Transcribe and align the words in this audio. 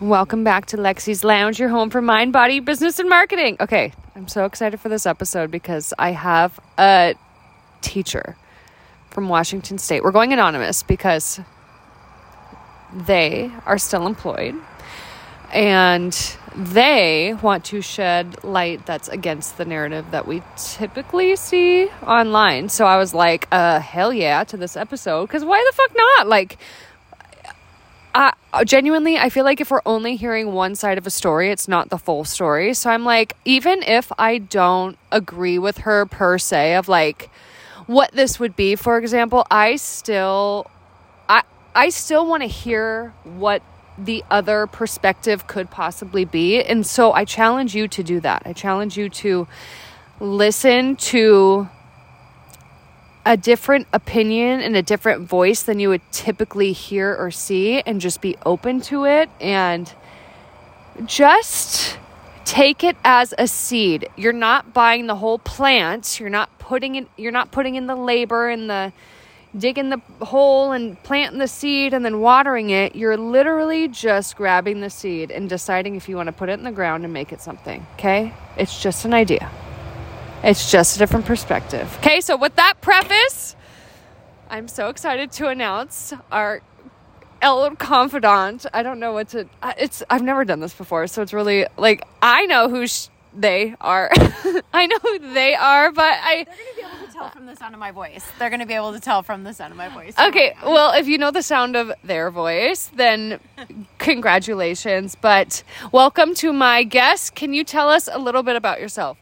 Welcome 0.00 0.44
back 0.44 0.66
to 0.66 0.76
Lexi's 0.76 1.24
Lounge, 1.24 1.58
your 1.58 1.70
home 1.70 1.90
for 1.90 2.00
mind, 2.00 2.32
body, 2.32 2.60
business, 2.60 3.00
and 3.00 3.08
marketing. 3.08 3.56
Okay, 3.58 3.92
I'm 4.14 4.28
so 4.28 4.44
excited 4.44 4.78
for 4.78 4.88
this 4.88 5.06
episode 5.06 5.50
because 5.50 5.92
I 5.98 6.12
have 6.12 6.60
a 6.78 7.16
teacher 7.80 8.36
from 9.10 9.28
Washington 9.28 9.76
State. 9.76 10.04
We're 10.04 10.12
going 10.12 10.32
anonymous 10.32 10.84
because 10.84 11.40
they 12.92 13.50
are 13.66 13.76
still 13.76 14.06
employed 14.06 14.54
and 15.52 16.36
they 16.54 17.34
want 17.42 17.64
to 17.64 17.80
shed 17.82 18.44
light 18.44 18.86
that's 18.86 19.08
against 19.08 19.58
the 19.58 19.64
narrative 19.64 20.12
that 20.12 20.28
we 20.28 20.44
typically 20.56 21.34
see 21.34 21.88
online. 22.06 22.68
So 22.68 22.86
I 22.86 22.98
was 22.98 23.14
like, 23.14 23.48
uh, 23.50 23.80
hell 23.80 24.12
yeah 24.12 24.44
to 24.44 24.56
this 24.56 24.76
episode 24.76 25.26
because 25.26 25.44
why 25.44 25.60
the 25.68 25.76
fuck 25.76 25.90
not? 25.96 26.28
Like, 26.28 26.56
uh, 28.14 28.30
Uh, 28.58 28.64
genuinely, 28.64 29.16
I 29.16 29.28
feel 29.28 29.44
like 29.44 29.60
if 29.60 29.70
we're 29.70 29.82
only 29.86 30.16
hearing 30.16 30.52
one 30.52 30.74
side 30.74 30.98
of 30.98 31.06
a 31.06 31.10
story, 31.10 31.52
it's 31.52 31.68
not 31.68 31.90
the 31.90 31.96
full 31.96 32.24
story. 32.24 32.74
So 32.74 32.90
I'm 32.90 33.04
like, 33.04 33.36
even 33.44 33.84
if 33.84 34.10
I 34.18 34.38
don't 34.38 34.98
agree 35.12 35.60
with 35.60 35.78
her 35.78 36.06
per 36.06 36.38
se, 36.38 36.74
of 36.74 36.88
like 36.88 37.30
what 37.86 38.10
this 38.10 38.40
would 38.40 38.56
be, 38.56 38.74
for 38.74 38.98
example, 38.98 39.46
I 39.48 39.76
still, 39.76 40.68
I, 41.28 41.44
I 41.72 41.90
still 41.90 42.26
want 42.26 42.42
to 42.42 42.48
hear 42.48 43.14
what 43.22 43.62
the 43.96 44.24
other 44.28 44.66
perspective 44.66 45.46
could 45.46 45.70
possibly 45.70 46.24
be. 46.24 46.60
And 46.60 46.84
so 46.84 47.12
I 47.12 47.24
challenge 47.24 47.76
you 47.76 47.86
to 47.86 48.02
do 48.02 48.18
that. 48.22 48.42
I 48.44 48.54
challenge 48.54 48.96
you 48.96 49.08
to 49.08 49.46
listen 50.18 50.96
to 50.96 51.68
a 53.28 53.36
different 53.36 53.86
opinion 53.92 54.62
and 54.62 54.74
a 54.74 54.80
different 54.80 55.28
voice 55.28 55.62
than 55.62 55.78
you 55.78 55.90
would 55.90 56.00
typically 56.10 56.72
hear 56.72 57.14
or 57.14 57.30
see 57.30 57.78
and 57.82 58.00
just 58.00 58.22
be 58.22 58.34
open 58.46 58.80
to 58.80 59.04
it 59.04 59.28
and 59.38 59.92
just 61.04 61.98
take 62.46 62.82
it 62.82 62.96
as 63.04 63.34
a 63.36 63.46
seed. 63.46 64.08
You're 64.16 64.32
not 64.32 64.72
buying 64.72 65.08
the 65.08 65.14
whole 65.14 65.38
plant. 65.38 66.18
You're 66.18 66.30
not 66.30 66.58
putting 66.58 66.94
it 66.94 67.06
you're 67.18 67.30
not 67.30 67.50
putting 67.50 67.74
in 67.74 67.86
the 67.86 67.96
labor 67.96 68.48
and 68.48 68.70
the 68.70 68.94
digging 69.56 69.90
the 69.90 70.00
hole 70.24 70.72
and 70.72 71.00
planting 71.02 71.38
the 71.38 71.48
seed 71.48 71.92
and 71.92 72.02
then 72.06 72.20
watering 72.20 72.70
it. 72.70 72.96
You're 72.96 73.18
literally 73.18 73.88
just 73.88 74.36
grabbing 74.36 74.80
the 74.80 74.88
seed 74.88 75.30
and 75.30 75.50
deciding 75.50 75.96
if 75.96 76.08
you 76.08 76.16
want 76.16 76.28
to 76.28 76.32
put 76.32 76.48
it 76.48 76.52
in 76.52 76.64
the 76.64 76.72
ground 76.72 77.04
and 77.04 77.12
make 77.12 77.30
it 77.30 77.42
something. 77.42 77.86
Okay? 77.94 78.32
It's 78.56 78.82
just 78.82 79.04
an 79.04 79.12
idea. 79.12 79.50
It's 80.42 80.70
just 80.70 80.96
a 80.96 80.98
different 80.98 81.26
perspective. 81.26 81.92
Okay, 81.98 82.20
so 82.20 82.36
with 82.36 82.54
that 82.56 82.80
preface, 82.80 83.56
I'm 84.48 84.68
so 84.68 84.88
excited 84.88 85.32
to 85.32 85.48
announce 85.48 86.12
our 86.30 86.62
El 87.42 87.74
confidant. 87.76 88.64
I 88.72 88.82
don't 88.82 89.00
know 89.00 89.12
what 89.12 89.28
to. 89.30 89.48
It's 89.76 90.02
I've 90.08 90.22
never 90.22 90.44
done 90.44 90.60
this 90.60 90.74
before, 90.74 91.06
so 91.06 91.22
it's 91.22 91.32
really 91.32 91.66
like 91.76 92.06
I 92.22 92.46
know 92.46 92.68
who 92.68 92.86
sh- 92.86 93.08
they 93.34 93.74
are. 93.80 94.10
I 94.72 94.86
know 94.86 94.96
who 95.02 95.32
they 95.34 95.54
are, 95.54 95.92
but 95.92 96.04
I. 96.22 96.44
They're 96.44 96.54
gonna 96.54 96.76
be 96.76 96.82
able 96.82 97.06
to 97.06 97.12
tell 97.12 97.30
from 97.30 97.46
the 97.46 97.56
sound 97.56 97.74
of 97.74 97.80
my 97.80 97.90
voice. 97.90 98.24
They're 98.38 98.50
gonna 98.50 98.66
be 98.66 98.74
able 98.74 98.92
to 98.92 99.00
tell 99.00 99.22
from 99.22 99.44
the 99.44 99.52
sound 99.52 99.72
of 99.72 99.76
my 99.76 99.88
voice. 99.88 100.14
Okay, 100.18 100.54
well, 100.64 100.92
if 100.94 101.06
you 101.08 101.18
know 101.18 101.30
the 101.30 101.42
sound 101.42 101.76
of 101.76 101.92
their 102.04 102.30
voice, 102.30 102.90
then 102.94 103.40
congratulations. 103.98 105.16
But 105.20 105.62
welcome 105.92 106.34
to 106.36 106.52
my 106.52 106.84
guest. 106.84 107.34
Can 107.34 107.52
you 107.52 107.64
tell 107.64 107.88
us 107.88 108.08
a 108.10 108.18
little 108.18 108.42
bit 108.42 108.56
about 108.56 108.80
yourself? 108.80 109.18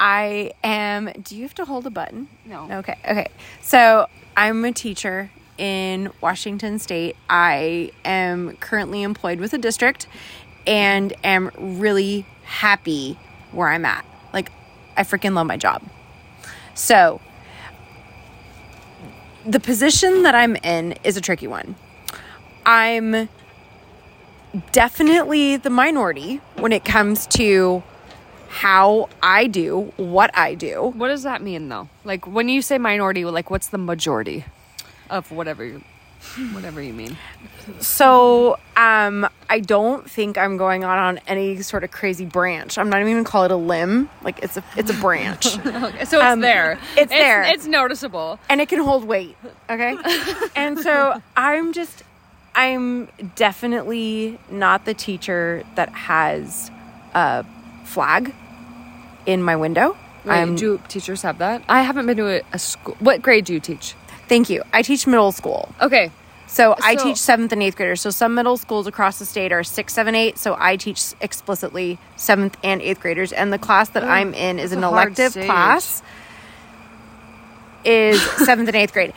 I 0.00 0.54
am. 0.64 1.12
Do 1.22 1.36
you 1.36 1.42
have 1.42 1.54
to 1.56 1.66
hold 1.66 1.86
a 1.86 1.90
button? 1.90 2.28
No. 2.46 2.66
Okay. 2.78 2.96
Okay. 3.04 3.28
So 3.60 4.06
I'm 4.34 4.64
a 4.64 4.72
teacher 4.72 5.30
in 5.58 6.10
Washington 6.22 6.78
State. 6.78 7.16
I 7.28 7.92
am 8.04 8.56
currently 8.56 9.02
employed 9.02 9.38
with 9.40 9.52
a 9.52 9.58
district 9.58 10.06
and 10.66 11.12
am 11.22 11.50
really 11.58 12.24
happy 12.44 13.18
where 13.52 13.68
I'm 13.68 13.84
at. 13.84 14.06
Like, 14.32 14.50
I 14.96 15.02
freaking 15.02 15.34
love 15.34 15.46
my 15.46 15.58
job. 15.58 15.82
So, 16.74 17.20
the 19.44 19.60
position 19.60 20.22
that 20.22 20.34
I'm 20.34 20.56
in 20.56 20.92
is 21.04 21.18
a 21.18 21.20
tricky 21.20 21.46
one. 21.46 21.74
I'm 22.64 23.28
definitely 24.72 25.56
the 25.56 25.70
minority 25.70 26.40
when 26.56 26.72
it 26.72 26.84
comes 26.84 27.26
to 27.28 27.82
how 28.52 29.08
I 29.22 29.46
do 29.46 29.92
what 29.96 30.36
I 30.36 30.54
do. 30.54 30.92
What 30.96 31.06
does 31.08 31.22
that 31.22 31.40
mean, 31.40 31.68
though? 31.68 31.88
Like 32.04 32.26
when 32.26 32.48
you 32.48 32.62
say 32.62 32.78
minority, 32.78 33.24
like 33.24 33.48
what's 33.48 33.68
the 33.68 33.78
majority 33.78 34.44
of 35.08 35.30
whatever 35.30 35.64
you, 35.64 35.82
whatever 36.52 36.82
you 36.82 36.92
mean? 36.92 37.16
So, 37.78 38.58
um, 38.76 39.28
I 39.48 39.60
don't 39.60 40.10
think 40.10 40.36
I'm 40.36 40.56
going 40.56 40.82
on 40.82 40.98
on 40.98 41.18
any 41.28 41.62
sort 41.62 41.84
of 41.84 41.92
crazy 41.92 42.24
branch. 42.24 42.76
I'm 42.76 42.90
not 42.90 43.00
even 43.00 43.12
gonna 43.12 43.24
call 43.24 43.44
it 43.44 43.52
a 43.52 43.56
limb. 43.56 44.10
Like 44.24 44.40
it's 44.42 44.56
a 44.56 44.64
it's 44.76 44.90
a 44.90 44.94
branch, 44.94 45.56
okay, 45.66 46.04
so 46.04 46.18
it's 46.18 46.24
Um, 46.26 46.40
there. 46.40 46.78
it's 46.96 47.10
there. 47.12 47.42
It's 47.44 47.66
noticeable. 47.66 48.40
and 48.48 48.60
it 48.60 48.68
can 48.68 48.80
hold 48.80 49.04
weight. 49.04 49.36
Okay, 49.68 49.96
and 50.56 50.78
so 50.80 51.22
I'm 51.36 51.72
just 51.72 52.02
I'm 52.56 53.06
definitely 53.36 54.40
not 54.50 54.84
the 54.86 54.94
teacher 54.94 55.62
that 55.76 55.90
has 55.90 56.70
a 57.14 57.44
flag 57.84 58.34
in 59.26 59.42
my 59.42 59.56
window. 59.56 59.96
Wait, 60.24 60.34
I'm 60.34 60.54
do 60.56 60.80
teachers 60.88 61.22
have 61.22 61.38
that? 61.38 61.62
I 61.68 61.82
haven't 61.82 62.06
been 62.06 62.16
to 62.18 62.28
a, 62.28 62.42
a 62.52 62.58
school. 62.58 62.96
What 62.98 63.22
grade 63.22 63.44
do 63.46 63.52
you 63.54 63.60
teach? 63.60 63.94
thank 64.28 64.48
you. 64.48 64.62
I 64.72 64.82
teach 64.82 65.08
middle 65.08 65.32
school. 65.32 65.74
Okay, 65.80 66.12
So, 66.46 66.76
I 66.80 66.94
teach 66.94 67.16
seventh 67.16 67.50
and 67.52 67.60
eighth 67.62 67.76
graders. 67.76 68.00
So 68.00 68.10
some 68.10 68.34
middle 68.36 68.56
schools 68.56 68.86
across 68.86 69.18
the 69.18 69.26
state 69.26 69.50
are 69.50 69.64
six, 69.64 69.92
seven, 69.92 70.14
eight. 70.14 70.38
So 70.38 70.56
I 70.58 70.76
teach 70.76 71.14
explicitly 71.20 71.98
seventh 72.16 72.56
and 72.62 72.80
eighth 72.80 73.00
graders. 73.00 73.32
And 73.32 73.52
the 73.52 73.58
class 73.58 73.88
that 73.90 74.04
oh, 74.04 74.08
I'm 74.08 74.32
in 74.34 74.58
is 74.60 74.70
an 74.72 74.84
elective 74.84 75.32
class. 75.34 76.02
Is 77.84 78.20
seventh 78.44 78.68
and 78.68 78.76
eighth 78.76 78.92
grade. 78.92 79.14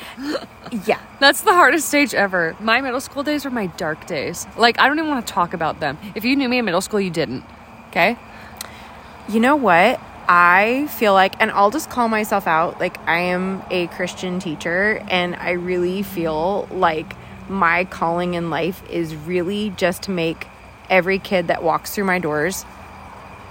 Yeah. 0.85 0.99
that's 1.19 1.41
the 1.41 1.53
hardest 1.53 1.87
stage 1.89 2.13
ever. 2.13 2.55
My 2.59 2.81
middle 2.81 3.01
school 3.01 3.21
days 3.21 3.45
were 3.45 3.51
my 3.51 3.67
dark 3.67 4.07
days. 4.07 4.47
Like 4.57 4.79
I 4.79 4.87
don't 4.87 4.97
even 4.97 5.09
want 5.09 5.27
to 5.27 5.33
talk 5.33 5.53
about 5.53 5.79
them. 5.79 5.97
If 6.15 6.23
you 6.25 6.35
knew 6.35 6.47
me 6.49 6.57
in 6.59 6.65
middle 6.65 6.81
school, 6.81 7.01
you 7.01 7.09
didn't. 7.11 7.43
Okay. 7.89 8.17
You 9.29 9.39
know 9.39 9.55
what? 9.55 9.99
I 10.27 10.87
feel 10.87 11.13
like, 11.13 11.35
and 11.41 11.51
I'll 11.51 11.71
just 11.71 11.89
call 11.89 12.07
myself 12.07 12.47
out, 12.47 12.79
like 12.79 12.97
I 13.07 13.19
am 13.19 13.61
a 13.69 13.87
Christian 13.87 14.39
teacher, 14.39 15.03
and 15.09 15.35
I 15.35 15.51
really 15.51 16.01
feel 16.03 16.67
like 16.71 17.13
my 17.49 17.83
calling 17.85 18.33
in 18.35 18.49
life 18.49 18.81
is 18.89 19.15
really 19.15 19.69
just 19.71 20.03
to 20.03 20.11
make 20.11 20.47
every 20.89 21.19
kid 21.19 21.47
that 21.47 21.61
walks 21.63 21.93
through 21.93 22.05
my 22.05 22.19
doors 22.19 22.65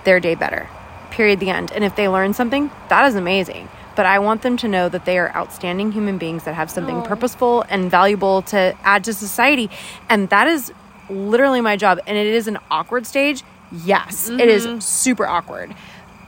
their 0.04 0.18
day 0.18 0.34
better. 0.34 0.68
Period. 1.10 1.40
The 1.40 1.50
end. 1.50 1.72
And 1.72 1.84
if 1.84 1.94
they 1.94 2.08
learn 2.08 2.32
something, 2.32 2.70
that 2.88 3.04
is 3.06 3.14
amazing. 3.14 3.68
But 3.94 4.06
I 4.06 4.18
want 4.18 4.40
them 4.40 4.56
to 4.58 4.68
know 4.68 4.88
that 4.88 5.04
they 5.04 5.18
are 5.18 5.34
outstanding 5.36 5.92
human 5.92 6.16
beings 6.16 6.44
that 6.44 6.54
have 6.54 6.70
something 6.70 6.96
Oh. 6.96 7.02
purposeful 7.02 7.64
and 7.68 7.90
valuable 7.90 8.40
to 8.42 8.74
add 8.82 9.04
to 9.04 9.12
society. 9.12 9.68
And 10.08 10.30
that 10.30 10.48
is 10.48 10.72
literally 11.10 11.60
my 11.60 11.76
job. 11.76 11.98
And 12.06 12.16
it 12.16 12.26
is 12.26 12.48
an 12.48 12.58
awkward 12.70 13.06
stage. 13.06 13.42
Yes, 13.72 14.28
it 14.28 14.48
is 14.48 14.66
mm-hmm. 14.66 14.78
super 14.80 15.26
awkward. 15.26 15.74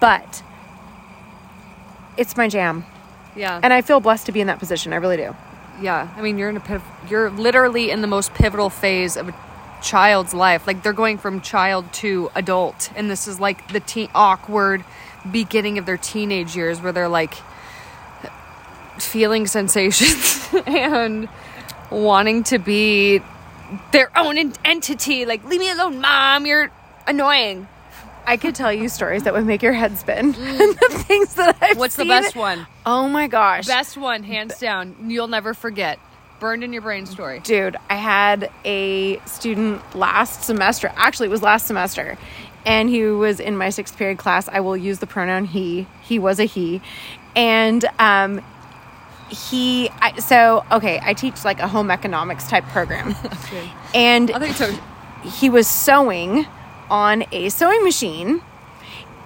But 0.01 0.43
it's 2.17 2.37
my 2.37 2.49
jam. 2.49 2.85
Yeah. 3.37 3.61
And 3.63 3.73
I 3.73 3.83
feel 3.83 4.01
blessed 4.01 4.27
to 4.27 4.33
be 4.33 4.41
in 4.41 4.47
that 4.47 4.59
position. 4.59 4.93
I 4.93 4.97
really 4.97 5.17
do. 5.17 5.35
Yeah, 5.81 6.13
I 6.17 6.23
mean, 6.23 6.39
you're 6.39 6.51
in 6.51 6.57
a 6.57 6.61
piv- 6.61 7.11
you're 7.11 7.31
literally 7.31 7.91
in 7.91 8.01
the 8.01 8.07
most 8.07 8.33
pivotal 8.35 8.71
phase 8.71 9.17
of 9.17 9.29
a 9.29 9.35
child's 9.83 10.33
life. 10.33 10.67
Like 10.67 10.83
they're 10.83 10.93
going 10.93 11.19
from 11.19 11.41
child 11.41 11.93
to 11.95 12.31
adult, 12.35 12.91
and 12.95 13.11
this 13.11 13.27
is 13.27 13.41
like 13.41 13.73
the 13.73 13.81
teen 13.81 14.09
awkward 14.15 14.85
beginning 15.31 15.79
of 15.79 15.87
their 15.87 15.97
teenage 15.97 16.55
years 16.55 16.81
where 16.81 16.93
they're 16.93 17.09
like 17.09 17.35
feeling 18.99 19.47
sensations 19.47 20.49
and 20.67 21.29
wanting 21.91 22.45
to 22.45 22.59
be 22.59 23.21
their 23.93 24.17
own 24.17 24.53
entity. 24.65 25.25
Like, 25.25 25.45
leave 25.45 25.61
me 25.61 25.71
alone, 25.71 26.01
mom. 26.01 26.47
You're 26.47 26.71
annoying. 27.07 27.69
I 28.27 28.37
could 28.37 28.55
tell 28.55 28.73
you 28.73 28.89
stories 28.89 29.25
that 29.25 29.35
would 29.35 29.47
make 29.47 29.63
your 29.63 29.73
head 29.73 29.99
spin. 29.99 30.33
the 30.33 31.05
things 31.07 31.35
that 31.35 31.57
I've 31.61 31.77
What's 31.77 31.97
the 31.97 32.07
best 32.07 32.35
one? 32.35 32.67
Oh 32.87 33.09
my 33.09 33.27
gosh. 33.27 33.67
Best 33.67 33.97
one, 33.97 34.23
hands 34.23 34.59
down. 34.59 35.11
You'll 35.11 35.29
never 35.29 35.55
forget. 35.55 35.99
Burned 36.41 36.65
in 36.65 36.73
your 36.73 36.83
brain 36.83 37.07
story. 37.07 37.41
Dude, 37.41 37.77
I 37.89 37.97
had 37.97 38.51
a 38.65 39.19
student 39.21 39.95
last 39.95 40.43
semester. 40.43 40.91
Actually, 40.97 41.29
it 41.29 41.33
was 41.33 41.43
last 41.43 41.67
semester. 41.67 42.19
And 42.67 42.89
he 42.89 43.05
was 43.05 43.41
in 43.41 43.57
my 43.57 43.71
sixth 43.71 43.97
period 43.97 44.19
class. 44.19 44.49
I 44.49 44.61
will 44.61 44.77
use 44.77 44.99
the 44.99 45.07
pronoun 45.07 45.45
he. 45.45 45.87
He 46.03 46.19
was 46.19 46.41
a 46.41 46.45
he. 46.45 46.81
And 47.37 47.85
um, 47.99 48.43
he, 49.29 49.91
I, 50.01 50.19
so, 50.19 50.65
okay, 50.73 50.99
I 51.03 51.13
teach 51.13 51.45
like 51.45 51.61
a 51.61 51.69
home 51.69 51.91
economics 51.91 52.49
type 52.49 52.65
program. 52.69 53.15
okay. 53.25 53.71
And 53.95 54.31
I 54.31 54.39
think 54.39 54.57
so. 54.57 54.73
he 55.23 55.51
was 55.51 55.69
sewing 55.69 56.47
on 56.95 57.25
a 57.33 57.49
sewing 57.49 57.83
machine 57.83 58.41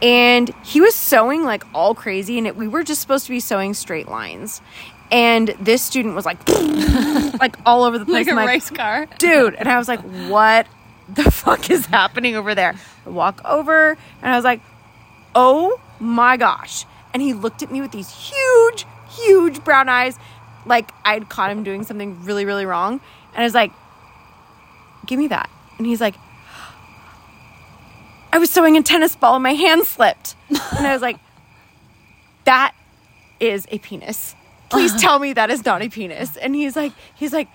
and 0.00 0.50
he 0.64 0.80
was 0.80 0.94
sewing 0.94 1.44
like 1.44 1.64
all 1.74 1.94
crazy 1.94 2.38
and 2.38 2.46
it, 2.46 2.56
we 2.56 2.66
were 2.66 2.82
just 2.82 3.00
supposed 3.02 3.26
to 3.26 3.30
be 3.30 3.40
sewing 3.40 3.74
straight 3.74 4.08
lines 4.08 4.62
and 5.10 5.48
this 5.60 5.82
student 5.82 6.14
was 6.14 6.24
like 6.24 6.38
like 7.40 7.56
all 7.66 7.84
over 7.84 7.98
the 7.98 8.06
place 8.06 8.26
Like 8.26 8.34
a 8.36 8.40
I'm 8.40 8.46
race 8.48 8.70
car. 8.70 9.06
dude 9.18 9.54
and 9.54 9.68
i 9.68 9.76
was 9.76 9.86
like 9.88 10.00
what 10.30 10.66
the 11.08 11.30
fuck 11.30 11.70
is 11.70 11.86
happening 11.86 12.36
over 12.36 12.54
there? 12.54 12.74
I 13.06 13.08
walk 13.10 13.40
over 13.44 13.96
and 14.22 14.30
I 14.32 14.36
was 14.36 14.44
like, 14.44 14.60
oh 15.34 15.80
my 15.98 16.36
gosh. 16.36 16.84
And 17.14 17.22
he 17.22 17.32
looked 17.32 17.62
at 17.62 17.72
me 17.72 17.80
with 17.80 17.92
these 17.92 18.10
huge, 18.10 18.84
huge 19.08 19.64
brown 19.64 19.88
eyes, 19.88 20.18
like 20.66 20.90
I'd 21.06 21.30
caught 21.30 21.50
him 21.50 21.64
doing 21.64 21.82
something 21.84 22.22
really, 22.24 22.44
really 22.44 22.66
wrong. 22.66 23.00
And 23.32 23.40
I 23.40 23.44
was 23.44 23.54
like, 23.54 23.72
give 25.06 25.18
me 25.18 25.28
that. 25.28 25.48
And 25.78 25.86
he's 25.86 26.00
like, 26.00 26.14
I 28.32 28.38
was 28.38 28.50
sewing 28.50 28.76
a 28.76 28.82
tennis 28.82 29.16
ball 29.16 29.34
and 29.36 29.42
my 29.42 29.54
hand 29.54 29.84
slipped. 29.84 30.34
And 30.48 30.86
I 30.86 30.92
was 30.92 31.02
like, 31.02 31.18
that 32.44 32.74
is 33.40 33.66
a 33.70 33.78
penis. 33.78 34.34
Please 34.70 34.94
tell 35.00 35.18
me 35.18 35.32
that 35.32 35.50
is 35.50 35.64
not 35.64 35.80
a 35.82 35.88
penis. 35.88 36.36
And 36.36 36.54
he's 36.54 36.76
like, 36.76 36.92
he's 37.14 37.32
like, 37.32 37.48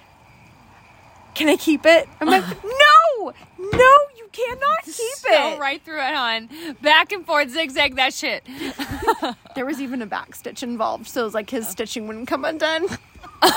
can 1.35 1.49
I 1.49 1.55
keep 1.55 1.85
it? 1.85 2.07
I'm 2.21 2.27
like, 2.27 2.43
no, 2.63 3.33
no, 3.59 3.97
you 4.17 4.27
cannot 4.31 4.83
keep 4.83 4.95
Go 5.27 5.53
it. 5.53 5.59
right 5.59 5.81
through 5.83 5.99
it 6.01 6.13
on. 6.15 6.49
Back 6.81 7.11
and 7.11 7.25
forth, 7.25 7.49
zigzag 7.49 7.95
that 7.95 8.13
shit. 8.13 8.43
There 9.55 9.65
was 9.67 9.79
even 9.79 10.01
a 10.01 10.07
back 10.07 10.33
stitch 10.35 10.63
involved, 10.63 11.07
so 11.07 11.21
it 11.21 11.25
was 11.25 11.33
like 11.35 11.49
his 11.51 11.67
stitching 11.67 12.07
wouldn't 12.07 12.27
come 12.27 12.43
undone. 12.43 12.87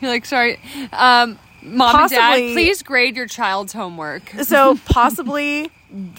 You're 0.00 0.10
like, 0.10 0.26
sorry. 0.26 0.58
Um, 0.92 1.38
Mom 1.66 2.00
and 2.02 2.10
Dad, 2.10 2.18
Possibly- 2.30 2.52
please 2.52 2.82
grade 2.82 3.16
your 3.16 3.26
child's 3.26 3.72
homework. 3.72 4.30
So 4.42 4.78
possibly 4.86 5.70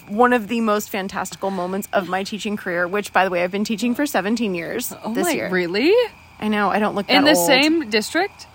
one 0.08 0.32
of 0.32 0.48
the 0.48 0.60
most 0.60 0.90
fantastical 0.90 1.50
moments 1.50 1.88
of 1.92 2.08
my 2.08 2.22
teaching 2.24 2.56
career, 2.56 2.86
which 2.88 3.12
by 3.12 3.24
the 3.24 3.30
way 3.30 3.42
I've 3.44 3.50
been 3.50 3.64
teaching 3.64 3.94
for 3.94 4.06
17 4.06 4.54
years 4.54 4.94
Oh 5.04 5.12
this 5.14 5.24
my, 5.26 5.32
year. 5.32 5.48
really? 5.50 5.92
I 6.40 6.48
know, 6.48 6.70
I 6.70 6.78
don't 6.78 6.94
look 6.94 7.06
that 7.08 7.16
In 7.16 7.24
the 7.24 7.34
old. 7.34 7.46
same 7.46 7.90
district? 7.90 8.46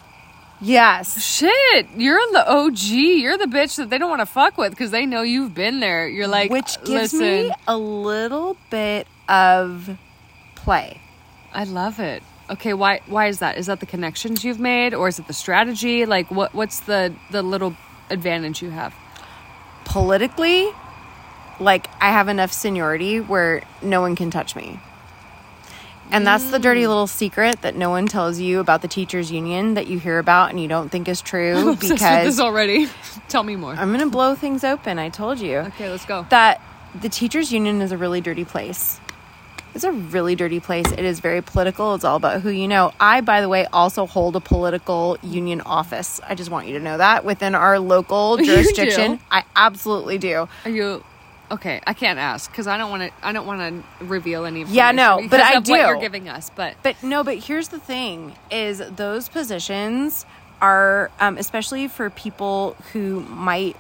Yes. 0.61 1.21
Shit, 1.21 1.87
you're 1.97 2.21
the 2.31 2.49
OG. 2.49 2.79
You're 2.79 3.37
the 3.37 3.45
bitch 3.47 3.75
that 3.75 3.89
they 3.89 3.97
don't 3.97 4.09
want 4.09 4.21
to 4.21 4.25
fuck 4.25 4.57
with 4.57 4.69
because 4.71 4.91
they 4.91 5.05
know 5.05 5.21
you've 5.21 5.53
been 5.53 5.81
there. 5.81 6.07
You're 6.07 6.27
like, 6.27 6.51
Which 6.51 6.77
gives 6.85 7.13
listen, 7.13 7.19
me 7.19 7.51
a 7.67 7.77
little 7.77 8.55
bit 8.69 9.05
of 9.27 9.97
play. 10.55 11.01
I 11.53 11.65
love 11.65 11.99
it. 11.99 12.23
Okay, 12.53 12.73
why 12.73 13.01
why 13.07 13.27
is 13.27 13.39
that? 13.39 13.57
Is 13.57 13.65
that 13.65 13.79
the 13.79 13.87
connections 13.87 14.43
you've 14.43 14.59
made 14.59 14.93
or 14.93 15.07
is 15.07 15.17
it 15.17 15.25
the 15.25 15.33
strategy? 15.33 16.05
Like 16.05 16.29
what 16.29 16.53
what's 16.53 16.81
the 16.81 17.13
the 17.31 17.41
little 17.41 17.75
advantage 18.11 18.61
you 18.61 18.69
have? 18.69 18.93
Politically, 19.85 20.69
like 21.59 21.87
I 21.99 22.11
have 22.11 22.27
enough 22.27 22.53
seniority 22.53 23.19
where 23.19 23.63
no 23.81 24.01
one 24.01 24.15
can 24.15 24.29
touch 24.29 24.55
me. 24.55 24.79
And 26.11 26.27
that's 26.27 26.51
the 26.51 26.59
dirty 26.59 26.85
little 26.85 27.07
secret 27.07 27.63
that 27.63 27.75
no 27.75 27.89
one 27.89 28.05
tells 28.05 28.39
you 28.39 28.59
about 28.59 28.83
the 28.83 28.87
teachers 28.87 29.31
union 29.31 29.73
that 29.73 29.87
you 29.87 29.97
hear 29.97 30.19
about 30.19 30.51
and 30.51 30.59
you 30.59 30.67
don't 30.67 30.89
think 30.89 31.07
is 31.07 31.23
true 31.23 31.65
with 31.71 31.79
because 31.79 31.99
this 31.99 32.39
already. 32.39 32.87
Tell 33.29 33.41
me 33.41 33.55
more. 33.55 33.71
I'm 33.73 33.87
going 33.87 34.01
to 34.01 34.11
blow 34.11 34.35
things 34.35 34.63
open. 34.63 34.99
I 34.99 35.09
told 35.09 35.39
you. 35.39 35.57
okay, 35.57 35.89
let's 35.89 36.05
go. 36.05 36.27
that 36.29 36.61
the 37.01 37.09
teachers 37.09 37.51
union 37.51 37.81
is 37.81 37.91
a 37.91 37.97
really 37.97 38.21
dirty 38.21 38.45
place 38.45 38.99
it's 39.73 39.83
a 39.83 39.91
really 39.91 40.35
dirty 40.35 40.59
place 40.59 40.91
it 40.91 40.99
is 40.99 41.19
very 41.19 41.41
political 41.41 41.95
it's 41.95 42.03
all 42.03 42.15
about 42.15 42.41
who 42.41 42.49
you 42.49 42.67
know 42.67 42.91
i 42.99 43.21
by 43.21 43.41
the 43.41 43.49
way 43.49 43.65
also 43.73 44.05
hold 44.05 44.35
a 44.35 44.39
political 44.39 45.17
union 45.23 45.61
office 45.61 46.19
i 46.27 46.35
just 46.35 46.51
want 46.51 46.67
you 46.67 46.73
to 46.73 46.79
know 46.79 46.97
that 46.97 47.25
within 47.25 47.55
our 47.55 47.79
local 47.79 48.37
jurisdiction 48.49 49.19
i 49.31 49.43
absolutely 49.55 50.17
do 50.17 50.47
Are 50.65 50.71
you 50.71 51.03
okay? 51.51 51.81
I 51.85 51.93
can't 51.93 52.19
ask 52.19 52.51
because 52.51 52.67
I 52.67 52.77
don't 52.77 52.89
want 52.89 53.03
to. 53.03 53.25
I 53.25 53.31
don't 53.31 53.45
want 53.45 53.83
to 53.99 54.05
reveal 54.05 54.45
any. 54.45 54.63
Yeah, 54.63 54.91
no, 54.91 55.25
but 55.29 55.39
I 55.39 55.53
of 55.53 55.67
what 55.67 55.77
do. 55.77 55.81
you're 55.83 55.99
giving 55.99 56.27
us. 56.27 56.49
But 56.49 56.75
But 56.83 57.01
no, 57.03 57.23
but 57.23 57.37
here's 57.37 57.69
the 57.69 57.79
thing: 57.79 58.33
is 58.51 58.79
those 58.95 59.29
positions 59.29 60.25
are, 60.61 61.11
um, 61.19 61.37
especially 61.37 61.87
for 61.87 62.09
people 62.09 62.75
who 62.91 63.21
might 63.21 63.77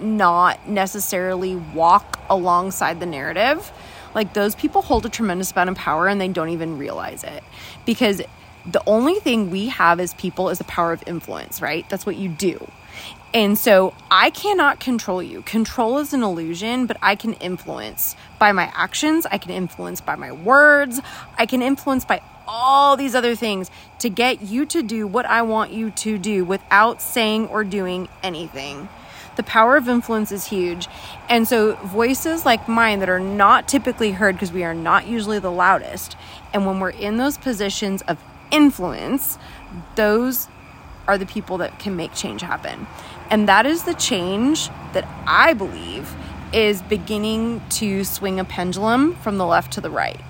not 0.00 0.68
necessarily 0.68 1.54
walk 1.54 2.18
alongside 2.28 2.98
the 3.00 3.06
narrative, 3.06 3.70
like 4.14 4.34
those 4.34 4.54
people 4.54 4.82
hold 4.82 5.06
a 5.06 5.08
tremendous 5.08 5.52
amount 5.52 5.70
of 5.70 5.76
power 5.76 6.08
and 6.08 6.20
they 6.20 6.28
don't 6.28 6.50
even 6.50 6.78
realize 6.78 7.24
it 7.24 7.42
because 7.86 8.22
the 8.64 8.82
only 8.86 9.14
thing 9.14 9.50
we 9.50 9.68
have 9.68 9.98
as 10.00 10.14
people 10.14 10.48
is 10.48 10.58
the 10.58 10.64
power 10.64 10.92
of 10.92 11.02
influence, 11.06 11.60
right? 11.60 11.88
That's 11.88 12.06
what 12.06 12.16
you 12.16 12.28
do. 12.28 12.70
And 13.34 13.56
so 13.56 13.94
I 14.10 14.30
cannot 14.30 14.78
control 14.78 15.22
you. 15.22 15.42
Control 15.42 15.98
is 15.98 16.12
an 16.12 16.22
illusion, 16.22 16.86
but 16.86 16.98
I 17.00 17.14
can 17.14 17.32
influence 17.34 18.14
by 18.38 18.52
my 18.52 18.70
actions. 18.74 19.26
I 19.26 19.38
can 19.38 19.50
influence 19.50 20.00
by 20.00 20.16
my 20.16 20.32
words. 20.32 21.00
I 21.38 21.46
can 21.46 21.62
influence 21.62 22.04
by 22.04 22.20
all 22.46 22.96
these 22.96 23.14
other 23.14 23.34
things 23.34 23.70
to 24.00 24.10
get 24.10 24.42
you 24.42 24.66
to 24.66 24.82
do 24.82 25.06
what 25.06 25.24
I 25.24 25.42
want 25.42 25.72
you 25.72 25.90
to 25.90 26.18
do 26.18 26.44
without 26.44 27.00
saying 27.00 27.48
or 27.48 27.64
doing 27.64 28.08
anything. 28.22 28.88
The 29.36 29.42
power 29.42 29.76
of 29.76 29.88
influence 29.88 30.30
is 30.30 30.46
huge. 30.46 30.88
And 31.28 31.48
so, 31.48 31.74
voices 31.76 32.44
like 32.44 32.68
mine 32.68 33.00
that 33.00 33.08
are 33.08 33.20
not 33.20 33.68
typically 33.68 34.12
heard 34.12 34.34
because 34.34 34.52
we 34.52 34.64
are 34.64 34.74
not 34.74 35.06
usually 35.06 35.38
the 35.38 35.50
loudest, 35.50 36.16
and 36.52 36.66
when 36.66 36.80
we're 36.80 36.90
in 36.90 37.16
those 37.16 37.38
positions 37.38 38.02
of 38.02 38.18
influence, 38.50 39.38
those 39.96 40.48
are 41.08 41.18
the 41.18 41.26
people 41.26 41.58
that 41.58 41.78
can 41.78 41.96
make 41.96 42.14
change 42.14 42.42
happen. 42.42 42.86
And 43.30 43.48
that 43.48 43.66
is 43.66 43.84
the 43.84 43.94
change 43.94 44.68
that 44.92 45.08
I 45.26 45.54
believe 45.54 46.14
is 46.52 46.82
beginning 46.82 47.62
to 47.70 48.04
swing 48.04 48.38
a 48.38 48.44
pendulum 48.44 49.14
from 49.16 49.38
the 49.38 49.46
left 49.46 49.72
to 49.72 49.80
the 49.80 49.90
right. 49.90 50.20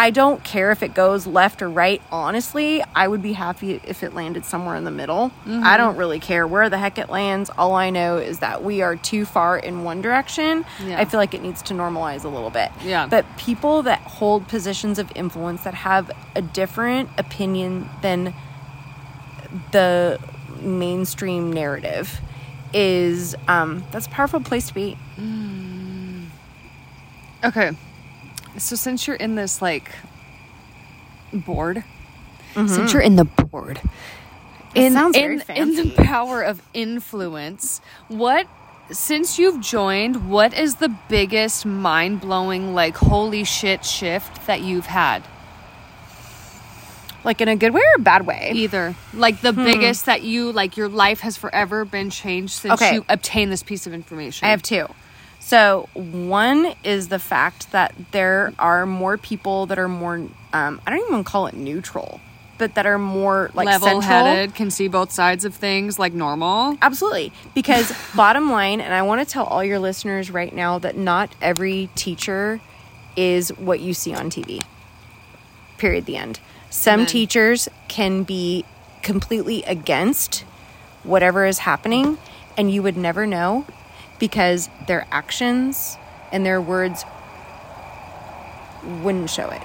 I 0.00 0.10
don't 0.10 0.44
care 0.44 0.70
if 0.70 0.82
it 0.84 0.94
goes 0.94 1.26
left 1.26 1.60
or 1.60 1.68
right, 1.68 2.00
honestly. 2.12 2.84
I 2.94 3.08
would 3.08 3.20
be 3.20 3.32
happy 3.32 3.80
if 3.84 4.04
it 4.04 4.14
landed 4.14 4.44
somewhere 4.44 4.76
in 4.76 4.84
the 4.84 4.92
middle. 4.92 5.32
I 5.44 5.76
don't 5.76 5.96
really 5.96 6.20
care 6.20 6.46
where 6.46 6.70
the 6.70 6.78
heck 6.78 6.98
it 6.98 7.10
lands. 7.10 7.50
All 7.58 7.74
I 7.74 7.90
know 7.90 8.16
is 8.16 8.38
that 8.38 8.62
we 8.62 8.80
are 8.80 8.94
too 8.94 9.24
far 9.24 9.58
in 9.58 9.82
one 9.82 10.00
direction. 10.00 10.64
Yeah. 10.86 11.00
I 11.00 11.04
feel 11.04 11.18
like 11.18 11.34
it 11.34 11.42
needs 11.42 11.62
to 11.62 11.74
normalize 11.74 12.24
a 12.24 12.28
little 12.28 12.50
bit. 12.50 12.70
Yeah. 12.84 13.08
But 13.08 13.26
people 13.36 13.82
that 13.82 13.98
hold 14.02 14.46
positions 14.46 15.00
of 15.00 15.10
influence 15.16 15.64
that 15.64 15.74
have 15.74 16.12
a 16.36 16.42
different 16.42 17.10
opinion 17.18 17.88
than 18.00 18.34
the 19.72 20.20
mainstream 20.60 21.52
narrative 21.52 22.20
is 22.74 23.34
um 23.48 23.82
that's 23.90 24.06
a 24.06 24.10
powerful 24.10 24.40
place 24.40 24.68
to 24.68 24.74
be 24.74 24.96
okay, 27.44 27.70
so 28.58 28.76
since 28.76 29.06
you're 29.06 29.16
in 29.16 29.34
this 29.34 29.62
like 29.62 29.90
board, 31.32 31.84
mm-hmm. 32.54 32.66
since 32.66 32.92
you're 32.92 33.02
in 33.02 33.16
the 33.16 33.24
board, 33.24 33.80
in 34.74 34.92
sounds 34.92 35.16
very 35.16 35.40
in, 35.48 35.56
in 35.56 35.74
the 35.76 35.94
power 35.96 36.42
of 36.42 36.62
influence, 36.74 37.80
what 38.08 38.46
since 38.90 39.38
you've 39.38 39.60
joined, 39.60 40.30
what 40.30 40.54
is 40.54 40.76
the 40.76 40.94
biggest 41.08 41.66
mind 41.66 42.20
blowing 42.20 42.74
like 42.74 42.96
holy 42.96 43.44
shit 43.44 43.84
shift 43.84 44.46
that 44.46 44.60
you've 44.60 44.86
had? 44.86 45.22
like 47.24 47.40
in 47.40 47.48
a 47.48 47.56
good 47.56 47.74
way 47.74 47.80
or 47.80 47.96
a 47.96 48.02
bad 48.02 48.26
way 48.26 48.52
Either 48.54 48.94
like 49.12 49.40
the 49.40 49.52
hmm. 49.52 49.64
biggest 49.64 50.06
that 50.06 50.22
you 50.22 50.52
like 50.52 50.76
your 50.76 50.88
life 50.88 51.20
has 51.20 51.36
forever 51.36 51.84
been 51.84 52.10
changed 52.10 52.54
since 52.54 52.74
Okay. 52.74 52.94
you 52.94 53.04
obtained 53.08 53.52
this 53.52 53.62
piece 53.62 53.86
of 53.86 53.92
information. 53.92 54.46
I 54.46 54.50
have 54.50 54.62
two. 54.62 54.86
So 55.48 55.88
one 55.94 56.74
is 56.84 57.08
the 57.08 57.18
fact 57.18 57.72
that 57.72 57.94
there 58.10 58.52
are 58.58 58.84
more 58.84 59.16
people 59.16 59.64
that 59.66 59.78
are 59.78 59.88
more 59.88 60.16
um, 60.52 60.78
I 60.86 60.90
don't 60.90 61.08
even 61.08 61.24
call 61.24 61.46
it 61.46 61.54
neutral, 61.54 62.20
but 62.58 62.74
that 62.74 62.84
are 62.84 62.98
more 62.98 63.50
like 63.54 63.64
level 63.64 64.02
headed, 64.02 64.54
can 64.54 64.70
see 64.70 64.88
both 64.88 65.10
sides 65.10 65.46
of 65.46 65.54
things 65.54 65.98
like 65.98 66.12
normal. 66.12 66.76
Absolutely. 66.82 67.32
Because 67.54 67.90
bottom 68.14 68.50
line, 68.50 68.82
and 68.82 68.92
I 68.92 69.00
want 69.00 69.26
to 69.26 69.32
tell 69.32 69.44
all 69.44 69.64
your 69.64 69.78
listeners 69.78 70.30
right 70.30 70.54
now 70.54 70.78
that 70.80 70.98
not 70.98 71.34
every 71.40 71.88
teacher 71.94 72.60
is 73.16 73.48
what 73.56 73.80
you 73.80 73.94
see 73.94 74.14
on 74.14 74.28
TV. 74.28 74.62
Period. 75.78 76.04
The 76.04 76.18
end. 76.18 76.40
Some 76.68 77.00
Amen. 77.00 77.06
teachers 77.06 77.70
can 77.88 78.22
be 78.22 78.66
completely 79.00 79.62
against 79.62 80.40
whatever 81.04 81.46
is 81.46 81.60
happening, 81.60 82.18
and 82.58 82.70
you 82.70 82.82
would 82.82 82.98
never 82.98 83.26
know 83.26 83.64
because 84.18 84.68
their 84.86 85.06
actions 85.10 85.96
and 86.32 86.44
their 86.44 86.60
words 86.60 87.04
wouldn't 89.02 89.30
show 89.30 89.48
it. 89.50 89.62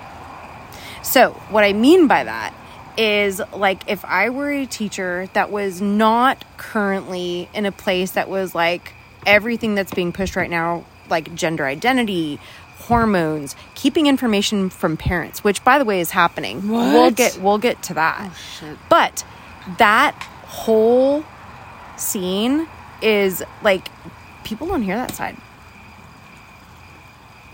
So, 1.03 1.31
what 1.49 1.63
I 1.63 1.73
mean 1.73 2.07
by 2.07 2.23
that 2.23 2.53
is 2.97 3.41
like 3.53 3.83
if 3.87 4.05
I 4.05 4.29
were 4.29 4.51
a 4.51 4.65
teacher 4.65 5.27
that 5.33 5.51
was 5.51 5.81
not 5.81 6.43
currently 6.57 7.49
in 7.53 7.65
a 7.65 7.71
place 7.71 8.11
that 8.11 8.29
was 8.29 8.53
like 8.53 8.93
everything 9.25 9.75
that's 9.75 9.93
being 9.93 10.11
pushed 10.11 10.35
right 10.35 10.49
now, 10.49 10.85
like 11.09 11.33
gender 11.35 11.65
identity, 11.65 12.39
hormones, 12.77 13.55
keeping 13.75 14.07
information 14.07 14.69
from 14.69 14.97
parents, 14.97 15.43
which 15.43 15.63
by 15.63 15.77
the 15.77 15.85
way 15.85 15.99
is 15.99 16.11
happening. 16.11 16.67
What? 16.69 16.93
We'll 16.93 17.11
get 17.11 17.37
we'll 17.37 17.57
get 17.57 17.81
to 17.83 17.93
that. 17.95 18.29
Oh, 18.31 18.37
shit. 18.59 18.77
But 18.89 19.25
that 19.77 20.13
whole 20.45 21.25
scene 21.97 22.67
is 23.01 23.43
like 23.61 23.87
people 24.43 24.67
don't 24.67 24.83
hear 24.83 24.95
that 24.95 25.13
side. 25.15 25.37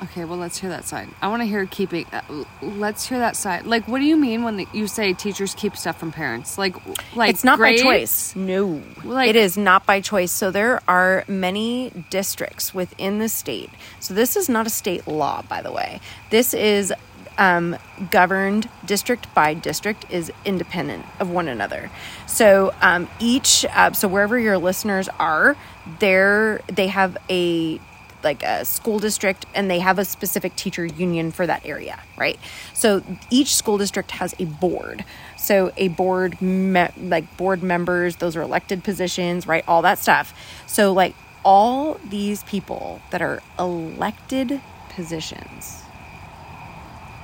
Okay, 0.02 0.24
well, 0.24 0.38
let's 0.38 0.58
hear 0.58 0.70
that 0.70 0.86
side. 0.86 1.10
I 1.22 1.28
want 1.28 1.42
to 1.42 1.46
hear 1.46 1.66
keeping. 1.66 2.06
Uh, 2.14 2.46
let's 2.62 3.06
hear 3.06 3.20
that 3.20 3.36
side. 3.36 3.66
Like, 3.66 3.86
what 3.88 4.00
do 4.00 4.06
you 4.06 4.16
mean 4.16 4.44
when 4.44 4.56
the, 4.56 4.68
you 4.72 4.88
say 4.88 5.12
teachers 5.12 5.54
keep 5.56 5.76
stuff 5.76 6.00
from 6.00 6.14
parents? 6.14 6.58
Like, 6.58 6.76
like 7.16 7.30
it's 7.30 7.44
not 7.44 7.58
grades? 7.58 7.84
by 7.84 7.90
choice. 7.98 8.36
No. 8.36 8.82
Like- 9.04 9.30
it 9.30 9.36
is 9.36 9.58
not 9.58 9.86
by 9.86 10.00
choice. 10.00 10.32
So 10.32 10.52
there 10.52 10.82
are 10.88 11.26
many 11.28 11.92
districts 12.10 12.74
within 12.74 13.20
the 13.20 13.28
state. 13.28 13.72
So 14.00 14.14
this 14.14 14.38
is 14.38 14.48
not 14.48 14.66
a 14.66 14.70
state 14.70 15.06
law, 15.06 15.42
by 15.42 15.62
the 15.62 15.72
way. 15.72 16.00
This 16.30 16.54
is 16.54 16.94
um, 17.40 17.78
governed 18.12 18.70
district 18.86 19.34
by 19.34 19.54
district 19.56 20.06
is 20.12 20.32
independent 20.46 21.06
of 21.20 21.32
one 21.32 21.48
another. 21.48 21.90
So 22.28 22.74
um, 22.82 23.10
each, 23.20 23.66
uh, 23.74 23.94
so 23.94 24.08
wherever 24.08 24.38
your 24.38 24.58
listeners 24.60 25.10
are, 25.18 25.56
there 26.00 26.62
they 26.68 26.88
have 26.88 27.18
a 27.30 27.80
like 28.22 28.44
a 28.44 28.66
school 28.66 29.00
district 29.00 29.46
and 29.56 29.72
they 29.72 29.80
have 29.80 29.98
a 29.98 30.04
specific 30.04 30.54
teacher 30.58 30.86
union 30.86 31.32
for 31.32 31.48
that 31.48 31.66
area, 31.66 31.98
right? 32.18 32.38
So 32.74 33.02
each 33.30 33.56
school 33.56 33.78
district 33.78 34.12
has 34.12 34.36
a 34.40 34.44
board. 34.44 35.06
So 35.38 35.72
a 35.78 35.88
board 35.88 36.42
me- 36.42 36.90
like 36.98 37.38
board 37.38 37.64
members, 37.64 38.18
those 38.18 38.36
are 38.36 38.42
elected 38.42 38.84
positions, 38.84 39.48
right? 39.48 39.64
All 39.70 39.82
that 39.84 40.00
stuff. 40.00 40.34
So 40.68 40.92
like 40.92 41.16
all 41.46 41.94
these 42.10 42.44
people 42.44 43.02
that 43.12 43.22
are 43.22 43.42
elected 43.58 44.60
positions 44.90 45.84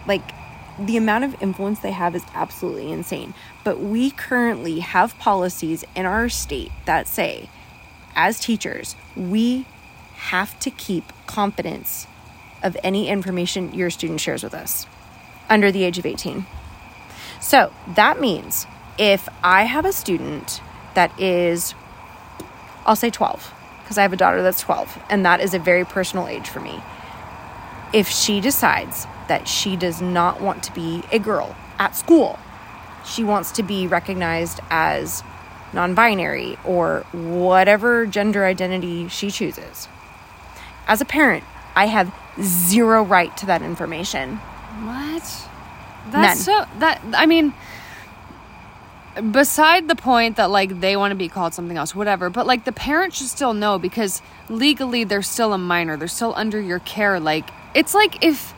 like 0.07 0.21
the 0.79 0.97
amount 0.97 1.23
of 1.23 1.41
influence 1.41 1.79
they 1.79 1.91
have 1.91 2.15
is 2.15 2.23
absolutely 2.33 2.91
insane. 2.91 3.33
But 3.63 3.79
we 3.79 4.11
currently 4.11 4.79
have 4.79 5.17
policies 5.19 5.83
in 5.95 6.05
our 6.05 6.29
state 6.29 6.71
that 6.85 7.07
say, 7.07 7.49
as 8.15 8.39
teachers, 8.39 8.95
we 9.15 9.65
have 10.15 10.57
to 10.59 10.69
keep 10.69 11.11
confidence 11.27 12.07
of 12.63 12.75
any 12.83 13.09
information 13.09 13.73
your 13.73 13.89
student 13.89 14.19
shares 14.19 14.43
with 14.43 14.53
us 14.53 14.85
under 15.49 15.71
the 15.71 15.83
age 15.83 15.97
of 15.97 16.05
18. 16.05 16.45
So 17.39 17.71
that 17.95 18.19
means 18.19 18.65
if 18.97 19.29
I 19.43 19.63
have 19.63 19.85
a 19.85 19.93
student 19.93 20.61
that 20.95 21.17
is, 21.19 21.75
I'll 22.85 22.95
say 22.95 23.09
12, 23.09 23.53
because 23.83 23.97
I 23.97 24.01
have 24.01 24.13
a 24.13 24.17
daughter 24.17 24.41
that's 24.41 24.61
12, 24.61 25.03
and 25.09 25.25
that 25.25 25.41
is 25.41 25.53
a 25.53 25.59
very 25.59 25.85
personal 25.85 26.27
age 26.27 26.47
for 26.49 26.59
me 26.59 26.81
if 27.93 28.09
she 28.09 28.41
decides 28.41 29.05
that 29.27 29.47
she 29.47 29.75
does 29.75 30.01
not 30.01 30.41
want 30.41 30.63
to 30.63 30.73
be 30.73 31.03
a 31.11 31.19
girl 31.19 31.55
at 31.79 31.95
school, 31.95 32.39
she 33.05 33.23
wants 33.23 33.51
to 33.53 33.63
be 33.63 33.87
recognized 33.87 34.59
as 34.69 35.23
non 35.73 35.93
binary 35.93 36.57
or 36.65 37.05
whatever 37.11 38.05
gender 38.05 38.45
identity 38.45 39.07
she 39.07 39.29
chooses. 39.29 39.87
As 40.87 41.01
a 41.01 41.05
parent, 41.05 41.43
I 41.75 41.87
have 41.87 42.13
zero 42.41 43.03
right 43.03 43.35
to 43.37 43.45
that 43.47 43.61
information. 43.61 44.37
What? 44.83 45.47
None. 46.05 46.21
That's 46.21 46.45
so 46.45 46.65
that 46.79 47.01
I 47.13 47.25
mean 47.25 47.53
beside 49.31 49.87
the 49.87 49.95
point 49.95 50.35
that 50.35 50.49
like 50.51 50.81
they 50.81 50.97
want 50.97 51.11
to 51.11 51.15
be 51.15 51.29
called 51.29 51.53
something 51.53 51.77
else 51.77 51.95
whatever 51.95 52.29
but 52.29 52.45
like 52.45 52.65
the 52.65 52.71
parent 52.73 53.13
should 53.13 53.27
still 53.27 53.53
know 53.53 53.79
because 53.79 54.21
legally 54.49 55.05
they're 55.05 55.21
still 55.21 55.53
a 55.53 55.57
minor 55.57 55.95
they're 55.95 56.07
still 56.07 56.33
under 56.35 56.59
your 56.59 56.79
care 56.79 57.17
like 57.17 57.49
it's 57.73 57.93
like 57.93 58.23
if 58.23 58.53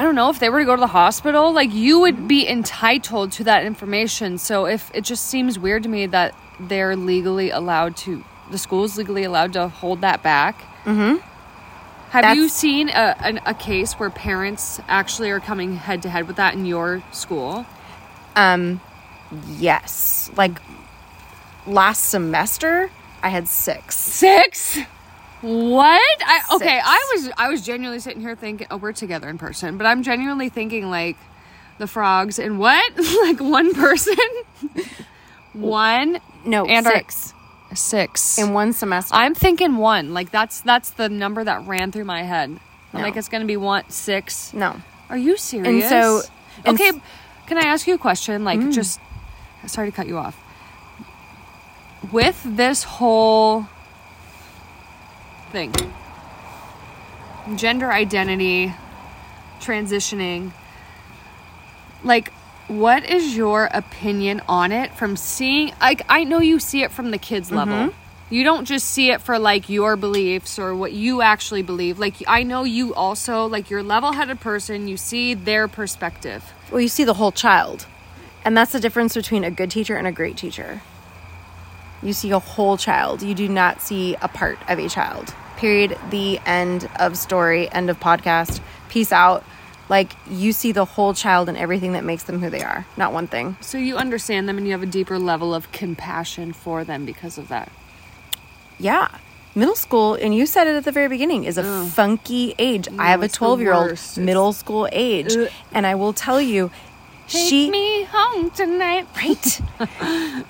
I 0.00 0.02
don't 0.02 0.14
know 0.14 0.30
if 0.30 0.38
they 0.38 0.48
were 0.48 0.60
to 0.60 0.64
go 0.64 0.74
to 0.76 0.80
the 0.80 0.86
hospital 0.86 1.52
like 1.52 1.74
you 1.74 1.98
would 2.00 2.26
be 2.26 2.48
entitled 2.48 3.32
to 3.32 3.44
that 3.44 3.66
information 3.66 4.38
so 4.38 4.64
if 4.64 4.90
it 4.94 5.04
just 5.04 5.26
seems 5.26 5.58
weird 5.58 5.82
to 5.82 5.90
me 5.90 6.06
that 6.06 6.34
they're 6.58 6.96
legally 6.96 7.50
allowed 7.50 7.98
to 7.98 8.24
the 8.50 8.56
school's 8.56 8.96
legally 8.96 9.24
allowed 9.24 9.52
to 9.52 9.68
hold 9.68 10.00
that 10.00 10.22
back 10.22 10.64
Mm-hmm. 10.86 11.18
have 12.12 12.34
you 12.34 12.48
seen 12.48 12.88
a, 12.88 13.14
an, 13.20 13.40
a 13.44 13.52
case 13.52 13.92
where 13.92 14.08
parents 14.08 14.80
actually 14.88 15.28
are 15.28 15.38
coming 15.38 15.76
head 15.76 16.00
to 16.00 16.08
head 16.08 16.26
with 16.26 16.36
that 16.36 16.54
in 16.54 16.64
your 16.64 17.02
school? 17.12 17.66
Um, 18.34 18.80
yes. 19.58 20.30
Like 20.34 20.62
last 21.66 22.06
semester, 22.06 22.90
I 23.22 23.28
had 23.28 23.46
six. 23.48 23.98
Six? 23.98 24.78
What? 25.42 26.22
I 26.26 26.42
okay, 26.56 26.76
Six. 26.76 26.86
I 26.86 27.10
was 27.14 27.30
I 27.38 27.48
was 27.48 27.62
genuinely 27.64 28.00
sitting 28.00 28.20
here 28.20 28.36
thinking, 28.36 28.66
oh, 28.70 28.76
we're 28.76 28.92
together 28.92 29.28
in 29.28 29.38
person, 29.38 29.78
but 29.78 29.86
I'm 29.86 30.02
genuinely 30.02 30.48
thinking 30.50 30.90
like 30.90 31.16
the 31.78 31.86
frogs 31.86 32.38
and 32.38 32.58
what? 32.58 32.92
like 33.22 33.40
one 33.40 33.72
person? 33.74 34.16
one 35.52 36.20
No, 36.44 36.64
And 36.66 36.86
our- 36.86 36.92
six 36.94 37.34
six. 37.74 38.38
in 38.38 38.52
one 38.52 38.72
semester. 38.72 39.14
I'm 39.14 39.34
thinking 39.34 39.76
one. 39.76 40.12
Like 40.12 40.30
that's 40.30 40.60
that's 40.60 40.90
the 40.90 41.08
number 41.08 41.42
that 41.44 41.66
ran 41.66 41.90
through 41.92 42.04
my 42.04 42.22
head. 42.22 42.50
I'm 42.50 42.60
No. 42.92 43.00
like 43.00 43.16
it's 43.16 43.28
gonna 43.28 43.44
be 43.46 43.56
one 43.56 43.88
six. 43.88 44.52
no. 44.52 44.76
Are 45.08 45.16
you 45.18 45.36
serious? 45.36 45.88
so- 45.88 46.22
and 46.64 46.74
okay, 46.78 46.88
s- 46.88 46.94
Mm. 46.96 47.00
can 47.46 47.58
I 47.58 47.62
ask 47.62 47.86
you 47.86 47.94
a 47.94 47.98
question? 47.98 48.44
Like, 48.44 48.60
just 48.70 49.00
sorry 49.66 49.90
to 49.90 49.96
cut 49.96 50.06
you 50.06 50.18
off. 50.18 50.36
With 52.12 52.40
this 52.44 52.84
whole 52.84 53.66
thing, 55.50 55.72
gender 57.56 57.90
identity, 57.90 58.74
transitioning, 59.60 60.52
like, 62.02 62.32
what 62.68 63.04
is 63.04 63.36
your 63.36 63.68
opinion 63.72 64.40
on 64.48 64.72
it 64.72 64.94
from 64.94 65.16
seeing? 65.16 65.72
Like, 65.80 66.02
I 66.08 66.24
know 66.24 66.38
you 66.38 66.60
see 66.60 66.82
it 66.82 66.92
from 66.92 67.10
the 67.10 67.18
kids' 67.18 67.50
level. 67.50 67.74
Mm-hmm. 67.74 68.34
You 68.34 68.44
don't 68.44 68.64
just 68.64 68.88
see 68.88 69.10
it 69.10 69.20
for 69.20 69.40
like 69.40 69.68
your 69.68 69.96
beliefs 69.96 70.56
or 70.56 70.72
what 70.76 70.92
you 70.92 71.20
actually 71.20 71.62
believe. 71.62 71.98
Like, 71.98 72.14
I 72.28 72.44
know 72.44 72.62
you 72.62 72.94
also, 72.94 73.46
like, 73.46 73.70
you're 73.70 73.80
a 73.80 73.82
level 73.82 74.12
headed 74.12 74.38
person, 74.38 74.86
you 74.86 74.96
see 74.96 75.34
their 75.34 75.66
perspective. 75.66 76.44
Well, 76.70 76.80
you 76.80 76.86
see 76.86 77.02
the 77.02 77.14
whole 77.14 77.32
child. 77.32 77.86
And 78.44 78.56
that's 78.56 78.70
the 78.70 78.78
difference 78.78 79.14
between 79.14 79.42
a 79.42 79.50
good 79.50 79.70
teacher 79.70 79.96
and 79.96 80.06
a 80.06 80.12
great 80.12 80.36
teacher. 80.36 80.80
You 82.02 82.12
see 82.12 82.30
a 82.30 82.38
whole 82.38 82.76
child. 82.76 83.22
You 83.22 83.34
do 83.34 83.48
not 83.48 83.82
see 83.82 84.16
a 84.22 84.28
part 84.28 84.58
of 84.68 84.78
a 84.78 84.88
child. 84.88 85.34
Period. 85.56 85.98
The 86.10 86.38
end 86.46 86.88
of 86.98 87.16
story, 87.16 87.70
end 87.70 87.90
of 87.90 88.00
podcast. 88.00 88.60
Peace 88.88 89.12
out. 89.12 89.44
Like 89.88 90.12
you 90.30 90.52
see 90.52 90.70
the 90.70 90.84
whole 90.84 91.14
child 91.14 91.48
and 91.48 91.58
everything 91.58 91.92
that 91.92 92.04
makes 92.04 92.22
them 92.22 92.40
who 92.40 92.48
they 92.48 92.62
are, 92.62 92.86
not 92.96 93.12
one 93.12 93.26
thing. 93.26 93.56
So 93.60 93.76
you 93.76 93.96
understand 93.96 94.48
them 94.48 94.56
and 94.56 94.64
you 94.64 94.72
have 94.72 94.84
a 94.84 94.86
deeper 94.86 95.18
level 95.18 95.52
of 95.52 95.72
compassion 95.72 96.52
for 96.52 96.84
them 96.84 97.04
because 97.04 97.38
of 97.38 97.48
that. 97.48 97.72
Yeah. 98.78 99.08
Middle 99.52 99.74
school, 99.74 100.14
and 100.14 100.32
you 100.32 100.46
said 100.46 100.68
it 100.68 100.76
at 100.76 100.84
the 100.84 100.92
very 100.92 101.08
beginning, 101.08 101.42
is 101.42 101.58
a 101.58 101.84
funky 101.86 102.54
age. 102.56 102.86
I 103.00 103.10
have 103.10 103.24
a 103.24 103.28
12 103.28 103.60
year 103.60 103.72
old 103.72 103.98
middle 104.16 104.52
school 104.52 104.88
age. 104.92 105.36
Ugh. 105.36 105.48
And 105.72 105.84
I 105.88 105.96
will 105.96 106.12
tell 106.12 106.40
you, 106.40 106.70
Take 107.30 107.48
she. 107.48 107.70
me 107.70 108.02
home 108.10 108.50
tonight. 108.50 109.06
Right. 109.14 109.60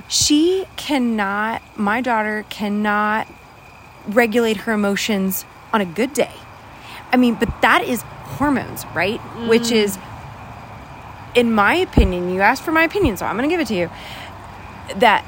she 0.08 0.64
cannot, 0.76 1.60
my 1.76 2.00
daughter 2.00 2.46
cannot 2.48 3.28
regulate 4.08 4.56
her 4.58 4.72
emotions 4.72 5.44
on 5.74 5.82
a 5.82 5.84
good 5.84 6.14
day. 6.14 6.32
I 7.12 7.18
mean, 7.18 7.34
but 7.34 7.60
that 7.60 7.84
is 7.84 8.00
hormones, 8.00 8.86
right? 8.94 9.20
Which 9.46 9.64
mm. 9.64 9.72
is, 9.72 9.98
in 11.34 11.52
my 11.52 11.74
opinion, 11.74 12.32
you 12.32 12.40
asked 12.40 12.62
for 12.62 12.72
my 12.72 12.84
opinion, 12.84 13.18
so 13.18 13.26
I'm 13.26 13.36
going 13.36 13.46
to 13.46 13.52
give 13.52 13.60
it 13.60 13.68
to 13.68 13.74
you. 13.74 13.90
That 15.00 15.22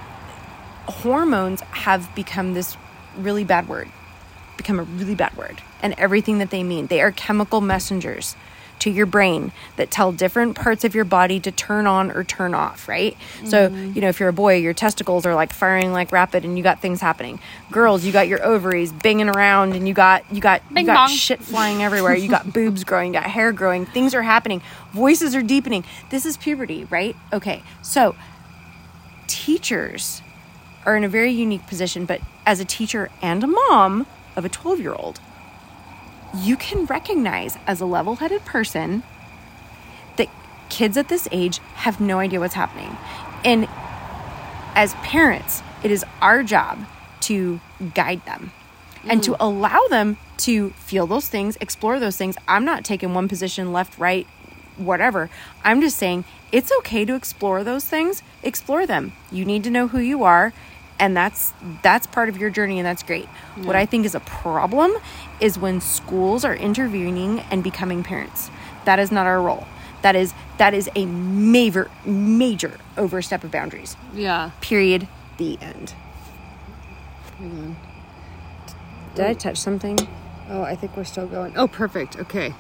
hormones 0.87 1.61
have 1.61 2.15
become 2.15 2.55
this 2.55 2.79
really 3.19 3.45
bad 3.45 3.69
word, 3.69 3.91
become 4.57 4.81
a 4.81 4.85
really 4.85 5.15
bad 5.15 5.37
word, 5.37 5.61
and 5.83 5.93
everything 5.99 6.39
that 6.39 6.49
they 6.49 6.63
mean. 6.63 6.87
They 6.87 7.03
are 7.03 7.13
chemical 7.13 7.61
messengers 7.61 8.37
to 8.83 8.91
your 8.91 9.07
brain 9.07 9.53
that 9.77 9.93
tell 9.93 10.11
different 10.11 10.57
parts 10.57 10.83
of 10.83 10.93
your 10.93 11.05
body 11.05 11.39
to 11.39 11.53
turn 11.53 11.87
on 11.87 12.11
or 12.11 12.25
turn 12.25 12.53
off, 12.53 12.89
right? 12.89 13.17
So, 13.45 13.69
mm-hmm. 13.69 13.93
you 13.93 14.01
know, 14.01 14.09
if 14.09 14.19
you're 14.19 14.29
a 14.29 14.33
boy, 14.33 14.57
your 14.57 14.75
testicles 14.75 15.25
are 15.25 15.37
like 15.37 15.53
firing 15.53 15.93
like 15.93 16.11
rapid 16.11 16.45
and 16.45 16.59
you 16.59 16.65
got 16.65 16.83
things 16.83 17.01
happening. 17.01 17.39
Girls, 17.71 18.05
you 18.05 18.11
got 18.11 18.27
your 18.27 18.45
ovaries 18.45 18.91
banging 18.91 19.29
around 19.29 19.75
and 19.75 19.87
you 19.87 19.95
got 19.95 20.25
you 20.33 20.41
got 20.41 20.69
Bing 20.75 20.87
you 20.87 20.93
got 20.93 21.09
bong. 21.09 21.17
shit 21.17 21.41
flying 21.41 21.81
everywhere. 21.81 22.17
You 22.17 22.29
got 22.29 22.53
boobs 22.55 22.83
growing, 22.83 23.15
you 23.15 23.21
got 23.21 23.31
hair 23.31 23.53
growing, 23.53 23.87
things 23.87 24.17
are 24.17 24.23
happening, 24.23 24.61
voices 24.93 25.37
are 25.37 25.43
deepening. 25.43 25.85
This 26.11 26.27
is 26.27 26.37
puberty, 26.37 26.85
right? 26.87 27.15
Okay. 27.33 27.63
So, 27.83 28.17
teachers 29.29 30.23
are 30.85 30.97
in 30.97 31.05
a 31.05 31.09
very 31.09 31.31
unique 31.31 31.69
position, 31.69 32.05
but 32.05 32.21
as 32.45 32.59
a 32.59 32.65
teacher 32.65 33.11
and 33.23 33.45
a 33.45 33.47
mom 33.47 34.07
of 34.35 34.45
a 34.45 34.49
12 34.49 34.81
year 34.81 34.95
old, 34.95 35.21
you 36.35 36.57
can 36.57 36.87
recognize 36.87 37.59
as 37.67 37.81
a 37.81 37.87
level 37.87 38.17
headed 38.17 38.45
person 38.45 39.03
that 40.17 40.29
kids 40.69 40.97
at 40.97 41.09
this 41.09 41.29
age 41.31 41.59
have 41.75 42.01
no 42.01 42.19
idea 42.19 42.41
what's 42.41 42.55
happening. 42.55 42.97
And 43.45 43.69
as 44.75 44.95
parents, 44.95 45.63
it 45.83 45.91
is 45.91 46.05
our 46.21 46.43
job 46.43 46.79
to 47.21 47.61
guide 47.95 48.25
them 48.25 48.53
and 49.05 49.23
to 49.23 49.33
mm-hmm. 49.33 49.43
allow 49.43 49.87
them 49.89 50.17
to 50.39 50.71
feel 50.71 51.07
those 51.07 51.29
things, 51.29 51.57
explore 51.61 51.99
those 51.99 52.17
things. 52.17 52.37
I'm 52.49 52.65
not 52.65 52.85
taking 52.85 53.15
one 53.15 53.29
position 53.29 53.73
left, 53.73 53.99
right, 53.99 54.27
whatever. 54.77 55.29
I'm 55.65 55.81
just 55.81 55.99
saying 55.99 56.25
it's 56.51 56.73
okay 56.79 57.05
to 57.05 57.15
explore 57.15 57.65
those 57.65 57.85
things, 57.85 58.23
explore 58.43 58.87
them. 58.87 59.13
You 59.31 59.45
need 59.45 59.65
to 59.65 59.71
know 59.71 59.89
who 59.89 59.99
you 59.99 60.25
are 60.25 60.53
and 60.99 61.17
that's 61.17 61.53
that's 61.83 62.07
part 62.07 62.29
of 62.29 62.37
your 62.37 62.51
journey 62.51 62.79
and 62.79 62.87
that's 62.87 63.03
great 63.03 63.27
what 63.65 63.77
i 63.77 63.85
think 63.87 64.05
is 64.07 64.15
a 64.15 64.21
problem 64.21 64.93
is 65.41 65.59
when 65.59 65.81
schools 65.81 66.45
are 66.45 66.55
intervening 66.55 67.41
and 67.51 67.63
becoming 67.65 68.03
parents 68.03 68.51
that 68.85 68.99
is 68.99 69.11
not 69.13 69.27
our 69.27 69.41
role 69.41 69.67
that 70.03 70.15
is 70.17 70.33
that 70.59 70.75
is 70.75 70.89
a 70.95 71.07
major 71.07 71.91
major 72.05 72.79
overstep 72.97 73.45
of 73.45 73.51
boundaries 73.51 73.97
Yeah. 74.15 74.51
period 74.61 75.09
the 75.39 75.59
end 75.61 75.95
Hang 77.39 77.51
on. 77.51 77.77
D 78.67 78.73
did 79.17 79.27
i 79.27 79.35
touch 79.35 79.59
something 79.59 79.99
Oh, 80.51 80.63
I 80.63 80.75
think 80.75 80.97
we're 80.97 81.05
still 81.05 81.27
going. 81.27 81.57
Oh, 81.57 81.67
perfect. 81.69 82.19
Okay. 82.19 82.53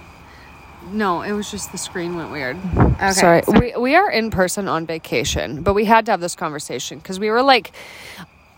No, 0.91 1.23
it 1.23 1.33
was 1.33 1.51
just 1.51 1.73
the 1.73 1.79
screen 1.79 2.17
went 2.17 2.31
weird. 2.31 2.57
Okay, 2.77 3.12
Sorry. 3.12 3.43
sorry. 3.43 3.73
We 3.75 3.81
we 3.81 3.95
are 3.95 4.11
in 4.11 4.31
person 4.31 4.69
on 4.69 4.87
vacation, 4.87 5.62
but 5.62 5.75
we 5.75 5.85
had 5.85 6.07
to 6.07 6.12
have 6.12 6.21
this 6.21 6.35
conversation 6.35 6.99
because 6.99 7.19
we 7.19 7.31
were 7.31 7.43
like 7.43 7.73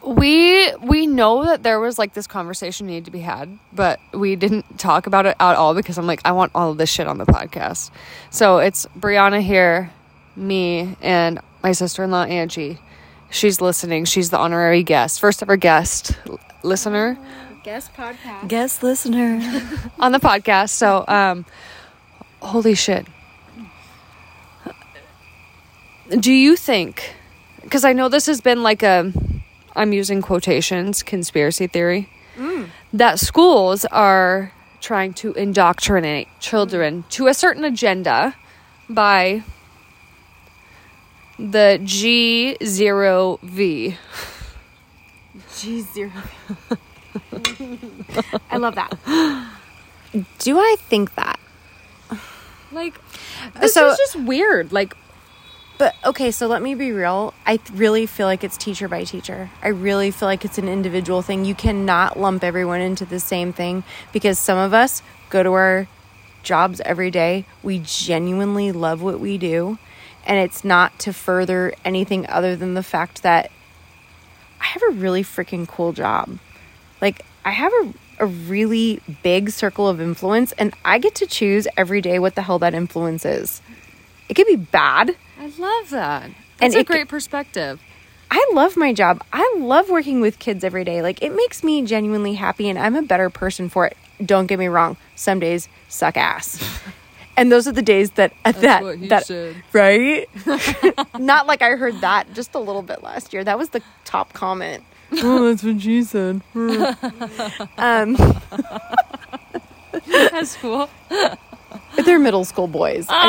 we 0.07 0.73
we 0.76 1.07
know 1.07 1.45
that 1.45 1.62
there 1.62 1.81
was 1.81 1.99
like 1.99 2.14
this 2.14 2.26
conversation 2.26 2.87
needed 2.87 3.07
to 3.07 3.11
be 3.11 3.21
had, 3.21 3.59
but 3.73 4.00
we 4.12 4.37
didn't 4.37 4.78
talk 4.78 5.07
about 5.07 5.26
it 5.26 5.37
at 5.40 5.57
all 5.57 5.75
because 5.75 5.97
I'm 5.99 6.07
like 6.07 6.21
I 6.25 6.33
want 6.33 6.52
all 6.54 6.71
of 6.73 6.78
this 6.78 6.90
shit 6.90 7.07
on 7.07 7.19
the 7.19 7.26
podcast. 7.26 7.90
So 8.31 8.59
it's 8.59 8.87
Brianna 8.99 9.40
here, 9.43 9.93
me, 10.37 10.97
and 11.00 11.40
my 11.62 11.73
sister-in-law 11.73 12.25
Angie. 12.25 12.78
She's 13.31 13.61
listening. 13.61 14.04
She's 14.04 14.31
the 14.31 14.38
honorary 14.38 14.83
guest, 14.83 15.21
first 15.21 15.43
ever 15.43 15.57
guest 15.57 16.16
listener 16.62 17.19
guest 17.62 17.90
podcast 17.95 18.49
guest 18.49 18.83
listener 18.83 19.40
on 19.99 20.12
the 20.12 20.19
podcast. 20.19 20.71
So, 20.71 21.04
um, 21.09 21.47
holy 22.45 22.75
shit. 22.75 23.07
Do 26.11 26.33
you 26.33 26.57
think, 26.57 27.15
because 27.63 27.85
I 27.85 27.93
know 27.93 28.09
this 28.09 28.27
has 28.27 28.41
been 28.41 28.63
like 28.63 28.83
a, 28.83 29.13
I'm 29.75 29.93
using 29.93 30.23
quotations, 30.23 31.03
conspiracy 31.03 31.67
theory, 31.67 32.09
mm. 32.37 32.69
that 32.93 33.19
schools 33.19 33.85
are 33.87 34.53
trying 34.81 35.15
to 35.15 35.33
indoctrinate 35.33 36.29
children 36.41 37.05
to 37.09 37.27
a 37.27 37.35
certain 37.35 37.65
agenda 37.65 38.37
by 38.89 39.43
the 41.39 41.81
G0V. 41.83 42.59
G 45.57 45.81
zero. 45.81 46.13
I 48.51 48.57
love 48.59 48.75
that. 48.75 48.93
Do 50.39 50.59
I 50.59 50.77
think 50.79 51.15
that? 51.15 51.39
Like, 52.75 52.95
this 53.61 53.75
So- 53.75 53.90
is 53.90 53.97
just 53.99 54.16
weird. 54.16 54.73
Like, 54.73 54.95
But 55.76 55.97
okay, 56.04 56.31
so 56.31 56.47
let 56.47 56.62
me 56.62 56.76
be 56.76 56.93
real. 56.93 57.35
I 57.45 57.59
really 57.73 58.07
feel 58.07 58.28
like 58.28 58.45
it's 58.45 58.57
teacher 58.57 58.87
by 58.87 59.02
teacher. 59.02 59.50
I 59.61 59.69
really 59.69 60.12
feel 60.12 60.28
like 60.28 60.45
it's 60.45 60.57
an 60.57 60.69
individual 60.69 61.21
thing. 61.21 61.45
You 61.45 61.57
cannot 61.57 62.16
lump 62.16 62.45
everyone 62.45 62.81
into 62.81 63.04
the 63.04 63.19
same 63.19 63.52
thing 63.52 63.83
because 64.12 64.38
some 64.38 64.57
of 64.57 64.73
us 64.73 65.02
go 65.31 65.43
to 65.43 65.52
our 65.52 65.88
jobs 66.45 66.81
every 66.85 67.11
day. 67.11 67.45
We 67.64 67.81
genuinely 67.81 68.71
love 68.71 69.02
what 69.02 69.19
we 69.19 69.37
do, 69.37 69.78
and 70.25 70.38
it's 70.38 70.64
not 70.64 70.97
to 71.00 71.12
further 71.12 71.75
anything 71.85 72.25
other 72.28 72.54
than 72.54 72.75
the 72.75 72.85
fact 72.85 73.25
that 73.25 73.50
I 74.61 74.66
have 74.66 74.83
a 74.88 74.93
really 74.93 75.25
freaking 75.25 75.66
cool 75.66 75.93
job. 75.93 76.38
Like, 77.00 77.25
I 77.45 77.50
have 77.50 77.73
a, 77.73 77.93
a 78.18 78.26
really 78.26 79.00
big 79.23 79.50
circle 79.50 79.88
of 79.88 80.00
influence, 80.00 80.52
and 80.52 80.75
I 80.85 80.99
get 80.99 81.14
to 81.16 81.26
choose 81.26 81.66
every 81.76 82.00
day 82.00 82.18
what 82.18 82.35
the 82.35 82.42
hell 82.42 82.59
that 82.61 82.75
influence 82.75 83.25
is. 83.25 83.61
It 84.28 84.35
could 84.35 84.47
be 84.47 84.56
bad. 84.56 85.16
I 85.38 85.47
love 85.59 85.90
that. 85.90 86.25
And 86.25 86.35
That's 86.61 86.75
a 86.76 86.78
it- 86.80 86.87
great 86.87 87.09
perspective. 87.09 87.80
I 88.30 88.50
love 88.52 88.76
my 88.76 88.92
job. 88.92 89.23
I 89.33 89.54
love 89.59 89.88
working 89.90 90.21
with 90.21 90.38
kids 90.40 90.64
every 90.64 90.83
day. 90.83 91.02
Like, 91.02 91.23
it 91.23 91.35
makes 91.35 91.62
me 91.62 91.83
genuinely 91.83 92.35
happy, 92.35 92.68
and 92.68 92.78
I'm 92.78 92.97
a 92.97 93.02
better 93.02 93.30
person 93.30 93.68
for 93.68 93.87
it. 93.87 93.97
Don't 94.25 94.47
get 94.47 94.59
me 94.59 94.66
wrong. 94.66 94.97
Some 95.14 95.38
days 95.40 95.68
suck 95.88 96.16
ass. 96.16 96.59
And 97.37 97.50
those 97.50 97.66
are 97.66 97.73
the 97.73 97.83
days 97.83 98.12
that 98.12 98.33
that 98.44 98.85
what 98.85 98.97
he 98.97 99.09
that 99.09 99.26
said. 99.26 99.56
right. 99.73 100.28
Not 101.18 101.49
like 101.49 101.62
I 101.62 101.71
heard 101.71 102.00
that 102.00 102.33
just 102.33 102.54
a 102.54 102.61
little 102.61 102.80
bit 102.80 103.02
last 103.02 103.33
year. 103.33 103.42
That 103.42 103.59
was 103.59 103.71
the 103.71 103.83
top 104.04 104.33
comment. 104.35 104.85
oh, 105.23 105.49
that's 105.49 105.62
what 105.62 105.80
she 105.80 106.02
said. 106.02 106.40
um, 107.78 108.16
That's 110.06 110.56
cool. 110.56 110.89
they're 112.04 112.19
middle 112.19 112.45
school 112.45 112.67
boys. 112.67 113.06
I 113.08 113.23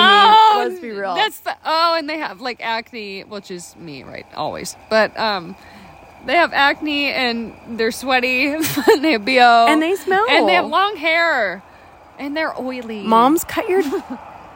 Oh, 0.54 0.60
mean, 0.60 0.70
let's 0.70 0.82
be 0.82 0.90
real. 0.92 1.16
That's 1.16 1.40
the 1.40 1.56
oh, 1.66 1.96
and 1.98 2.10
they 2.10 2.18
have 2.18 2.42
like 2.42 2.60
acne, 2.64 3.22
which 3.24 3.50
is 3.52 3.76
me, 3.78 4.04
right? 4.04 4.26
Always, 4.36 4.76
but 4.90 5.18
um, 5.18 5.56
they 6.26 6.36
have 6.36 6.52
acne 6.54 7.08
and 7.08 7.54
they're 7.80 7.92
sweaty 7.92 8.48
and 8.48 8.64
they 9.02 9.14
have 9.14 9.26
bo 9.26 9.68
And 9.70 9.82
they 9.82 9.96
smell. 9.96 10.26
and 10.30 10.48
they 10.50 10.54
have 10.54 10.66
long 10.68 10.96
hair 10.98 11.64
and 12.20 12.36
they're 12.36 12.60
oily. 12.60 13.04
Moms, 13.04 13.44
cut 13.44 13.70
your 13.70 13.84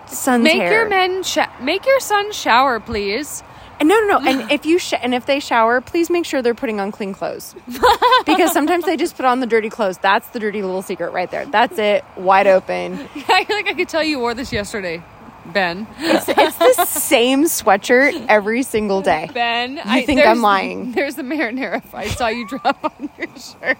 son's 0.07 0.43
make 0.43 0.55
hair. 0.61 0.71
your 0.71 0.89
men 0.89 1.23
sh- 1.23 1.37
make 1.61 1.85
your 1.85 1.99
son 1.99 2.31
shower, 2.31 2.79
please. 2.79 3.43
And 3.79 3.87
no, 3.87 3.99
no, 4.01 4.19
no. 4.19 4.29
And 4.29 4.51
if 4.51 4.65
you 4.65 4.77
sh- 4.79 4.93
and 5.01 5.13
if 5.13 5.25
they 5.25 5.39
shower, 5.39 5.81
please 5.81 6.09
make 6.09 6.25
sure 6.25 6.41
they're 6.41 6.53
putting 6.53 6.79
on 6.79 6.91
clean 6.91 7.13
clothes, 7.13 7.55
because 8.25 8.51
sometimes 8.51 8.85
they 8.85 8.97
just 8.97 9.15
put 9.15 9.25
on 9.25 9.39
the 9.39 9.47
dirty 9.47 9.69
clothes. 9.69 9.97
That's 9.97 10.27
the 10.29 10.39
dirty 10.39 10.61
little 10.61 10.81
secret 10.81 11.11
right 11.11 11.29
there. 11.31 11.45
That's 11.45 11.77
it, 11.79 12.03
wide 12.17 12.47
open. 12.47 12.93
I 13.29 13.45
feel 13.45 13.55
like 13.55 13.67
I 13.67 13.73
could 13.73 13.89
tell 13.89 14.03
you 14.03 14.19
wore 14.19 14.33
this 14.33 14.51
yesterday, 14.51 15.01
Ben. 15.45 15.87
It's, 15.99 16.27
it's 16.27 16.57
the 16.57 16.85
same 16.85 17.45
sweatshirt 17.45 18.25
every 18.27 18.63
single 18.63 19.01
day. 19.01 19.29
Ben, 19.33 19.77
you 19.77 19.81
I 19.85 20.05
think 20.05 20.25
I'm 20.25 20.41
lying. 20.41 20.91
There's 20.91 21.15
the 21.15 21.23
marinara 21.23 21.81
I 21.93 22.07
saw 22.09 22.27
you 22.27 22.47
drop 22.47 22.83
on 22.83 23.09
your 23.17 23.27
shirt 23.37 23.77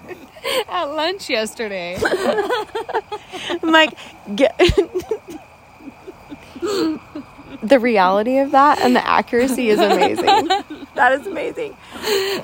at 0.70 0.86
lunch 0.86 1.30
yesterday. 1.30 1.98
I'm 2.02 3.72
like, 3.72 3.98
get. 4.36 4.60
The 7.62 7.80
reality 7.80 8.38
of 8.40 8.52
that 8.52 8.80
and 8.80 8.96
the 8.96 9.06
accuracy 9.06 9.70
is 9.70 9.80
amazing. 9.80 10.50
That 10.96 11.14
is 11.14 11.28
amazing. 11.28 11.78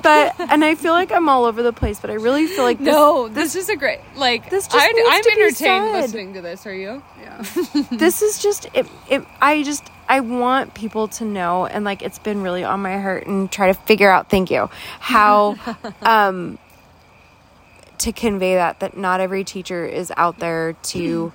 But 0.01 0.39
and 0.39 0.63
I 0.63 0.75
feel 0.75 0.93
like 0.93 1.11
I'm 1.11 1.27
all 1.27 1.43
over 1.43 1.61
the 1.61 1.73
place, 1.73 1.99
but 1.99 2.09
I 2.09 2.13
really 2.13 2.47
feel 2.47 2.63
like 2.63 2.77
this, 2.77 2.87
no, 2.87 3.27
this, 3.27 3.53
is 3.55 3.67
a 3.67 3.75
great 3.75 3.99
like. 4.15 4.49
this 4.49 4.67
just 4.67 4.77
I, 4.77 4.91
needs 4.91 5.09
I'm 5.11 5.23
to 5.23 5.29
be 5.35 5.41
entertained 5.41 5.55
said. 5.57 5.91
listening 5.91 6.33
to 6.35 6.41
this. 6.41 6.65
Are 6.65 6.73
you? 6.73 7.03
Yeah. 7.19 7.43
this 7.91 8.21
is 8.21 8.39
just 8.39 8.67
it, 8.73 8.87
it 9.09 9.25
i 9.41 9.61
just 9.63 9.83
i 10.07 10.19
want 10.21 10.73
people 10.73 11.07
to 11.07 11.25
know 11.25 11.65
and 11.65 11.83
like 11.83 12.01
it's 12.01 12.19
been 12.19 12.41
really 12.41 12.63
on 12.63 12.81
my 12.81 12.97
heart 12.99 13.27
and 13.27 13.51
try 13.51 13.67
to 13.67 13.73
figure 13.73 14.09
out 14.09 14.29
thank 14.29 14.49
you 14.51 14.69
how 14.99 15.57
um 16.01 16.57
to 17.97 18.11
convey 18.11 18.55
that 18.55 18.79
that 18.79 18.95
not 18.95 19.19
every 19.19 19.43
teacher 19.43 19.85
is 19.85 20.13
out 20.15 20.39
there 20.39 20.73
to 20.83 21.33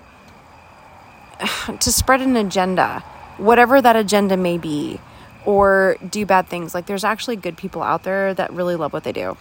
to 1.81 1.93
spread 1.93 2.21
an 2.21 2.37
agenda 2.37 3.05
whatever 3.41 3.81
that 3.81 3.97
agenda 3.97 4.37
may 4.37 4.59
be 4.59 5.01
or 5.45 5.97
do 6.09 6.25
bad 6.27 6.47
things 6.47 6.75
like 6.75 6.87
there's 6.87 7.05
actually 7.05 7.37
good 7.37 7.57
people 7.57 7.83
out 7.83 8.03
there 8.03 8.35
that 8.35 8.53
really 8.53 8.77
love 8.77 8.93
what 8.93 9.05
they 9.05 9.13
do 9.13 9.37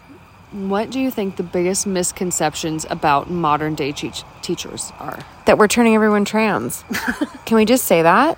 What 0.52 0.90
do 0.90 1.00
you 1.00 1.12
think 1.12 1.36
the 1.36 1.44
biggest 1.44 1.86
misconceptions 1.86 2.86
about 2.90 3.30
modern 3.30 3.76
day 3.76 3.92
teach- 3.92 4.24
teachers 4.42 4.92
are? 5.00 5.20
that 5.46 5.58
we're 5.58 5.68
turning 5.68 5.96
everyone 5.96 6.26
trans. 6.26 6.84
Can 7.46 7.58
we 7.58 7.66
just 7.66 7.86
say 7.86 8.02
that? 8.04 8.38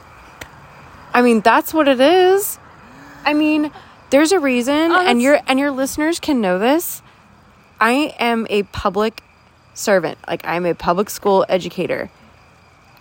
I 1.14 1.22
mean, 1.22 1.42
that's 1.42 1.74
what 1.74 1.88
it 1.88 2.00
is. 2.00 2.58
I 3.26 3.34
mean, 3.34 3.70
there's 4.12 4.32
a 4.32 4.40
reason 4.40 4.92
oh, 4.92 5.06
and 5.06 5.22
your 5.22 5.40
and 5.48 5.60
your 5.60 5.72
listeners 5.72 6.20
can 6.20 6.40
know 6.42 6.58
this. 6.58 7.02
I 7.80 8.16
am 8.20 8.48
a 8.50 8.64
public 8.64 9.24
servant. 9.74 10.18
Like 10.28 10.42
I'm 10.46 10.66
a 10.66 10.74
public 10.74 11.10
school 11.10 11.46
educator. 11.50 12.10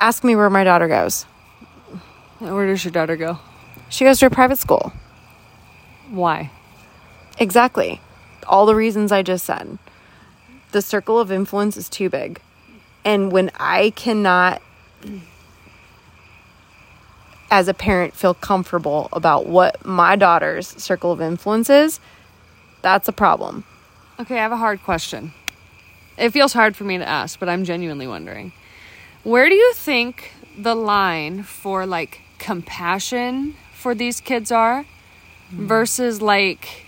Ask 0.00 0.24
me 0.24 0.34
where 0.36 0.50
my 0.50 0.64
daughter 0.64 0.88
goes. 0.88 1.24
Where 2.40 2.66
does 2.66 2.83
your 2.85 2.92
daughter 2.92 3.16
go? 3.16 3.38
She 3.90 4.05
goes 4.05 4.18
to 4.20 4.26
a 4.26 4.31
private 4.31 4.59
school. 4.59 4.92
Why? 6.11 6.50
Exactly. 7.38 8.00
All 8.46 8.64
the 8.64 8.74
reasons 8.74 9.12
I 9.12 9.22
just 9.22 9.44
said. 9.44 9.79
The 10.72 10.81
circle 10.81 11.18
of 11.18 11.31
influence 11.31 11.76
is 11.76 11.90
too 11.90 12.09
big. 12.09 12.40
And 13.05 13.31
when 13.31 13.50
I 13.61 13.90
cannot, 13.90 14.62
as 17.50 17.68
a 17.68 17.74
parent, 17.74 18.14
feel 18.14 18.33
comfortable 18.33 19.11
about 19.12 19.46
what 19.46 19.85
my 19.85 20.16
daughter's 20.16 20.68
circle 20.68 21.12
of 21.12 21.20
influence 21.20 21.68
is, 21.68 22.00
that's 22.81 23.07
a 23.07 23.12
problem. 23.12 23.64
Okay, 24.18 24.38
I 24.38 24.42
have 24.42 24.53
a 24.53 24.57
hard 24.57 24.83
question. 24.83 25.35
It 26.16 26.31
feels 26.31 26.55
hard 26.55 26.74
for 26.74 26.85
me 26.85 26.96
to 26.96 27.07
ask, 27.07 27.38
but 27.38 27.50
I'm 27.50 27.64
genuinely 27.64 28.07
wondering. 28.07 28.53
Where 29.24 29.48
do 29.48 29.55
you 29.55 29.74
think 29.74 30.33
the 30.57 30.74
line 30.74 31.42
for 31.42 31.85
like 31.85 32.20
compassion 32.40 33.55
for 33.72 33.94
these 33.94 34.20
kids 34.20 34.50
are 34.50 34.85
versus 35.53 36.20
like 36.20 36.87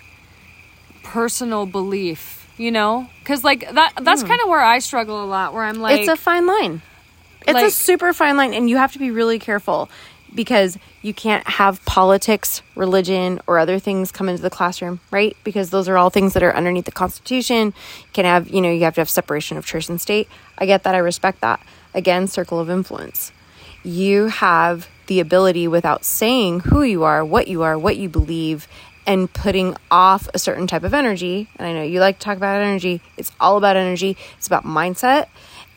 personal 1.05 1.67
belief, 1.67 2.51
you 2.57 2.73
know? 2.73 3.09
Cuz 3.25 3.45
like 3.45 3.73
that 3.73 3.93
that's 4.03 4.23
hmm. 4.23 4.29
kind 4.29 4.41
of 4.43 4.49
where 4.49 4.63
I 4.63 4.81
struggle 4.81 5.23
a 5.23 5.27
lot 5.27 5.55
where 5.55 5.63
I'm 5.63 5.79
like 5.81 6.01
it's 6.01 6.09
a 6.09 6.17
fine 6.17 6.47
line. 6.47 6.83
It's 7.47 7.63
a 7.63 7.71
super 7.71 8.13
fine 8.13 8.37
line, 8.37 8.55
and 8.55 8.71
you 8.71 8.77
have 8.77 8.93
to 8.93 8.99
be 8.99 9.11
really 9.11 9.39
careful. 9.39 9.89
because 10.35 10.79
you 11.03 11.13
can't 11.13 11.47
have 11.47 11.85
politics, 11.85 12.63
religion, 12.75 13.41
or 13.47 13.59
other 13.59 13.79
things 13.79 14.11
come 14.11 14.31
into 14.31 14.41
the 14.41 14.49
classroom, 14.49 14.99
right? 15.11 15.37
Because 15.45 15.69
those 15.69 15.89
are 15.91 15.99
all 15.99 16.11
things 16.11 16.33
that 16.33 16.43
are 16.43 16.57
underneath 16.57 16.87
the 16.87 16.93
Constitution. 16.93 17.67
You 17.67 18.13
can 18.15 18.25
have, 18.25 18.49
you 18.49 18.63
know, 18.63 18.71
you 18.71 18.85
have 18.85 18.95
to 18.95 19.03
have 19.03 19.11
separation 19.11 19.59
of 19.59 19.67
church 19.67 19.91
and 19.91 20.01
state. 20.01 20.29
I 20.57 20.65
get 20.65 20.85
that. 20.85 20.95
I 20.95 20.99
respect 20.99 21.41
that. 21.43 21.61
Again, 21.93 22.29
circle 22.29 22.59
of 22.59 22.71
influence. 22.71 23.31
You 23.85 24.29
have 24.29 24.89
the 25.13 25.21
ability 25.21 25.69
without 25.69 26.07
saying 26.07 26.61
who 26.61 26.83
you 26.83 27.05
are, 27.05 27.23
what 27.23 27.47
you 27.47 27.63
are, 27.63 27.79
what 27.79 27.99
you 27.99 28.09
believe, 28.09 28.67
and 29.07 29.31
putting 29.31 29.77
off 29.91 30.27
a 30.33 30.39
certain 30.39 30.67
type 30.67 30.85
of 30.85 30.95
energy. 30.95 31.51
And 31.57 31.67
I 31.69 31.75
know 31.75 31.83
you 31.83 32.01
like 32.01 32.19
to 32.19 32.25
talk 32.25 32.39
about 32.39 32.63
energy. 32.63 33.03
It's 33.19 33.31
all 33.39 33.59
about 33.59 33.77
energy, 33.77 34.17
it's 34.39 34.47
about 34.47 34.65
mindset 34.65 35.27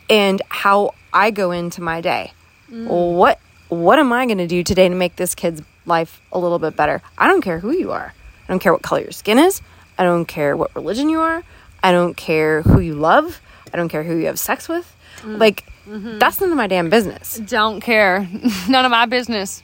and 0.09 0.41
how 0.47 0.93
I 1.11 1.31
go 1.31 1.51
into 1.51 1.81
my 1.81 1.99
day. 1.99 2.31
Mm. 2.71 2.87
What 3.17 3.39
what 3.67 3.99
am 3.99 4.13
I 4.13 4.25
going 4.25 4.37
to 4.37 4.47
do 4.47 4.63
today 4.63 4.87
to 4.87 4.95
make 4.95 5.17
this 5.17 5.35
kid's 5.35 5.61
life 5.85 6.21
a 6.31 6.39
little 6.39 6.59
bit 6.59 6.77
better? 6.77 7.01
I 7.17 7.27
don't 7.27 7.41
care 7.41 7.59
who 7.59 7.71
you 7.71 7.91
are. 7.91 8.13
I 8.47 8.47
don't 8.47 8.59
care 8.59 8.71
what 8.71 8.83
color 8.83 9.01
your 9.01 9.11
skin 9.11 9.37
is. 9.37 9.61
I 9.97 10.05
don't 10.05 10.25
care 10.25 10.55
what 10.55 10.73
religion 10.75 11.09
you 11.09 11.19
are. 11.19 11.43
I 11.83 11.91
don't 11.91 12.15
care 12.15 12.61
who 12.61 12.79
you 12.79 12.95
love. 12.95 13.41
I 13.73 13.75
don't 13.75 13.89
care 13.89 14.03
who 14.03 14.15
you 14.15 14.27
have 14.27 14.39
sex 14.39 14.69
with. 14.69 14.95
Mm. 15.23 15.39
Like 15.39 15.65
Mm-hmm. 15.87 16.17
that's 16.19 16.41
none 16.41 16.51
of 16.51 16.57
my 16.57 16.67
damn 16.67 16.89
business. 16.89 17.37
Don't 17.37 17.79
care. 17.79 18.27
None 18.69 18.85
of 18.85 18.91
my 18.91 19.05
business. 19.05 19.61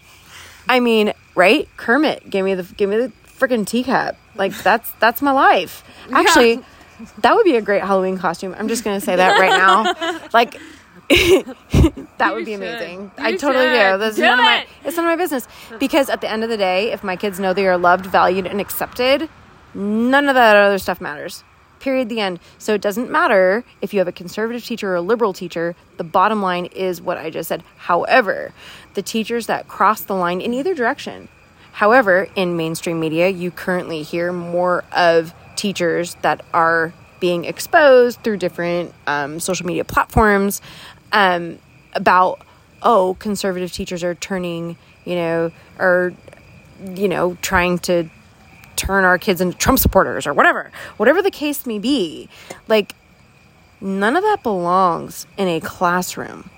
I 0.70 0.80
mean, 0.80 1.14
right? 1.36 1.68
Kermit, 1.78 2.30
give 2.30 2.46
me 2.46 2.54
the 2.54 2.64
give 2.76 2.90
me 2.90 2.98
the 2.98 3.12
freaking 3.40 3.66
teacup. 3.66 4.16
Like 4.36 4.56
that's 4.62 4.92
that's 5.00 5.22
my 5.22 5.32
life. 5.32 5.84
Actually, 6.12 6.60
that 7.20 7.34
would 7.36 7.44
be 7.44 7.56
a 7.56 7.62
great 7.62 7.82
Halloween 7.84 8.18
costume. 8.20 8.56
I'm 8.58 8.68
just 8.68 8.84
gonna 8.84 9.02
say 9.02 9.16
that 9.16 9.40
right 9.40 9.50
now. 9.58 10.20
Like 10.34 10.60
that 11.10 12.34
would 12.34 12.46
be 12.46 12.54
should. 12.54 12.62
amazing. 12.62 13.02
You 13.18 13.24
I 13.24 13.36
totally 13.36 13.66
should. 13.66 13.92
do. 13.94 13.98
That's 13.98 14.16
Do 14.16 14.22
none 14.22 14.40
of 14.40 14.46
my 14.46 14.66
it's 14.86 14.96
none 14.98 15.06
of 15.06 15.12
my 15.12 15.16
business. 15.22 15.48
Because 15.80 16.10
at 16.10 16.22
the 16.22 16.30
end 16.30 16.44
of 16.44 16.50
the 16.50 16.58
day, 16.58 16.92
if 16.92 17.04
my 17.04 17.16
kids 17.16 17.40
know 17.40 17.54
they 17.54 17.68
are 17.68 17.78
loved, 17.78 18.06
valued, 18.06 18.46
and 18.48 18.62
accepted, 18.62 19.28
none 19.74 20.30
of 20.30 20.36
that 20.36 20.56
other 20.56 20.78
stuff 20.78 21.02
matters. 21.02 21.44
Period. 21.82 22.10
The 22.10 22.20
end. 22.20 22.40
So 22.60 22.76
it 22.76 22.82
doesn't 22.82 23.10
matter 23.10 23.64
if 23.82 23.92
you 23.92 24.00
have 24.00 24.08
a 24.08 24.12
conservative 24.12 24.64
teacher 24.64 24.92
or 24.92 24.96
a 24.96 25.02
liberal 25.02 25.34
teacher. 25.34 25.76
The 25.98 26.04
bottom 26.04 26.42
line 26.42 26.68
is 26.68 27.02
what 27.02 27.18
I 27.18 27.32
just 27.32 27.50
said. 27.50 27.64
However, 27.78 28.54
the 28.94 29.02
teachers 29.02 29.48
that 29.48 29.68
cross 29.68 30.02
the 30.02 30.14
line 30.14 30.42
in 30.42 30.54
either 30.54 30.76
direction. 30.76 31.28
However, 31.72 32.28
in 32.36 32.56
mainstream 32.56 33.00
media, 33.00 33.30
you 33.30 33.50
currently 33.50 34.04
hear 34.04 34.32
more 34.32 34.84
of 34.92 35.34
teachers 35.56 36.16
that 36.22 36.46
are 36.54 36.94
being 37.20 37.46
exposed 37.46 38.24
through 38.24 38.38
different 38.38 38.94
um, 39.08 39.40
social 39.40 39.66
media 39.66 39.84
platforms 39.84 40.62
um, 41.12 41.58
about, 41.94 42.42
oh, 42.84 43.16
conservative 43.20 43.72
teachers 43.72 44.04
are 44.04 44.14
turning, 44.16 44.78
you 45.06 45.16
know, 45.16 45.52
or, 45.80 46.14
you 46.94 47.08
know, 47.08 47.38
trying 47.42 47.80
to 47.80 48.10
turn 48.82 49.04
our 49.04 49.18
kids 49.18 49.42
into 49.42 49.58
Trump 49.58 49.80
supporters 49.80 50.26
or 50.26 50.34
whatever, 50.34 50.72
whatever 50.98 51.22
the 51.22 51.32
case 51.32 51.66
may 51.66 51.80
be. 51.80 52.30
Like, 52.68 52.96
none 53.80 54.16
of 54.16 54.24
that 54.24 54.44
belongs 54.44 55.28
in 55.38 55.48
a 55.48 55.60
classroom. 55.60 56.50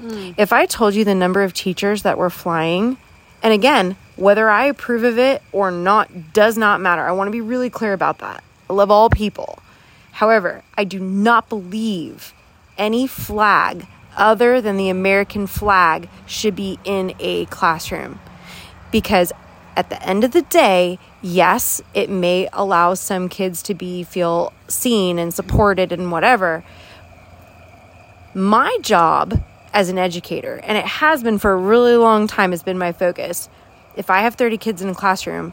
Mm. 0.00 0.34
If 0.38 0.52
I 0.52 0.66
told 0.66 0.94
you 0.94 1.04
the 1.04 1.14
number 1.14 1.42
of 1.42 1.52
teachers 1.52 2.02
that 2.02 2.16
were 2.16 2.30
flying, 2.30 2.96
and 3.42 3.52
again, 3.52 3.96
whether 4.16 4.48
I 4.48 4.66
approve 4.66 5.04
of 5.04 5.18
it 5.18 5.42
or 5.52 5.70
not 5.70 6.32
does 6.32 6.56
not 6.56 6.80
matter. 6.80 7.02
I 7.02 7.12
want 7.12 7.28
to 7.28 7.32
be 7.32 7.40
really 7.40 7.70
clear 7.70 7.92
about 7.92 8.18
that. 8.18 8.42
I 8.68 8.72
love 8.72 8.90
all 8.90 9.10
people. 9.10 9.58
However, 10.12 10.64
I 10.76 10.84
do 10.84 10.98
not 10.98 11.48
believe 11.48 12.34
any 12.76 13.06
flag 13.06 13.86
other 14.16 14.60
than 14.60 14.76
the 14.76 14.88
American 14.88 15.46
flag 15.46 16.08
should 16.26 16.56
be 16.56 16.78
in 16.84 17.14
a 17.20 17.44
classroom 17.46 18.18
because 18.90 19.32
at 19.78 19.90
the 19.90 20.02
end 20.02 20.24
of 20.24 20.32
the 20.32 20.42
day, 20.42 20.98
yes, 21.22 21.80
it 21.94 22.10
may 22.10 22.48
allow 22.52 22.94
some 22.94 23.28
kids 23.28 23.62
to 23.62 23.74
be 23.74 24.02
feel 24.02 24.52
seen 24.66 25.20
and 25.20 25.32
supported 25.32 25.92
and 25.92 26.10
whatever. 26.10 26.64
My 28.34 28.76
job 28.82 29.40
as 29.72 29.88
an 29.88 29.96
educator, 29.96 30.56
and 30.64 30.76
it 30.76 30.84
has 30.84 31.22
been 31.22 31.38
for 31.38 31.52
a 31.52 31.56
really 31.56 31.96
long 31.96 32.26
time, 32.26 32.50
has 32.50 32.64
been 32.64 32.76
my 32.76 32.90
focus. 32.90 33.48
If 33.94 34.10
I 34.10 34.22
have 34.22 34.34
30 34.34 34.58
kids 34.58 34.82
in 34.82 34.88
a 34.88 34.94
classroom, 34.96 35.52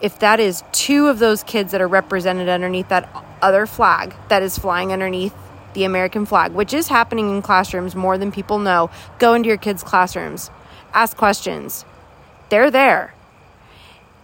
if 0.00 0.20
that 0.20 0.38
is 0.38 0.62
two 0.70 1.08
of 1.08 1.18
those 1.18 1.42
kids 1.42 1.72
that 1.72 1.80
are 1.80 1.88
represented 1.88 2.48
underneath 2.48 2.90
that 2.90 3.08
other 3.42 3.66
flag 3.66 4.14
that 4.28 4.44
is 4.44 4.56
flying 4.56 4.92
underneath 4.92 5.34
the 5.72 5.82
American 5.82 6.26
flag, 6.26 6.52
which 6.52 6.72
is 6.72 6.86
happening 6.86 7.28
in 7.28 7.42
classrooms 7.42 7.96
more 7.96 8.18
than 8.18 8.30
people 8.30 8.60
know, 8.60 8.88
go 9.18 9.34
into 9.34 9.48
your 9.48 9.58
kids' 9.58 9.82
classrooms, 9.82 10.48
ask 10.92 11.16
questions. 11.16 11.84
They're 12.50 12.70
there. 12.70 13.14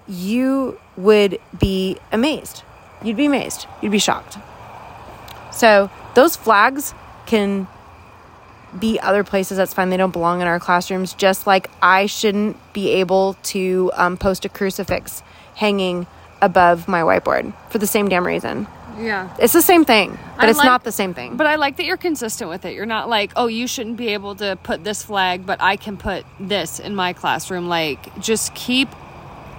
You 0.09 0.79
would 0.97 1.39
be 1.59 1.97
amazed. 2.13 2.63
You'd 3.03 3.17
be 3.17 3.27
amazed. 3.27 3.67
You'd 3.81 3.93
be 3.93 3.99
shocked. 3.99 4.39
So, 5.53 5.91
those 6.15 6.37
flags 6.37 6.95
can 7.27 7.67
be 8.79 9.01
other 9.01 9.25
places 9.25 9.57
that's 9.57 9.75
fine 9.75 9.91
they 9.91 9.97
don't 9.97 10.13
belong 10.13 10.41
in 10.41 10.47
our 10.47 10.61
classrooms 10.61 11.13
just 11.15 11.45
like 11.45 11.69
i 11.83 12.07
shouldn't 12.07 12.57
be 12.73 12.91
able 12.91 13.35
to 13.43 13.91
um, 13.95 14.17
post 14.17 14.45
a 14.45 14.49
crucifix 14.49 15.25
hanging 15.57 16.07
above 16.41 16.87
my 16.87 17.01
whiteboard 17.01 17.53
for 17.69 17.79
the 17.79 17.87
same 17.87 18.09
damn 18.09 18.25
reason 18.25 18.69
Yeah. 18.97 19.35
it's 19.41 19.53
the 19.53 19.61
same 19.63 19.85
thing 19.85 20.17
but 20.37 20.45
I 20.47 20.51
it's 20.51 20.59
like- 20.59 20.67
not 20.67 20.85
the 20.85 20.93
same 20.93 21.15
thing 21.15 21.37
But 21.37 21.49
I 21.49 21.57
like 21.57 21.79
that 21.79 21.85
you're 21.85 21.97
consistent 21.97 22.49
with 22.49 22.65
it. 22.65 22.75
You're 22.75 22.87
not 22.87 23.09
like, 23.09 23.33
oh, 23.35 23.49
you 23.49 23.67
shouldn't 23.67 23.97
be 23.97 24.09
able 24.15 24.37
to 24.37 24.57
put 24.63 24.85
this 24.85 25.03
flag, 25.03 25.45
but 25.45 25.61
I 25.61 25.75
can 25.77 25.97
put 25.97 26.25
this 26.39 26.79
in 26.81 26.95
my 26.95 27.13
classroom. 27.13 27.69
Like, 27.69 28.21
just 28.21 28.55
keep 28.55 28.89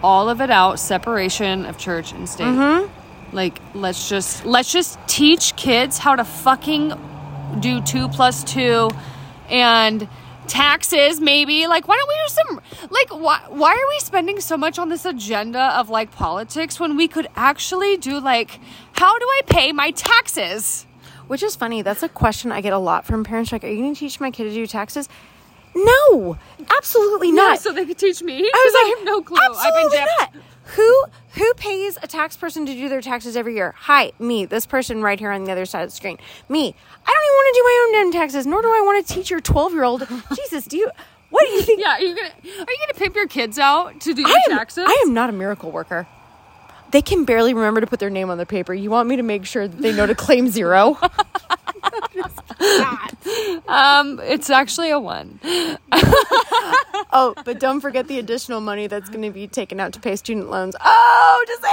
all 0.04 0.30
of 0.30 0.42
it 0.42 0.50
out, 0.50 0.80
separation 0.80 1.66
of 1.66 1.78
church 1.78 2.12
and 2.12 2.28
state. 2.28 2.46
Mm-hmm. 2.46 3.36
Like, 3.36 3.60
let's 3.74 4.10
just 4.10 4.46
let's 4.46 4.72
just 4.72 5.00
teach 5.08 5.56
kids 5.56 5.98
how 5.98 6.16
to 6.16 6.24
fucking 6.24 6.94
do 7.60 7.82
two 7.82 8.08
plus 8.10 8.44
two, 8.44 8.90
and 9.50 10.08
taxes 10.48 11.22
maybe. 11.22 11.68
Like, 11.68 11.88
why 11.88 11.98
don't 11.98 12.10
we 12.10 12.16
do 12.16 12.34
some? 12.34 12.90
Like, 12.90 13.10
why 13.10 13.42
why 13.48 13.72
are 13.72 13.88
we 13.88 14.00
spending 14.00 14.40
so 14.42 14.58
much 14.58 14.78
on 14.80 14.90
this 14.90 15.06
agenda 15.06 15.78
of 15.80 15.90
like 15.90 16.12
politics 16.12 16.80
when 16.80 16.98
we 16.98 17.08
could 17.08 17.28
actually 17.36 17.98
do 17.98 18.20
like, 18.20 18.60
how 18.94 19.18
do 19.18 19.26
I 19.26 19.42
pay 19.48 19.72
my 19.72 19.92
taxes? 19.92 20.86
which 21.28 21.44
is 21.44 21.56
funny 21.56 21.82
that's 21.82 22.04
a 22.04 22.10
question 22.10 22.52
i 22.52 22.60
get 22.60 22.74
a 22.74 22.78
lot 22.78 23.06
from 23.06 23.24
parents 23.24 23.54
like 23.54 23.64
are 23.64 23.68
you 23.68 23.78
going 23.78 23.94
to 23.94 24.00
teach 24.00 24.20
my 24.20 24.32
kid 24.32 24.44
to 24.44 24.54
do 24.54 24.68
taxes 24.68 25.08
no 25.76 26.38
absolutely 26.78 27.32
not 27.32 27.60
so 27.60 27.72
they 27.72 27.86
could 27.86 27.98
teach 27.98 28.22
me. 28.22 28.38
I 28.38 28.40
was 28.40 28.74
like, 28.74 28.86
I 28.86 28.96
have 28.98 29.06
no 29.06 29.22
clue. 29.22 29.38
I've 29.38 29.52
Absolutely 29.52 29.98
been 29.98 30.08
not. 30.20 30.34
Who 30.76 31.06
who 31.34 31.54
pays 31.56 31.98
a 32.04 32.08
tax 32.08 32.38
person 32.38 32.66
to 32.66 32.74
do 32.74 32.88
their 32.90 33.02
taxes 33.02 33.36
every 33.36 33.56
year? 33.56 33.74
Hi, 33.78 34.12
me. 34.20 34.46
This 34.46 34.66
person 34.66 35.02
right 35.02 35.20
here 35.20 35.32
on 35.32 35.44
the 35.44 35.52
other 35.52 35.66
side 35.66 35.84
of 35.84 35.90
the 35.90 35.96
screen. 35.96 36.18
Me. 36.50 36.60
I 36.60 37.12
don't 37.12 37.24
even 37.24 37.36
want 37.36 37.56
to 37.56 37.60
do 37.60 37.64
my 37.64 37.86
own 37.86 38.12
damn 38.14 38.22
taxes, 38.22 38.46
nor 38.46 38.62
do 38.62 38.68
I 38.68 38.82
want 38.86 39.06
to 39.06 39.14
teach 39.14 39.30
your 39.30 39.42
twelve 39.42 39.74
year 39.74 39.84
old. 39.84 40.08
Jesus, 40.36 40.66
do 40.66 40.78
you? 40.78 40.90
What 41.30 41.46
do 41.46 41.52
you 41.54 41.62
think? 41.62 41.80
Yeah, 41.82 41.96
are 41.96 42.02
you 42.02 42.16
gonna 42.16 42.30
are 42.30 42.72
you 42.72 42.78
gonna 42.80 42.94
pimp 42.98 43.16
your 43.16 43.28
kids 43.28 43.58
out 43.58 44.00
to 44.02 44.14
do 44.14 44.22
your 44.22 44.30
I 44.30 44.42
am, 44.50 44.58
taxes? 44.58 44.86
I 44.88 45.04
am 45.06 45.14
not 45.14 45.30
a 45.30 45.34
miracle 45.34 45.72
worker. 45.72 46.08
They 46.92 47.02
can 47.02 47.26
barely 47.26 47.54
remember 47.54 47.82
to 47.82 47.88
put 47.88 48.00
their 48.00 48.10
name 48.10 48.30
on 48.30 48.38
the 48.38 48.46
paper. 48.46 48.74
You 48.74 48.90
want 48.90 49.08
me 49.10 49.16
to 49.18 49.24
make 49.24 49.46
sure 49.46 49.68
that 49.68 49.82
they 49.82 49.94
know 49.94 50.06
to 50.06 50.16
claim 50.16 50.50
zero? 50.50 50.98
Um, 53.68 54.20
it's 54.22 54.50
actually 54.50 54.90
a 54.92 55.00
one. 55.00 55.40
oh, 55.94 57.34
but 57.46 57.60
don't 57.60 57.80
forget 57.82 58.08
the 58.08 58.20
additional 58.20 58.60
money 58.62 58.88
that's 58.88 59.10
going 59.10 59.22
to 59.24 59.32
be 59.32 59.48
taken 59.48 59.80
out 59.80 59.94
to 59.94 60.00
pay 60.00 60.16
student 60.16 60.50
loans. 60.50 60.76
Oh, 60.84 61.44
just 61.48 61.62
say. 61.62 61.68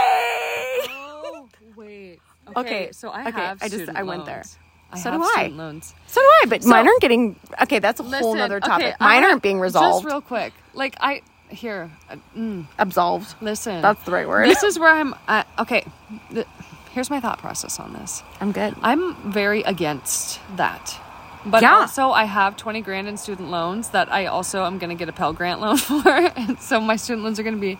Oh 0.91 1.49
wait. 1.77 2.21
Okay, 2.57 2.91
so 2.93 3.09
I 3.11 3.29
okay, 3.29 3.31
have. 3.33 3.59
I 3.61 3.67
just- 3.67 3.75
student 3.77 3.99
I 3.99 4.03
went 4.05 4.27
there. 4.27 4.45
I 4.93 4.99
So 4.99 5.11
have 5.11 5.21
do 5.21 5.25
I. 5.27 5.33
student 5.33 5.57
loans. 5.57 5.95
So 6.07 6.21
do 6.21 6.27
I, 6.27 6.45
but 6.49 6.65
mine 6.65 6.87
aren't 6.87 7.01
getting. 7.03 7.37
Okay, 7.63 7.79
that's 7.81 8.01
a 8.01 8.03
whole 8.05 8.11
Listen, 8.13 8.39
nother 8.39 8.57
okay, 8.59 8.67
topic. 8.67 8.95
I 9.01 9.05
mine 9.05 9.15
wanna- 9.17 9.27
aren't 9.29 9.43
being 9.43 9.61
resolved, 9.61 10.05
Just 10.05 10.13
real 10.13 10.21
quick, 10.23 10.53
like 10.75 10.95
I 11.01 11.23
here. 11.51 11.91
uh, 12.11 12.17
mm, 12.37 12.67
absolved. 12.79 13.35
listen, 13.41 13.83
That's 13.83 14.03
the 14.05 14.13
right 14.13 14.29
word. 14.29 14.47
This 14.49 14.63
is 14.63 14.79
where 14.79 14.93
I'm. 14.95 15.15
Uh, 15.27 15.45
okay, 15.59 15.85
th- 16.33 16.47
here's 16.93 17.11
my 17.11 17.21
thought 17.21 17.39
process 17.39 17.79
on 17.81 17.93
this. 17.93 18.23
I'm 18.41 18.53
good. 18.53 18.75
I'm 18.83 19.15
very 19.33 19.63
against 19.63 20.41
that. 20.57 20.99
But 21.47 21.63
Yeah. 21.63 21.77
also, 21.77 22.11
I 22.11 22.25
have 22.25 22.57
20 22.57 22.81
grand 22.83 23.09
in 23.09 23.17
student 23.17 23.51
loans 23.51 23.91
that 23.91 24.13
I 24.13 24.27
also 24.27 24.65
am 24.65 24.79
going 24.79 24.91
to 24.91 24.97
get 24.97 25.09
a 25.09 25.13
Pell 25.13 25.33
Grant 25.33 25.61
loan 25.61 25.77
for. 25.89 26.09
And 26.09 26.59
so 26.61 26.81
my 26.81 26.97
student 26.97 27.25
loans 27.25 27.39
are 27.39 27.43
going 27.45 27.55
to 27.55 27.61
be 27.61 27.79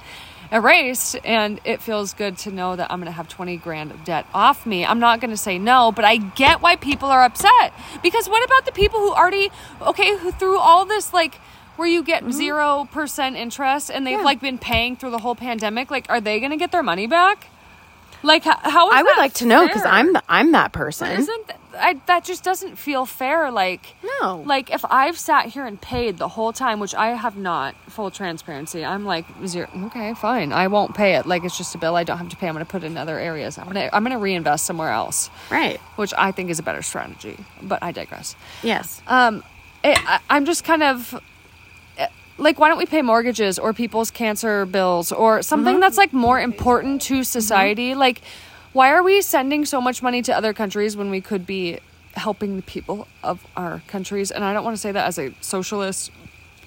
erased. 0.53 1.17
And 1.25 1.61
it 1.65 1.83
feels 1.83 2.15
good 2.15 2.39
to 2.39 2.51
know 2.53 2.77
that 2.77 2.91
I'm 2.91 2.99
going 3.01 3.07
to 3.11 3.17
have 3.17 3.29
20 3.29 3.57
grand 3.59 3.91
of 3.91 4.05
debt 4.05 4.27
off 4.33 4.65
me. 4.65 4.87
I'm 4.87 5.01
not 5.01 5.21
going 5.21 5.33
to 5.33 5.37
say 5.37 5.59
no, 5.59 5.93
but 5.93 6.05
I 6.05 6.17
get 6.17 6.63
why 6.63 6.77
people 6.77 7.09
are 7.11 7.25
upset. 7.25 7.73
Because 8.03 8.29
what 8.29 8.43
about 8.45 8.65
the 8.65 8.73
people 8.73 9.01
who 9.01 9.13
already, 9.13 9.51
okay, 9.83 10.17
who 10.17 10.31
through 10.31 10.59
all 10.59 10.87
this, 10.87 11.13
like, 11.13 11.39
where 11.79 11.89
you 11.89 12.03
get 12.03 12.25
0% 12.25 13.37
interest 13.37 13.91
and 13.91 14.07
they've 14.07 14.19
Yeah. 14.19 14.25
like 14.25 14.41
been 14.41 14.59
paying 14.59 14.97
through 14.97 15.11
the 15.11 15.19
whole 15.19 15.35
pandemic, 15.35 15.91
like, 15.91 16.07
are 16.11 16.21
they 16.21 16.39
going 16.41 16.51
to 16.51 16.57
get 16.57 16.73
their 16.73 16.83
money 16.83 17.07
back? 17.07 17.47
Like 18.25 18.43
how, 18.43 18.57
how 18.59 18.89
is 18.91 18.95
I 18.97 19.03
would 19.05 19.17
like 19.17 19.35
to 19.35 19.47
know 19.47 19.65
because? 19.69 19.85
I'm 19.85 20.13
the, 20.13 20.23
I'm 20.29 20.51
that 20.51 20.73
person. 20.73 21.09
Isn't 21.21 21.47
th- 21.47 21.59
I, 21.79 22.01
that 22.07 22.25
just 22.25 22.43
doesn't 22.43 22.75
feel 22.75 23.07
fair? 23.07 23.53
Like 23.53 23.95
No. 24.21 24.43
like 24.45 24.73
if 24.73 24.85
I've 24.91 25.17
sat 25.17 25.47
here 25.47 25.65
and 25.65 25.81
paid 25.81 26.19
the 26.19 26.27
whole 26.27 26.53
time, 26.53 26.81
which 26.81 26.97
I 26.97 27.11
have 27.11 27.37
not, 27.37 27.77
full 27.89 28.11
transparency. 28.11 28.85
I'm 28.85 29.05
like 29.05 29.25
zero. 29.47 29.69
Okay, 29.85 30.15
fine. 30.15 30.53
I 30.53 30.67
won't 30.67 30.97
pay 30.97 31.15
it. 31.15 31.27
Like 31.27 31.45
it's 31.45 31.57
just 31.57 31.77
a 31.77 31.79
bill 31.79 31.95
I 31.95 32.03
don't 32.03 32.19
have 32.19 32.29
to 32.31 32.37
pay. 32.37 32.49
I'm 32.49 32.55
going 32.55 32.65
to 32.67 32.69
put 32.71 32.83
it 32.83 32.87
in 32.87 32.97
other 32.97 33.21
areas. 33.21 33.57
I'm 33.57 33.67
gonna 33.69 33.89
I'm 33.93 34.03
gonna 34.03 34.19
reinvest 34.19 34.67
somewhere 34.67 34.91
else, 34.91 35.31
right. 35.49 35.79
which 35.95 36.13
I 36.19 36.33
think 36.33 36.51
is 36.51 36.59
a 36.59 36.65
better 36.65 36.83
strategy. 36.83 37.37
But 37.63 37.85
I 37.85 37.93
digress. 37.93 38.35
Yes. 38.65 39.01
Um, 39.07 39.45
it, 39.85 39.97
I, 40.09 40.19
I'm 40.29 40.45
just 40.45 40.65
kind 40.65 40.83
of 40.83 41.15
like, 42.39 42.59
why 42.59 42.69
don't 42.69 42.79
we 42.79 42.87
pay 42.87 43.03
mortgages 43.03 43.59
or 43.59 43.73
people's 43.73 44.11
cancer 44.11 44.65
bills 44.65 45.13
or 45.13 45.43
something 45.43 45.75
mm-hmm. 45.75 45.81
that's 45.81 45.99
like 45.99 46.13
more 46.13 46.41
important 46.41 47.03
to 47.03 47.25
society? 47.25 47.91
Mm-hmm. 47.91 48.01
Like, 48.01 48.23
why 48.73 48.91
are 48.93 49.03
we 49.03 49.21
sending 49.23 49.65
so 49.65 49.81
much 49.81 50.03
money 50.03 50.23
to 50.23 50.37
other 50.37 50.53
countries 50.53 50.97
when 50.97 51.11
we 51.11 51.21
could 51.21 51.47
be 51.47 51.79
helping 52.15 52.57
the 52.57 52.63
people 52.63 53.07
of 53.23 53.45
our 53.57 53.83
countries? 53.87 54.31
And 54.31 54.45
I 54.45 54.53
don't 54.53 54.65
want 54.65 54.77
to 54.77 54.81
say 54.81 54.93
that 54.93 55.07
as 55.07 55.19
a 55.19 55.35
socialist 55.41 56.11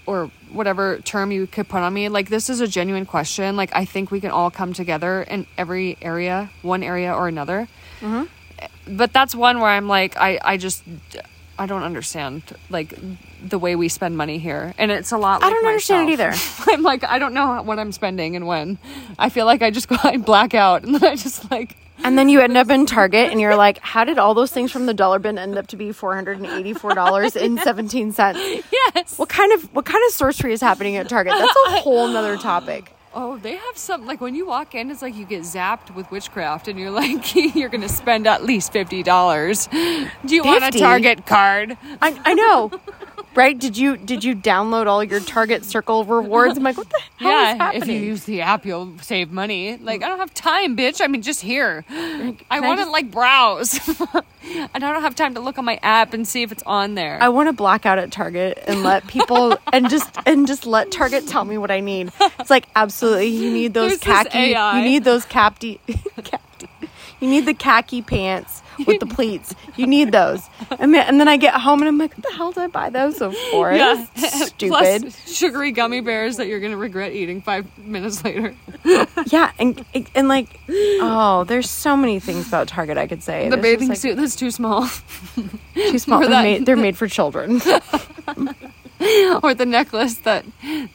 or 0.05 0.31
whatever 0.51 0.99
term 0.99 1.31
you 1.31 1.47
could 1.47 1.69
put 1.69 1.81
on 1.81 1.93
me. 1.93 2.09
Like, 2.09 2.29
this 2.29 2.49
is 2.49 2.59
a 2.59 2.67
genuine 2.67 3.05
question. 3.05 3.55
Like, 3.55 3.73
I 3.73 3.85
think 3.85 4.11
we 4.11 4.19
can 4.19 4.31
all 4.31 4.51
come 4.51 4.73
together 4.73 5.23
in 5.23 5.47
every 5.57 5.97
area, 6.01 6.49
one 6.61 6.83
area 6.83 7.13
or 7.13 7.27
another 7.27 7.67
mm-hmm. 8.01 8.95
but 8.97 9.13
that's 9.13 9.33
one 9.33 9.59
where 9.59 9.69
I'm 9.69 9.87
like, 9.87 10.17
I, 10.17 10.39
I 10.43 10.57
just, 10.57 10.83
I 11.57 11.65
don't 11.65 11.83
understand 11.83 12.43
like 12.69 12.97
the 13.43 13.59
way 13.59 13.75
we 13.75 13.89
spend 13.89 14.17
money 14.17 14.37
here, 14.37 14.73
and 14.77 14.91
it's 14.91 15.11
a 15.11 15.17
lot. 15.17 15.43
I 15.43 15.49
don't 15.49 15.65
understand 15.65 16.09
it 16.09 16.19
myself. 16.19 16.67
I'm 16.69 16.81
like, 16.83 17.03
I 17.03 17.19
don't 17.19 17.33
know 17.33 17.61
what 17.63 17.79
I'm 17.79 17.91
spending 17.91 18.35
and 18.35 18.47
when. 18.47 18.77
I 19.19 19.29
feel 19.29 19.45
like 19.45 19.61
I 19.61 19.71
just 19.71 19.87
go 19.87 19.97
I 20.03 20.17
black 20.17 20.53
out, 20.53 20.83
and 20.85 20.95
then 20.95 21.03
I 21.03 21.15
just 21.15 21.49
like, 21.51 21.75
And 22.03 22.17
then 22.17 22.29
you 22.29 22.41
end 22.41 22.57
up 22.57 22.69
in 22.69 22.85
Target 22.85 23.31
and 23.31 23.39
you're 23.41 23.55
like, 23.55 23.77
how 23.79 24.03
did 24.03 24.17
all 24.17 24.33
those 24.33 24.51
things 24.51 24.71
from 24.71 24.85
the 24.85 24.93
dollar 24.93 25.19
bin 25.19 25.37
end 25.37 25.57
up 25.57 25.67
to 25.67 25.75
be 25.75 25.91
four 25.91 26.15
hundred 26.15 26.37
and 26.37 26.47
eighty 26.47 26.73
four 26.73 26.93
dollars 26.93 27.35
and 27.35 27.59
seventeen 27.59 28.11
cents? 28.11 28.39
yes. 28.71 29.17
What 29.19 29.29
kind 29.29 29.51
of 29.53 29.63
what 29.75 29.85
kind 29.85 30.03
of 30.07 30.13
sorcery 30.13 30.53
is 30.53 30.61
happening 30.61 30.95
at 30.97 31.09
Target? 31.09 31.33
That's 31.37 31.55
a 31.67 31.71
whole 31.81 32.07
nother 32.07 32.37
topic. 32.37 32.93
Oh, 33.13 33.37
they 33.37 33.55
have 33.57 33.77
some 33.77 34.05
like 34.05 34.21
when 34.21 34.35
you 34.35 34.45
walk 34.45 34.73
in, 34.73 34.89
it's 34.89 35.01
like 35.01 35.15
you 35.15 35.25
get 35.25 35.41
zapped 35.41 35.93
with 35.93 36.09
witchcraft, 36.11 36.67
and 36.67 36.79
you're 36.79 36.91
like, 37.03 37.35
you're 37.55 37.69
gonna 37.69 37.89
spend 37.89 38.25
at 38.27 38.43
least 38.43 38.71
fifty 38.71 39.03
dollars. 39.03 39.67
Do 39.67 40.35
you 40.35 40.43
want 40.43 40.63
a 40.63 40.77
Target 40.77 41.25
card? 41.25 41.77
I, 42.01 42.19
I 42.23 42.33
know. 42.33 42.71
Right? 43.33 43.57
Did 43.57 43.77
you 43.77 43.95
did 43.95 44.25
you 44.25 44.35
download 44.35 44.87
all 44.87 45.01
your 45.01 45.21
Target 45.21 45.63
Circle 45.63 46.03
rewards? 46.03 46.57
I'm 46.57 46.63
like, 46.65 46.75
what 46.75 46.89
the 46.89 46.99
hell 47.15 47.29
is 47.29 47.33
yeah, 47.33 47.55
happening? 47.55 47.81
if 47.81 47.87
you 47.87 47.93
use 47.93 48.25
the 48.25 48.41
app, 48.41 48.65
you'll 48.65 48.97
save 48.99 49.31
money. 49.31 49.77
Like 49.77 50.03
I 50.03 50.09
don't 50.09 50.19
have 50.19 50.33
time, 50.33 50.75
bitch. 50.75 50.99
I 50.99 51.07
mean, 51.07 51.21
just 51.21 51.39
here. 51.39 51.85
I 51.89 52.35
I 52.49 52.59
want 52.59 52.79
to 52.79 52.83
just- 52.83 52.91
like 52.91 53.09
browse, 53.09 53.79
and 54.43 54.83
I 54.83 54.91
don't 54.91 55.01
have 55.01 55.15
time 55.15 55.35
to 55.35 55.39
look 55.39 55.57
on 55.57 55.63
my 55.63 55.79
app 55.81 56.13
and 56.13 56.27
see 56.27 56.43
if 56.43 56.51
it's 56.51 56.63
on 56.63 56.95
there. 56.95 57.19
I 57.21 57.29
want 57.29 57.47
to 57.47 57.53
black 57.53 57.85
out 57.85 57.99
at 57.99 58.11
Target 58.11 58.61
and 58.67 58.83
let 58.83 59.07
people 59.07 59.57
and 59.71 59.89
just 59.89 60.09
and 60.25 60.45
just 60.45 60.65
let 60.65 60.91
Target 60.91 61.25
tell 61.25 61.45
me 61.45 61.57
what 61.57 61.71
I 61.71 61.79
need. 61.79 62.11
It's 62.37 62.49
like 62.49 62.67
absolutely 62.75 63.00
you 63.01 63.51
need 63.51 63.73
those 63.73 63.97
khaki 63.97 64.39
you 64.49 64.83
need 64.83 65.03
those 65.03 65.25
capty 65.25 65.79
capty 65.87 66.67
you 67.19 67.29
need 67.29 67.45
the 67.45 67.53
khaki 67.53 68.01
pants 68.01 68.61
with 68.85 68.99
the 68.99 69.05
pleats. 69.05 69.53
You 69.75 69.87
need 69.87 70.11
those. 70.11 70.41
And 70.79 70.93
then, 70.93 71.07
and 71.07 71.19
then 71.19 71.27
I 71.27 71.37
get 71.37 71.53
home 71.53 71.81
and 71.81 71.87
I'm 71.87 71.97
like, 71.97 72.17
what 72.17 72.25
the 72.27 72.35
hell 72.35 72.51
did 72.51 72.63
I 72.63 72.67
buy 72.67 72.89
those 72.89 73.19
for? 73.51 73.71
yeah, 73.71 74.05
Stupid. 74.15 74.69
Plus 74.71 75.31
sugary 75.31 75.71
gummy 75.71 76.01
bears 76.01 76.37
that 76.37 76.47
you're 76.47 76.59
gonna 76.59 76.77
regret 76.77 77.13
eating 77.13 77.41
five 77.41 77.65
minutes 77.77 78.23
later. 78.23 78.55
yeah, 79.27 79.51
and 79.59 79.85
and 80.15 80.27
like 80.27 80.59
oh, 80.69 81.45
there's 81.47 81.69
so 81.69 81.95
many 81.95 82.19
things 82.19 82.47
about 82.47 82.67
Target 82.67 82.97
I 82.97 83.07
could 83.07 83.23
say. 83.23 83.49
The 83.49 83.55
There's 83.57 83.61
bathing 83.61 83.89
like, 83.89 83.97
suit 83.97 84.17
that's 84.17 84.35
too 84.35 84.51
small, 84.51 84.87
too 85.75 85.99
small. 85.99 86.21
They're 86.21 86.29
that- 86.29 86.43
made, 86.43 86.65
they're 86.65 86.75
made 86.77 86.97
for 86.97 87.07
children. 87.07 87.61
or 89.43 89.53
the 89.53 89.65
necklace 89.65 90.15
that 90.19 90.45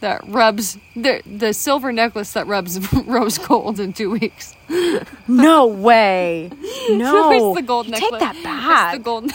that 0.01 0.23
rubs 0.29 0.79
the 0.95 1.23
the 1.27 1.53
silver 1.53 1.93
necklace 1.93 2.33
that 2.35 2.47
rubs 2.47 2.79
rose 3.07 3.39
gold 3.39 3.81
in 3.81 3.93
two 3.93 4.11
weeks. 4.11 4.55
No 5.29 5.67
way. 5.67 6.51
No. 6.89 7.51
it's 7.53 7.61
the 7.61 7.67
gold 7.67 7.87
You 7.87 7.93
necklace. 7.93 8.11
Take 8.13 8.21
that 8.21 8.43
back. 8.45 8.95
It's 8.95 8.99
the 8.99 9.05
gold. 9.05 9.33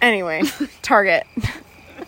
Anyway, 0.00 0.42
Target. 0.82 1.26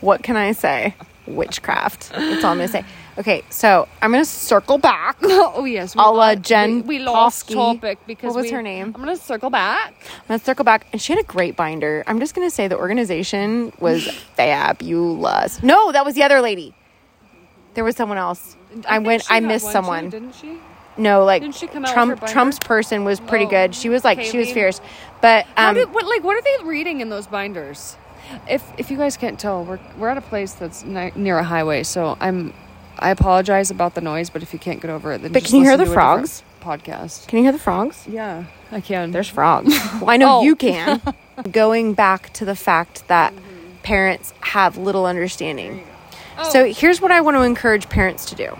what 0.01 0.23
can 0.23 0.37
I 0.37 0.53
say? 0.53 0.95
Witchcraft. 1.27 2.11
That's 2.11 2.45
all 2.45 2.53
I'm 2.53 2.59
gonna 2.59 2.69
say. 2.69 2.85
Okay, 3.19 3.43
so 3.51 3.89
I'm 4.01 4.13
gonna 4.13 4.25
circle 4.25 4.79
back. 4.79 5.17
oh 5.23 5.65
yes, 5.65 5.97
we 5.97 6.01
A 6.01 6.05
la 6.05 6.11
lost- 6.11 6.43
Jen 6.43 6.83
We, 6.87 6.99
we 6.99 7.05
lost 7.05 7.51
topic 7.51 7.99
because 8.07 8.29
What 8.35 8.43
was 8.43 8.45
we- 8.45 8.51
her 8.53 8.63
name? 8.63 8.87
I'm 8.95 9.01
gonna 9.03 9.17
circle 9.17 9.51
back. 9.51 9.95
I'm 10.23 10.29
gonna 10.29 10.39
circle 10.39 10.65
back, 10.65 10.87
and 10.93 11.03
she 11.03 11.13
had 11.15 11.21
a 11.21 11.27
great 11.27 11.57
binder. 11.57 12.05
I'm 12.07 12.21
just 12.21 12.35
gonna 12.35 12.49
say 12.51 12.69
the 12.69 12.79
organization 12.79 13.73
was 13.81 14.07
fabulous. 14.37 15.63
No, 15.63 15.91
that 15.93 16.05
was 16.05 16.15
the 16.15 16.23
other 16.23 16.41
lady. 16.41 16.75
There 17.75 17.83
was 17.85 17.97
someone 17.97 18.19
else. 18.19 18.57
I, 18.87 18.97
think 18.97 19.07
went. 19.07 19.25
I 19.31 19.41
missed 19.41 19.71
someone. 19.73 20.05
too, 20.05 20.11
didn't 20.11 20.35
she? 20.35 20.59
No, 20.97 21.25
like 21.25 21.43
she 21.55 21.67
come 21.67 21.85
Trump. 21.85 22.25
Trump's 22.27 22.59
person 22.61 23.05
was 23.05 23.19
pretty 23.21 23.47
Oh, 23.47 23.51
good. 23.51 23.75
She 23.75 23.89
was 23.89 24.05
like 24.05 24.21
she 24.21 24.39
was 24.39 24.51
fierce, 24.53 24.81
but 25.21 25.47
um, 25.57 25.75
did, 25.75 25.93
what 25.93 26.05
like 26.07 26.23
what 26.23 26.37
are 26.37 26.43
they 26.43 26.65
reading 26.65 27.01
in 27.01 27.09
those 27.09 27.27
binders? 27.27 27.97
If 28.49 28.63
if 28.79 28.91
you 28.91 28.97
guys 28.97 29.17
can't 29.17 29.39
tell, 29.41 29.65
we're 29.65 29.81
we're 29.97 30.09
at 30.09 30.19
a 30.19 30.21
place 30.23 30.53
that's 30.53 30.85
ni- 30.85 31.13
near 31.17 31.39
a 31.39 31.45
highway, 31.45 31.83
so 31.83 32.17
I'm 32.21 32.53
I 32.99 33.11
apologize 33.11 33.71
about 33.71 33.95
the 33.95 34.01
noise, 34.01 34.31
but 34.31 34.43
if 34.43 34.53
you 34.53 34.59
can't 34.59 34.81
get 34.81 34.91
over 34.91 35.13
it, 35.13 35.23
then 35.23 35.33
But 35.33 35.41
just 35.43 35.53
can 35.53 35.61
you 35.61 35.65
hear 35.69 35.77
the 35.77 35.85
to 35.85 35.91
a 35.91 35.95
different 35.95 36.19
frogs? 36.29 36.43
Podcast. 36.63 37.29
can 37.29 37.39
you 37.39 37.45
hear 37.45 37.53
the 37.53 37.59
frogs? 37.59 38.05
Yeah, 38.09 38.45
I 38.73 38.81
can. 38.81 39.13
There's 39.13 39.29
frogs. 39.29 39.73
Well, 40.01 40.11
I 40.11 40.17
know 40.17 40.39
Oh. 40.39 40.43
you 40.43 40.57
can. 40.57 41.01
Going 41.51 41.95
back 41.95 42.33
to 42.35 42.45
the 42.45 42.57
fact 42.57 43.07
that 43.09 43.33
parents 43.83 44.35
have 44.41 44.77
little 44.77 45.07
understanding. 45.07 45.85
Oh. 46.39 46.49
So 46.51 46.65
here's 46.67 47.01
what 47.01 47.11
I 47.13 47.21
want 47.21 47.37
to 47.37 47.43
encourage 47.43 47.89
parents 47.89 48.25
to 48.27 48.35
do. 48.35 48.57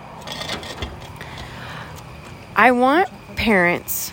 I 2.55 2.71
want 2.71 3.09
parents 3.35 4.11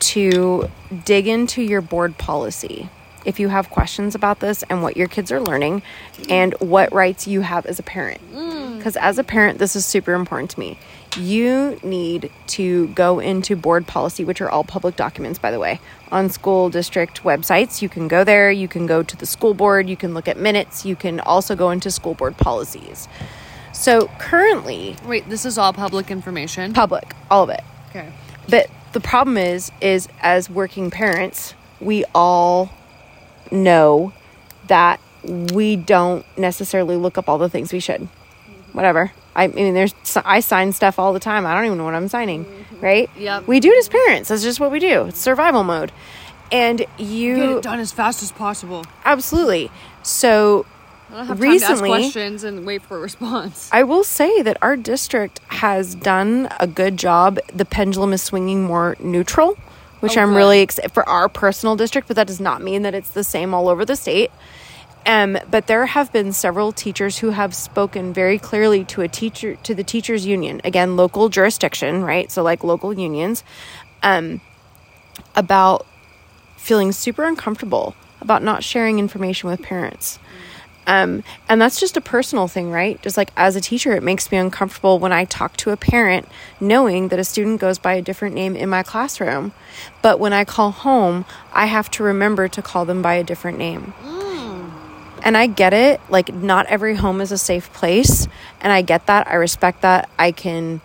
to 0.00 0.70
dig 1.04 1.26
into 1.26 1.62
your 1.62 1.80
board 1.80 2.16
policy 2.18 2.88
if 3.24 3.40
you 3.40 3.48
have 3.48 3.70
questions 3.70 4.14
about 4.14 4.40
this 4.40 4.62
and 4.70 4.82
what 4.82 4.96
your 4.96 5.08
kids 5.08 5.30
are 5.32 5.40
learning 5.40 5.82
and 6.28 6.54
what 6.60 6.92
rights 6.92 7.26
you 7.26 7.40
have 7.40 7.66
as 7.66 7.78
a 7.78 7.82
parent. 7.82 8.20
Mm. 8.32 8.78
Because 8.78 8.96
as 8.96 9.18
a 9.18 9.24
parent, 9.24 9.58
this 9.58 9.74
is 9.74 9.84
super 9.84 10.14
important 10.14 10.50
to 10.52 10.60
me. 10.60 10.78
You 11.16 11.80
need 11.82 12.30
to 12.48 12.88
go 12.88 13.18
into 13.18 13.56
board 13.56 13.86
policy, 13.86 14.24
which 14.24 14.40
are 14.40 14.48
all 14.48 14.62
public 14.62 14.94
documents, 14.94 15.38
by 15.38 15.50
the 15.50 15.58
way, 15.58 15.80
on 16.12 16.30
school 16.30 16.70
district 16.70 17.22
websites. 17.24 17.82
You 17.82 17.88
can 17.88 18.06
go 18.08 18.22
there, 18.22 18.50
you 18.50 18.68
can 18.68 18.86
go 18.86 19.02
to 19.02 19.16
the 19.16 19.26
school 19.26 19.52
board, 19.54 19.88
you 19.88 19.96
can 19.96 20.14
look 20.14 20.28
at 20.28 20.38
minutes, 20.38 20.84
you 20.84 20.94
can 20.94 21.18
also 21.18 21.56
go 21.56 21.70
into 21.70 21.90
school 21.90 22.14
board 22.14 22.36
policies. 22.36 23.08
So 23.72 24.08
currently, 24.18 24.96
Wait, 25.06 25.28
this 25.28 25.44
is 25.44 25.58
all 25.58 25.72
public 25.72 26.10
information. 26.10 26.72
public, 26.72 27.14
all 27.30 27.44
of 27.44 27.50
it. 27.50 27.62
Okay. 27.90 28.12
But 28.48 28.70
the 28.92 29.00
problem 29.00 29.36
is, 29.36 29.72
is 29.80 30.08
as 30.20 30.48
working 30.48 30.90
parents, 30.90 31.54
we 31.80 32.04
all 32.14 32.70
know 33.52 34.12
that 34.68 35.00
we 35.24 35.76
don't 35.76 36.24
necessarily 36.38 36.96
look 36.96 37.18
up 37.18 37.28
all 37.28 37.38
the 37.38 37.48
things 37.48 37.72
we 37.72 37.80
should. 37.80 38.08
Whatever. 38.72 39.12
I 39.34 39.46
mean, 39.48 39.74
there's 39.74 39.94
I 40.24 40.40
sign 40.40 40.72
stuff 40.72 40.98
all 40.98 41.12
the 41.12 41.20
time. 41.20 41.46
I 41.46 41.54
don't 41.54 41.66
even 41.66 41.78
know 41.78 41.84
what 41.84 41.94
I'm 41.94 42.08
signing, 42.08 42.44
mm-hmm. 42.44 42.80
right? 42.80 43.10
Yep. 43.16 43.46
We 43.46 43.60
do 43.60 43.70
it 43.70 43.78
as 43.78 43.88
parents. 43.88 44.28
That's 44.28 44.42
just 44.42 44.60
what 44.60 44.70
we 44.70 44.78
do. 44.78 45.06
It's 45.06 45.18
survival 45.20 45.64
mode, 45.64 45.92
and 46.50 46.84
you 46.98 47.36
Get 47.36 47.48
it 47.50 47.62
done 47.62 47.80
as 47.80 47.92
fast 47.92 48.22
as 48.22 48.32
possible. 48.32 48.84
absolutely. 49.04 49.70
So 50.02 50.66
I 51.10 51.18
don't 51.18 51.26
have 51.26 51.40
Recently- 51.40 51.90
time 51.90 52.00
to 52.00 52.04
ask 52.04 52.12
questions 52.12 52.44
and 52.44 52.66
wait 52.66 52.82
for 52.82 52.96
a 52.96 53.00
response. 53.00 53.68
I 53.72 53.82
will 53.84 54.04
say 54.04 54.42
that 54.42 54.56
our 54.60 54.76
district 54.76 55.40
has 55.48 55.94
done 55.94 56.48
a 56.58 56.66
good 56.66 56.96
job. 56.96 57.38
The 57.54 57.64
pendulum 57.64 58.12
is 58.12 58.22
swinging 58.22 58.64
more 58.64 58.96
neutral, 59.00 59.56
which 60.00 60.16
Oh, 60.16 60.22
I'm 60.22 60.34
really 60.34 60.60
excited 60.60 60.92
for 60.92 61.08
our 61.08 61.28
personal 61.28 61.76
district, 61.76 62.08
but 62.08 62.16
that 62.16 62.26
does 62.26 62.40
not 62.40 62.62
mean 62.62 62.82
that 62.82 62.94
it's 62.94 63.10
the 63.10 63.24
same 63.24 63.54
all 63.54 63.68
over 63.68 63.84
the 63.84 63.96
state. 63.96 64.30
Um, 65.06 65.38
but 65.50 65.66
there 65.66 65.86
have 65.86 66.12
been 66.12 66.32
several 66.32 66.72
teachers 66.72 67.18
who 67.18 67.30
have 67.30 67.54
spoken 67.54 68.12
very 68.12 68.38
clearly 68.38 68.84
to 68.86 69.00
a 69.00 69.08
teacher 69.08 69.56
to 69.56 69.74
the 69.74 69.84
teachers 69.84 70.26
union. 70.26 70.60
Again 70.64 70.96
local 70.96 71.28
jurisdiction 71.28 72.02
right? 72.02 72.30
So 72.30 72.42
like 72.42 72.62
local 72.62 72.92
unions 72.92 73.42
um, 74.02 74.40
about 75.34 75.86
feeling 76.56 76.92
super 76.92 77.24
uncomfortable 77.24 77.94
about 78.20 78.42
not 78.42 78.64
sharing 78.64 78.98
information 78.98 79.48
with 79.48 79.62
parents 79.62 80.18
um, 80.88 81.22
and 81.50 81.60
that's 81.60 81.78
just 81.78 81.98
a 81.98 82.00
personal 82.00 82.48
thing, 82.48 82.70
right? 82.70 83.00
Just 83.02 83.18
like 83.18 83.30
as 83.36 83.54
a 83.56 83.60
teacher, 83.60 83.92
it 83.92 84.02
makes 84.02 84.32
me 84.32 84.38
uncomfortable 84.38 84.98
when 84.98 85.12
I 85.12 85.26
talk 85.26 85.54
to 85.58 85.70
a 85.70 85.76
parent 85.76 86.26
knowing 86.60 87.08
that 87.08 87.18
a 87.18 87.24
student 87.24 87.60
goes 87.60 87.78
by 87.78 87.92
a 87.92 88.00
different 88.02 88.34
name 88.34 88.56
in 88.56 88.70
my 88.70 88.82
classroom. 88.82 89.52
But 90.00 90.18
when 90.18 90.32
I 90.32 90.46
call 90.46 90.70
home, 90.70 91.26
I 91.52 91.66
have 91.66 91.90
to 91.92 92.02
remember 92.02 92.48
to 92.48 92.62
call 92.62 92.86
them 92.86 93.02
by 93.02 93.14
a 93.14 93.22
different 93.22 93.58
name. 93.58 93.92
And 95.22 95.36
I 95.36 95.46
get 95.46 95.74
it. 95.74 96.00
Like, 96.08 96.32
not 96.32 96.64
every 96.66 96.94
home 96.94 97.20
is 97.20 97.32
a 97.32 97.38
safe 97.38 97.70
place. 97.74 98.26
And 98.62 98.72
I 98.72 98.80
get 98.82 99.06
that. 99.06 99.26
I 99.26 99.34
respect 99.34 99.82
that. 99.82 100.08
I 100.18 100.32
can, 100.32 100.80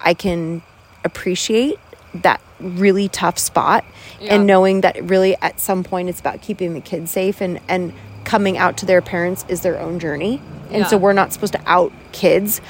I 0.00 0.14
can 0.14 0.62
appreciate 1.04 1.78
that 2.14 2.40
really 2.58 3.08
tough 3.08 3.38
spot 3.38 3.84
Yeah. 4.20 4.34
and 4.34 4.46
knowing 4.46 4.80
that 4.80 5.00
really 5.04 5.36
at 5.40 5.60
some 5.60 5.84
point 5.84 6.08
it's 6.08 6.18
about 6.18 6.42
keeping 6.42 6.74
the 6.74 6.80
kids 6.80 7.12
safe 7.12 7.40
and 7.40 7.60
and 7.68 7.92
coming 8.24 8.58
out 8.58 8.76
to 8.78 8.86
their 8.86 9.00
parents 9.00 9.44
is 9.48 9.62
their 9.62 9.78
own 9.78 9.98
journey. 9.98 10.40
And 10.70 10.86
so 10.86 10.98
we're 10.98 11.14
not 11.14 11.32
supposed 11.32 11.54
to 11.54 11.62
out 11.64 11.92
kids. 12.12 12.60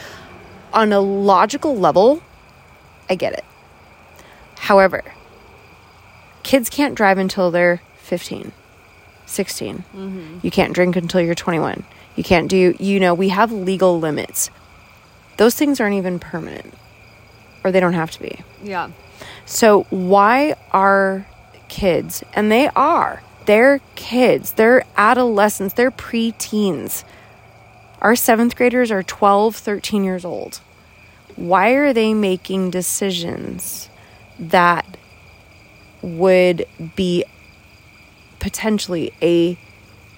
On 0.73 0.93
a 0.93 1.01
logical 1.01 1.77
level 1.77 2.23
i 3.11 3.15
get 3.15 3.33
it. 3.33 3.45
However 4.57 5.03
kids 6.43 6.69
can't 6.69 6.95
drive 6.95 7.19
until 7.19 7.51
they're 7.51 7.81
15 7.99 8.53
16 9.27 9.79
mm-hmm. 9.79 10.39
you 10.43 10.51
can't 10.51 10.73
drink 10.73 10.97
until 10.97 11.21
you're 11.21 11.35
21 11.35 11.85
you 12.17 12.23
can't 12.23 12.49
do 12.49 12.75
you 12.79 13.01
know 13.01 13.15
we 13.15 13.31
have 13.31 13.51
legal 13.51 13.99
limits. 13.99 14.51
Those 15.39 15.55
things 15.55 15.81
aren't 15.81 15.97
even 15.97 16.19
permanent 16.19 16.75
or 17.65 17.73
they 17.73 17.81
don't 17.81 17.95
have 17.95 18.11
to 18.13 18.21
be. 18.21 18.41
Yeah. 18.63 18.91
so 19.47 19.85
why 19.91 20.55
are 20.73 21.27
kids, 21.69 22.25
and 22.35 22.51
they 22.51 22.69
are, 22.75 23.23
they're 23.49 23.81
kids, 23.95 24.53
they're 24.53 24.85
adolescents, 24.99 25.73
they're 25.73 25.91
preteens. 25.91 27.03
Our 28.03 28.15
seventh 28.15 28.55
graders 28.55 28.91
are 28.91 29.03
12, 29.03 29.57
13 29.57 30.05
years 30.05 30.23
old. 30.27 30.61
Why 31.35 31.71
are 31.71 31.95
they 31.95 32.13
making 32.13 32.69
decisions 32.71 33.89
that 34.39 34.99
would 36.03 36.67
be 36.95 37.25
potentially 38.39 39.15
a 39.23 39.59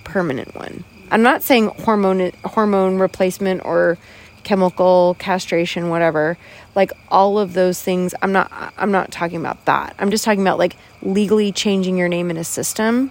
permanent 0.03 0.57
one? 0.57 0.83
I'm 1.13 1.23
not 1.23 1.45
saying 1.45 1.69
hormone 1.69 2.33
hormone 2.45 2.99
replacement 2.99 3.65
or 3.65 3.97
chemical 4.43 5.15
castration 5.19 5.91
whatever 5.91 6.39
like 6.75 6.91
all 7.11 7.39
of 7.39 7.53
those 7.53 7.83
things 7.83 8.15
i'm 8.23 8.33
not 8.33 8.51
i'm 8.79 8.91
not 8.91 9.13
talking 9.13 9.39
about 9.39 9.63
that 9.67 9.95
i'm 9.99 10.11
just 10.11 10.25
talking 10.25 10.41
about 10.41 10.59
like 10.59 10.77
legally 11.03 11.53
changing 11.53 11.95
your 11.95 12.09
name 12.09 12.31
in 12.31 12.39
a 12.39 12.43
system 12.43 13.11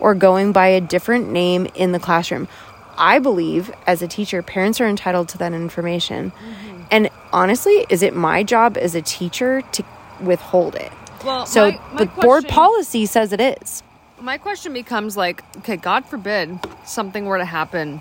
or 0.00 0.14
going 0.14 0.52
by 0.52 0.68
a 0.68 0.80
different 0.80 1.30
name 1.30 1.66
in 1.74 1.92
the 1.92 1.98
classroom. 1.98 2.48
I 2.96 3.18
believe 3.18 3.70
as 3.86 4.02
a 4.02 4.08
teacher 4.08 4.42
parents 4.42 4.80
are 4.80 4.86
entitled 4.86 5.28
to 5.30 5.38
that 5.38 5.52
information. 5.52 6.30
Mm-hmm. 6.30 6.82
And 6.90 7.10
honestly 7.32 7.86
is 7.88 8.02
it 8.02 8.14
my 8.14 8.42
job 8.42 8.76
as 8.76 8.94
a 8.94 9.02
teacher 9.02 9.62
to 9.72 9.84
withhold 10.20 10.74
it? 10.74 10.92
Well, 11.24 11.46
so 11.46 11.70
my- 11.70 11.80
my 11.92 11.98
the 11.98 12.06
board 12.06 12.48
policy 12.48 13.06
says 13.06 13.32
it 13.32 13.40
is. 13.40 13.82
My 14.20 14.36
question 14.36 14.72
becomes 14.72 15.16
like, 15.16 15.44
okay, 15.58 15.76
God 15.76 16.04
forbid 16.04 16.58
something 16.84 17.24
were 17.24 17.38
to 17.38 17.44
happen 17.44 18.00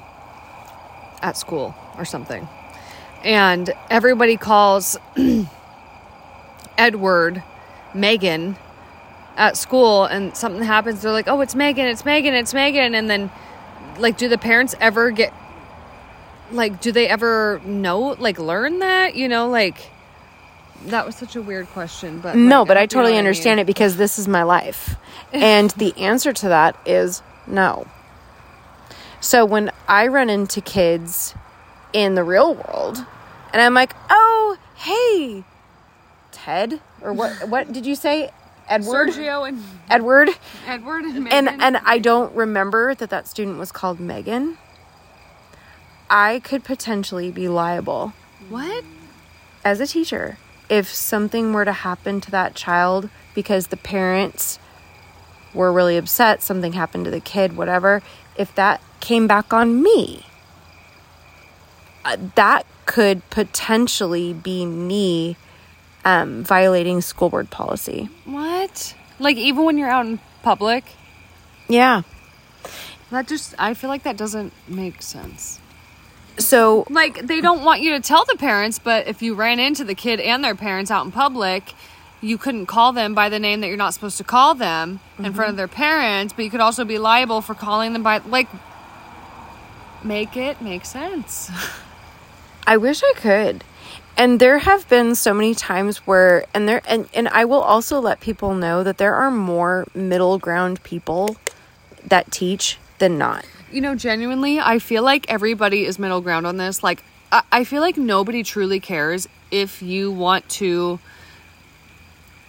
at 1.21 1.37
school 1.37 1.75
or 1.97 2.05
something. 2.05 2.47
And 3.23 3.71
everybody 3.89 4.35
calls 4.35 4.97
Edward 6.77 7.43
Megan 7.93 8.55
at 9.37 9.55
school 9.55 10.03
and 10.05 10.35
something 10.35 10.63
happens, 10.63 11.01
they're 11.01 11.11
like, 11.13 11.27
"Oh, 11.29 11.39
it's 11.41 11.55
Megan, 11.55 11.85
it's 11.85 12.03
Megan, 12.03 12.33
it's 12.33 12.53
Megan." 12.53 12.93
And 12.95 13.09
then 13.09 13.31
like 13.99 14.17
do 14.17 14.27
the 14.27 14.37
parents 14.37 14.75
ever 14.81 15.11
get 15.11 15.33
like 16.51 16.81
do 16.81 16.91
they 16.91 17.07
ever 17.07 17.61
know 17.65 18.15
like 18.19 18.39
learn 18.39 18.79
that, 18.79 19.15
you 19.15 19.27
know, 19.29 19.47
like 19.49 19.91
that 20.87 21.05
was 21.05 21.15
such 21.15 21.35
a 21.35 21.41
weird 21.41 21.67
question, 21.67 22.19
but 22.19 22.35
No, 22.35 22.59
like, 22.59 22.67
but 22.67 22.77
I 22.77 22.81
know 22.81 22.87
totally 22.87 23.13
what 23.13 23.19
understand 23.19 23.57
mean. 23.57 23.63
it 23.63 23.67
because 23.67 23.97
this 23.97 24.19
is 24.19 24.27
my 24.27 24.43
life. 24.43 24.95
And 25.33 25.71
the 25.71 25.95
answer 25.97 26.31
to 26.31 26.47
that 26.49 26.77
is 26.85 27.21
no. 27.47 27.85
So 29.19 29.43
when 29.45 29.71
I 29.87 30.07
run 30.07 30.29
into 30.29 30.61
kids 30.61 31.35
in 31.91 32.15
the 32.15 32.23
real 32.23 32.53
world 32.55 33.03
and 33.51 33.61
I'm 33.61 33.73
like, 33.73 33.93
"Oh, 34.09 34.57
hey, 34.75 35.43
Ted," 36.31 36.79
or 37.01 37.11
what 37.11 37.49
what 37.49 37.73
did 37.73 37.85
you 37.85 37.95
say? 37.95 38.31
Edward? 38.69 39.09
Sergio 39.09 39.47
and 39.47 39.63
Edward? 39.89 40.29
Edward 40.67 41.03
and 41.05 41.27
And 41.31 41.45
Megan. 41.45 41.61
and 41.61 41.77
I 41.85 41.99
don't 41.99 42.33
remember 42.35 42.93
that 42.95 43.09
that 43.09 43.27
student 43.27 43.57
was 43.57 43.71
called 43.71 43.99
Megan. 43.99 44.57
I 46.09 46.39
could 46.43 46.63
potentially 46.63 47.31
be 47.31 47.47
liable 47.47 48.13
what? 48.49 48.83
as 49.65 49.79
a 49.81 49.87
teacher 49.87 50.37
if 50.69 50.93
something 50.93 51.51
were 51.53 51.65
to 51.65 51.71
happen 51.73 52.21
to 52.21 52.31
that 52.31 52.55
child 52.55 53.09
because 53.35 53.67
the 53.67 53.77
parents 53.77 54.57
were 55.53 55.71
really 55.71 55.97
upset 55.97 56.41
something 56.41 56.73
happened 56.73 57.03
to 57.05 57.11
the 57.11 57.19
kid 57.19 57.57
whatever 57.57 58.01
if 58.37 58.53
that 58.55 58.81
came 59.01 59.27
back 59.27 59.51
on 59.53 59.81
me 59.83 60.25
uh, 62.05 62.15
that 62.35 62.65
could 62.85 63.27
potentially 63.29 64.31
be 64.33 64.65
me 64.65 65.35
um, 66.05 66.43
violating 66.43 67.01
school 67.01 67.29
board 67.29 67.49
policy 67.49 68.09
What? 68.25 68.95
Like 69.19 69.37
even 69.37 69.65
when 69.65 69.77
you're 69.77 69.89
out 69.89 70.05
in 70.05 70.19
public? 70.43 70.83
yeah 71.67 72.03
That 73.11 73.27
just 73.27 73.55
I 73.57 73.73
feel 73.73 73.89
like 73.89 74.03
that 74.03 74.17
doesn't 74.17 74.53
make 74.67 75.01
sense. 75.01 75.59
so 76.37 76.85
Like 76.89 77.27
they 77.27 77.41
don't 77.41 77.63
want 77.63 77.81
you 77.81 77.91
to 77.91 77.99
tell 77.99 78.25
the 78.25 78.37
parents, 78.37 78.79
but 78.79 79.07
if 79.07 79.21
you 79.21 79.33
ran 79.35 79.59
into 79.59 79.83
the 79.83 79.95
kid 79.95 80.19
and 80.19 80.43
their 80.43 80.55
parents 80.55 80.91
out 80.91 81.05
in 81.05 81.11
public, 81.11 81.73
you 82.21 82.37
couldn't 82.37 82.65
call 82.65 82.93
them 82.93 83.13
by 83.13 83.29
the 83.29 83.39
name 83.39 83.61
that 83.61 83.67
you're 83.67 83.77
not 83.77 83.93
supposed 83.93 84.17
to 84.17 84.23
call 84.23 84.55
them 84.55 84.99
in 85.19 85.33
front 85.33 85.51
of 85.51 85.55
their 85.57 85.67
parents, 85.67 86.33
but 86.33 86.45
you 86.45 86.51
could 86.51 86.61
also 86.61 86.83
be 86.85 86.97
liable 86.97 87.41
for 87.41 87.53
calling 87.53 87.93
them 87.93 88.01
by 88.03 88.17
like 88.19 88.47
make 90.03 90.37
it 90.37 90.61
make 90.61 90.85
sense. 90.85 91.51
I 92.67 92.77
wish 92.77 93.01
I 93.03 93.13
could. 93.15 93.63
And 94.17 94.39
there 94.39 94.57
have 94.57 94.89
been 94.89 95.13
so 95.13 95.31
many 95.31 95.53
times 95.53 95.99
where 95.99 96.45
and 96.53 96.67
there 96.67 96.81
and, 96.87 97.07
and 97.13 97.27
I 97.27 97.45
will 97.45 97.61
also 97.61 97.99
let 98.01 98.19
people 98.19 98.55
know 98.55 98.83
that 98.83 98.97
there 98.97 99.13
are 99.13 99.29
more 99.29 99.85
middle 99.93 100.39
ground 100.39 100.81
people 100.83 101.37
that 102.03 102.31
teach 102.31 102.79
than 102.97 103.19
not. 103.19 103.45
you 103.71 103.81
know, 103.81 103.95
genuinely, 103.95 104.59
I 104.59 104.79
feel 104.79 105.03
like 105.03 105.29
everybody 105.29 105.85
is 105.85 105.99
middle 105.99 106.21
ground 106.21 106.47
on 106.47 106.57
this. 106.57 106.83
Like, 106.83 107.03
I, 107.31 107.43
I 107.51 107.63
feel 107.63 107.81
like 107.81 107.97
nobody 107.97 108.43
truly 108.43 108.79
cares 108.79 109.27
if 109.51 109.81
you 109.81 110.11
want 110.11 110.47
to 110.49 110.99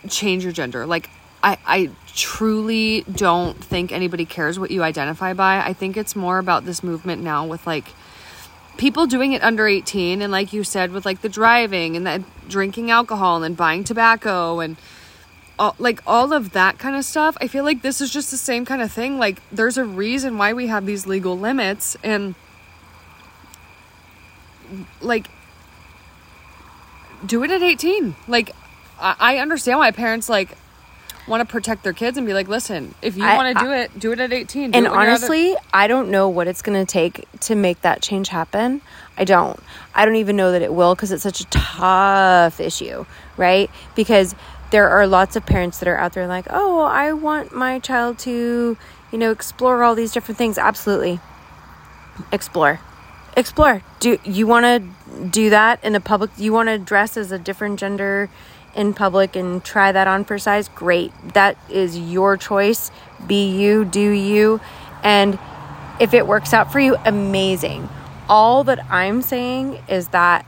change 0.09 0.45
your 0.45 0.53
gender. 0.53 0.87
Like, 0.87 1.11
I, 1.43 1.59
I 1.67 1.91
truly 2.15 3.03
don't 3.03 3.63
think 3.63 3.93
anybody 3.93 4.25
cares 4.25 4.59
what 4.59 4.71
you 4.71 4.83
identify 4.83 5.35
by. 5.35 5.59
I 5.59 5.73
think 5.73 5.97
it's 5.97 6.17
more 6.17 6.39
about 6.39 6.65
this 6.65 6.83
movement 6.83 7.23
now 7.23 7.47
with 7.47 7.67
like 7.67 7.87
people 8.79 9.07
doing 9.07 9.33
it 9.33 9.43
under 9.43 9.67
18 9.67 10.23
and 10.23 10.33
like 10.33 10.53
you 10.53 10.65
said 10.65 10.93
with 10.93 11.05
like 11.05 11.21
the 11.21 11.29
driving 11.29 11.97
and 11.97 12.07
the 12.07 12.25
drinking 12.49 12.91
alcohol 12.91 13.43
and 13.43 13.57
buying 13.57 13.85
tobacco 13.85 14.61
and 14.61 14.77
all, 15.59 15.75
like 15.79 16.01
all 16.07 16.33
of 16.33 16.53
that 16.53 16.79
kind 16.79 16.95
of 16.97 17.05
stuff 17.05 17.37
i 17.41 17.49
feel 17.49 17.65
like 17.65 17.83
this 17.83 18.01
is 18.01 18.11
just 18.11 18.31
the 18.31 18.37
same 18.37 18.65
kind 18.65 18.81
of 18.81 18.91
thing. 18.91 19.19
Like 19.19 19.43
there's 19.51 19.77
a 19.77 19.85
reason 19.85 20.39
why 20.39 20.53
we 20.55 20.69
have 20.69 20.87
these 20.87 21.07
legal 21.07 21.37
limits 21.37 21.97
and 22.03 22.35
like 25.01 25.29
do 27.27 27.43
it 27.43 27.51
at 27.51 27.63
18 27.63 28.15
like 28.29 28.53
i, 29.01 29.17
I 29.19 29.37
understand 29.39 29.79
why 29.81 29.91
parents 29.91 30.29
like 30.29 30.57
want 31.29 31.47
to 31.47 31.51
protect 31.53 31.85
their 31.85 31.93
kids 31.93 32.17
and 32.19 32.27
be 32.27 32.33
like 32.35 32.49
listen 32.49 32.95
if 33.03 33.17
you 33.17 33.23
want 33.25 33.57
to 33.59 33.65
do 33.65 33.71
it 33.73 33.99
do 33.99 34.13
it 34.13 34.21
at 34.21 34.33
18 34.33 34.71
Do 34.71 34.77
And 34.79 34.87
it 34.87 34.91
when 34.91 34.99
other- 35.01 35.11
honestly, 35.11 35.55
I 35.73 35.87
don't 35.87 36.11
know 36.11 36.29
what 36.29 36.49
it's 36.49 36.63
going 36.63 36.79
to 36.85 36.91
take 36.91 37.27
to 37.41 37.55
make 37.55 37.83
that 37.83 38.03
change 38.03 38.29
happen. 38.29 38.81
I 39.17 39.25
don't. 39.25 39.59
I 39.95 40.05
don't 40.05 40.17
even 40.17 40.37
know 40.37 40.53
that 40.53 40.63
it 40.63 40.73
will 40.73 40.95
because 40.95 41.11
it's 41.13 41.23
such 41.25 41.41
a 41.41 41.47
tough 41.47 42.61
issue, 42.61 43.05
right? 43.37 43.69
Because 43.97 44.35
there 44.71 44.89
are 44.89 45.07
lots 45.07 45.35
of 45.35 45.45
parents 45.45 45.79
that 45.79 45.89
are 45.89 45.99
out 45.99 46.13
there 46.13 46.27
like, 46.27 46.47
"Oh, 46.51 46.83
I 46.83 47.13
want 47.13 47.53
my 47.53 47.79
child 47.81 48.19
to, 48.21 48.77
you 49.11 49.19
know, 49.19 49.31
explore 49.31 49.83
all 49.83 49.95
these 49.95 50.13
different 50.13 50.39
things." 50.39 50.57
Absolutely. 50.59 51.19
Explore. 52.33 52.81
Explore. 53.37 53.83
Do 54.01 54.19
you 54.25 54.47
want 54.47 54.65
to 54.67 55.25
do 55.29 55.51
that 55.51 55.83
in 55.85 55.95
a 55.95 56.01
public 56.01 56.31
you 56.37 56.53
want 56.53 56.69
to 56.69 56.79
dress 56.79 57.17
as 57.17 57.33
a 57.33 57.39
different 57.39 57.79
gender 57.79 58.29
in 58.79 58.95
public 58.95 59.37
and 59.37 59.63
try 59.65 59.93
that 59.93 60.07
on 60.07 60.25
for 60.25 60.39
size? 60.39 60.69
Great. 60.69 61.13
That 61.35 61.59
is 61.69 61.99
your 61.99 62.37
choice. 62.37 62.91
Be 63.27 63.51
you, 63.51 63.85
do 63.85 64.11
you. 64.11 64.61
And 65.03 65.39
if 66.01 66.15
it 66.15 66.27
works 66.27 66.55
out 66.55 66.71
for 66.73 66.79
you, 66.81 66.97
amazing. 67.05 67.89
All 68.29 68.65
that 68.65 68.85
I'm 68.91 69.21
saying 69.21 69.83
is 69.89 70.09
that 70.09 70.47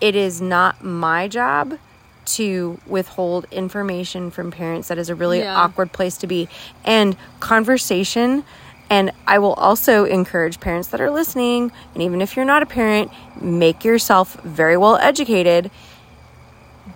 it 0.00 0.16
is 0.16 0.40
not 0.40 0.82
my 0.82 1.28
job 1.28 1.78
to 2.24 2.78
withhold 2.86 3.46
information 3.50 4.30
from 4.30 4.50
parents. 4.50 4.88
That 4.88 4.98
is 4.98 5.08
a 5.08 5.14
really 5.14 5.40
Yeah. 5.40 5.56
awkward 5.56 5.92
place 5.92 6.16
to 6.18 6.26
be. 6.26 6.48
And 6.84 7.16
conversation, 7.40 8.44
and 8.90 9.12
I 9.26 9.38
will 9.38 9.54
also 9.54 10.04
encourage 10.04 10.60
parents 10.60 10.88
that 10.88 11.00
are 11.00 11.10
listening, 11.10 11.72
and 11.94 12.02
even 12.02 12.20
if 12.20 12.36
you're 12.36 12.44
not 12.44 12.62
a 12.62 12.66
parent, 12.66 13.10
make 13.40 13.84
yourself 13.84 14.34
very 14.44 14.76
well 14.76 14.96
educated. 14.96 15.70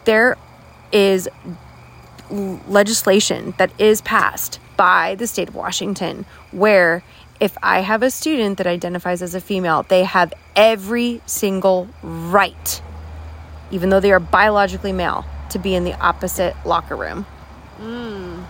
There 0.04 0.36
is 0.92 1.28
legislation 2.30 3.54
that 3.58 3.70
is 3.80 4.00
passed 4.00 4.60
by 4.76 5.14
the 5.14 5.26
state 5.26 5.48
of 5.48 5.54
Washington 5.54 6.24
where 6.52 7.02
if 7.40 7.56
I 7.62 7.80
have 7.80 8.02
a 8.02 8.10
student 8.10 8.58
that 8.58 8.66
identifies 8.66 9.20
as 9.22 9.34
a 9.34 9.40
female, 9.40 9.82
they 9.84 10.04
have 10.04 10.32
every 10.54 11.20
single 11.26 11.88
right, 12.02 12.82
even 13.70 13.90
though 13.90 14.00
they 14.00 14.10
are 14.12 14.20
biologically 14.20 14.92
male, 14.92 15.24
to 15.50 15.58
be 15.58 15.74
in 15.74 15.84
the 15.84 15.92
opposite 16.00 16.56
locker 16.64 16.96
room. 16.96 17.26
Mm. 17.78 18.44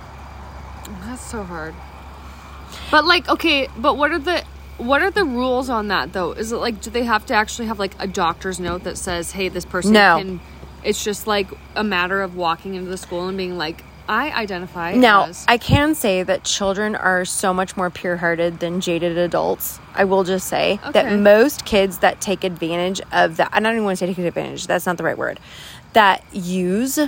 That's 1.04 1.22
so 1.22 1.42
hard. 1.42 1.74
But 2.90 3.04
like, 3.04 3.28
okay, 3.28 3.68
but 3.76 3.96
what 3.96 4.12
are 4.12 4.18
the 4.18 4.44
what 4.78 5.02
are 5.02 5.10
the 5.10 5.24
rules 5.24 5.68
on 5.68 5.88
that 5.88 6.12
though? 6.12 6.32
Is 6.32 6.52
it 6.52 6.56
like 6.56 6.80
do 6.80 6.90
they 6.90 7.04
have 7.04 7.26
to 7.26 7.34
actually 7.34 7.66
have 7.66 7.78
like 7.78 7.94
a 7.98 8.06
doctor's 8.06 8.60
note 8.60 8.84
that 8.84 8.98
says, 8.98 9.32
"Hey, 9.32 9.48
this 9.48 9.64
person 9.64 9.94
No. 9.94 10.18
can 10.18 10.40
it's 10.86 11.02
just 11.02 11.26
like 11.26 11.48
a 11.74 11.84
matter 11.84 12.22
of 12.22 12.36
walking 12.36 12.74
into 12.74 12.88
the 12.88 12.96
school 12.96 13.28
and 13.28 13.36
being 13.36 13.58
like, 13.58 13.82
I 14.08 14.30
identify 14.30 14.94
Now, 14.94 15.24
as 15.24 15.44
I 15.48 15.58
can 15.58 15.96
say 15.96 16.22
that 16.22 16.44
children 16.44 16.94
are 16.94 17.24
so 17.24 17.52
much 17.52 17.76
more 17.76 17.90
pure 17.90 18.16
hearted 18.16 18.60
than 18.60 18.80
jaded 18.80 19.18
adults. 19.18 19.80
I 19.94 20.04
will 20.04 20.22
just 20.22 20.46
say 20.46 20.78
that 20.92 21.18
most 21.18 21.64
kids 21.64 21.98
that 21.98 22.20
take 22.20 22.44
advantage 22.44 23.00
of 23.10 23.38
that, 23.38 23.50
I 23.52 23.58
don't 23.58 23.72
even 23.72 23.84
want 23.84 23.98
to 23.98 24.06
say 24.06 24.14
take 24.14 24.24
advantage, 24.24 24.68
that's 24.68 24.86
not 24.86 24.96
the 24.96 25.02
right 25.02 25.18
word, 25.18 25.40
that 25.92 26.24
use 26.32 27.00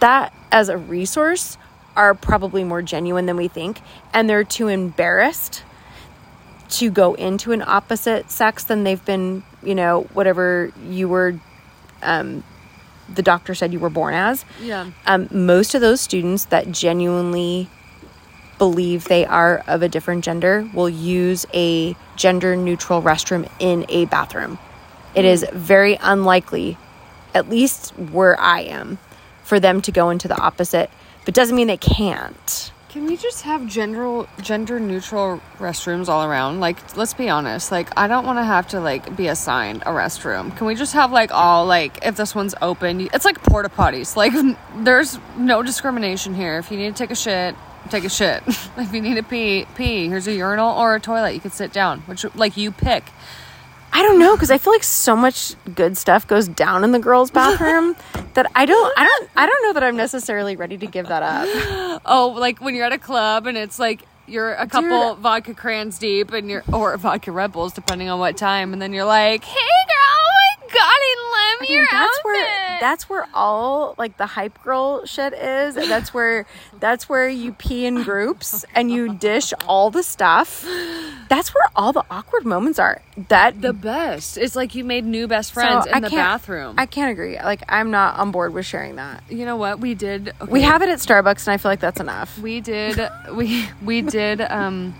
that 0.00 0.32
as 0.52 0.68
a 0.68 0.76
resource 0.76 1.58
are 1.96 2.14
probably 2.14 2.62
more 2.62 2.82
genuine 2.82 3.26
than 3.26 3.36
we 3.36 3.48
think. 3.48 3.80
And 4.12 4.30
they're 4.30 4.44
too 4.44 4.68
embarrassed 4.68 5.64
to 6.70 6.88
go 6.90 7.14
into 7.14 7.50
an 7.50 7.62
opposite 7.62 8.30
sex 8.30 8.62
than 8.62 8.84
they've 8.84 9.04
been, 9.04 9.42
you 9.62 9.74
know, 9.74 10.02
whatever 10.12 10.72
you 10.86 11.08
were, 11.08 11.40
um, 12.02 12.44
the 13.12 13.22
doctor 13.22 13.54
said 13.54 13.72
you 13.72 13.78
were 13.78 13.90
born 13.90 14.14
as 14.14 14.44
yeah. 14.60 14.90
um, 15.06 15.28
most 15.30 15.74
of 15.74 15.80
those 15.80 16.00
students 16.00 16.46
that 16.46 16.70
genuinely 16.70 17.68
believe 18.58 19.04
they 19.04 19.26
are 19.26 19.62
of 19.66 19.82
a 19.82 19.88
different 19.88 20.24
gender 20.24 20.68
will 20.72 20.88
use 20.88 21.44
a 21.52 21.96
gender 22.16 22.56
neutral 22.56 23.02
restroom 23.02 23.50
in 23.58 23.84
a 23.88 24.04
bathroom. 24.06 24.58
It 25.14 25.24
is 25.24 25.44
very 25.52 25.98
unlikely, 26.00 26.76
at 27.34 27.48
least 27.48 27.90
where 27.98 28.38
I 28.40 28.60
am, 28.60 28.98
for 29.42 29.60
them 29.60 29.80
to 29.82 29.92
go 29.92 30.10
into 30.10 30.28
the 30.28 30.36
opposite, 30.36 30.90
but 31.24 31.34
doesn't 31.34 31.54
mean 31.54 31.66
they 31.66 31.76
can't. 31.76 32.72
Can 32.94 33.06
we 33.06 33.16
just 33.16 33.42
have 33.42 33.66
gender 33.66 34.24
gender 34.40 34.78
neutral 34.78 35.40
restrooms 35.58 36.06
all 36.06 36.22
around? 36.22 36.60
Like, 36.60 36.96
let's 36.96 37.12
be 37.12 37.28
honest. 37.28 37.72
Like, 37.72 37.88
I 37.96 38.06
don't 38.06 38.24
want 38.24 38.38
to 38.38 38.44
have 38.44 38.68
to 38.68 38.78
like 38.78 39.16
be 39.16 39.26
assigned 39.26 39.82
a 39.82 39.86
restroom. 39.86 40.56
Can 40.56 40.68
we 40.68 40.76
just 40.76 40.92
have 40.92 41.10
like 41.10 41.32
all 41.32 41.66
like 41.66 42.06
if 42.06 42.16
this 42.16 42.36
one's 42.36 42.54
open, 42.62 43.00
it's 43.12 43.24
like 43.24 43.42
porta 43.42 43.68
potties. 43.68 44.14
Like, 44.24 44.32
there's 44.76 45.18
no 45.36 45.64
discrimination 45.64 46.34
here. 46.36 46.56
If 46.58 46.70
you 46.70 46.76
need 46.78 46.94
to 46.94 46.96
take 46.96 47.10
a 47.10 47.16
shit, 47.16 47.56
take 47.90 48.04
a 48.04 48.08
shit. 48.08 48.44
if 48.46 48.94
you 48.94 49.00
need 49.00 49.16
to 49.16 49.24
pee, 49.24 49.66
pee. 49.74 50.06
Here's 50.06 50.28
a 50.28 50.32
urinal 50.32 50.78
or 50.78 50.94
a 50.94 51.00
toilet. 51.00 51.34
You 51.34 51.40
can 51.40 51.50
sit 51.50 51.72
down. 51.72 52.02
Which 52.02 52.24
like 52.36 52.56
you 52.56 52.70
pick. 52.70 53.02
I 53.96 54.02
don't 54.02 54.18
know 54.18 54.34
because 54.34 54.50
I 54.50 54.58
feel 54.58 54.72
like 54.72 54.82
so 54.82 55.14
much 55.14 55.54
good 55.72 55.96
stuff 55.96 56.26
goes 56.26 56.48
down 56.48 56.82
in 56.82 56.90
the 56.90 56.98
girls' 56.98 57.30
bathroom 57.40 57.94
that 58.34 58.50
I 58.54 58.66
don't, 58.66 58.98
I 58.98 59.04
don't, 59.04 59.30
I 59.36 59.46
don't 59.46 59.62
know 59.62 59.72
that 59.74 59.84
I'm 59.84 59.96
necessarily 59.96 60.56
ready 60.56 60.76
to 60.78 60.86
give 60.86 61.06
that 61.08 61.22
up. 61.22 61.80
Oh, 62.06 62.28
like 62.36 62.60
when 62.60 62.74
you're 62.74 62.84
at 62.84 62.92
a 62.92 62.98
club 62.98 63.46
and 63.46 63.56
it's 63.56 63.78
like 63.78 64.02
you're 64.26 64.52
a 64.54 64.66
couple 64.66 65.14
Dude. 65.14 65.22
vodka 65.22 65.54
crayons 65.54 65.96
deep 65.98 66.32
and 66.32 66.50
you're 66.50 66.64
or 66.72 66.96
vodka 66.98 67.30
rebels 67.32 67.72
depending 67.72 68.10
on 68.10 68.18
what 68.18 68.36
time, 68.36 68.72
and 68.72 68.82
then 68.82 68.92
you're 68.92 69.04
like, 69.04 69.44
"Hey, 69.44 69.60
girl, 69.88 69.93
I 70.80 71.56
love 71.60 71.68
your 71.68 71.86
that's 71.90 72.18
outfit." 72.18 72.24
where 72.24 72.78
that's 72.80 73.08
where 73.08 73.26
all 73.32 73.94
like 73.98 74.16
the 74.16 74.26
hype 74.26 74.62
girl 74.62 75.04
shit 75.06 75.32
is. 75.32 75.74
That's 75.74 76.12
where 76.12 76.46
that's 76.80 77.08
where 77.08 77.28
you 77.28 77.52
pee 77.52 77.86
in 77.86 78.02
groups 78.02 78.64
and 78.74 78.90
you 78.90 79.14
dish 79.14 79.52
all 79.66 79.90
the 79.90 80.02
stuff. 80.02 80.66
That's 81.28 81.54
where 81.54 81.68
all 81.74 81.92
the 81.92 82.04
awkward 82.10 82.44
moments 82.44 82.78
are. 82.78 83.00
That 83.28 83.62
the 83.62 83.72
best. 83.72 84.36
It's 84.36 84.54
like 84.56 84.74
you 84.74 84.84
made 84.84 85.04
new 85.04 85.26
best 85.26 85.52
friends 85.52 85.84
so 85.84 85.90
in 85.90 85.96
I 85.96 86.00
the 86.00 86.10
bathroom. 86.10 86.74
I 86.76 86.86
can't 86.86 87.10
agree. 87.12 87.38
Like 87.38 87.62
I'm 87.68 87.90
not 87.90 88.18
on 88.18 88.30
board 88.30 88.52
with 88.52 88.66
sharing 88.66 88.96
that. 88.96 89.22
you 89.28 89.44
know 89.46 89.56
what 89.56 89.80
we 89.80 89.94
did? 89.94 90.34
okay, 90.40 90.50
We 90.52 90.62
have 90.62 90.82
it 90.82 90.88
at 90.88 90.98
Starbucks, 90.98 91.46
and 91.46 91.54
I 91.54 91.56
feel 91.56 91.70
like 91.70 91.80
that's 91.80 92.00
enough. 92.00 92.38
We 92.38 92.60
did. 92.60 93.00
We 93.32 93.66
we 93.82 94.02
did. 94.02 94.40
Um, 94.40 94.94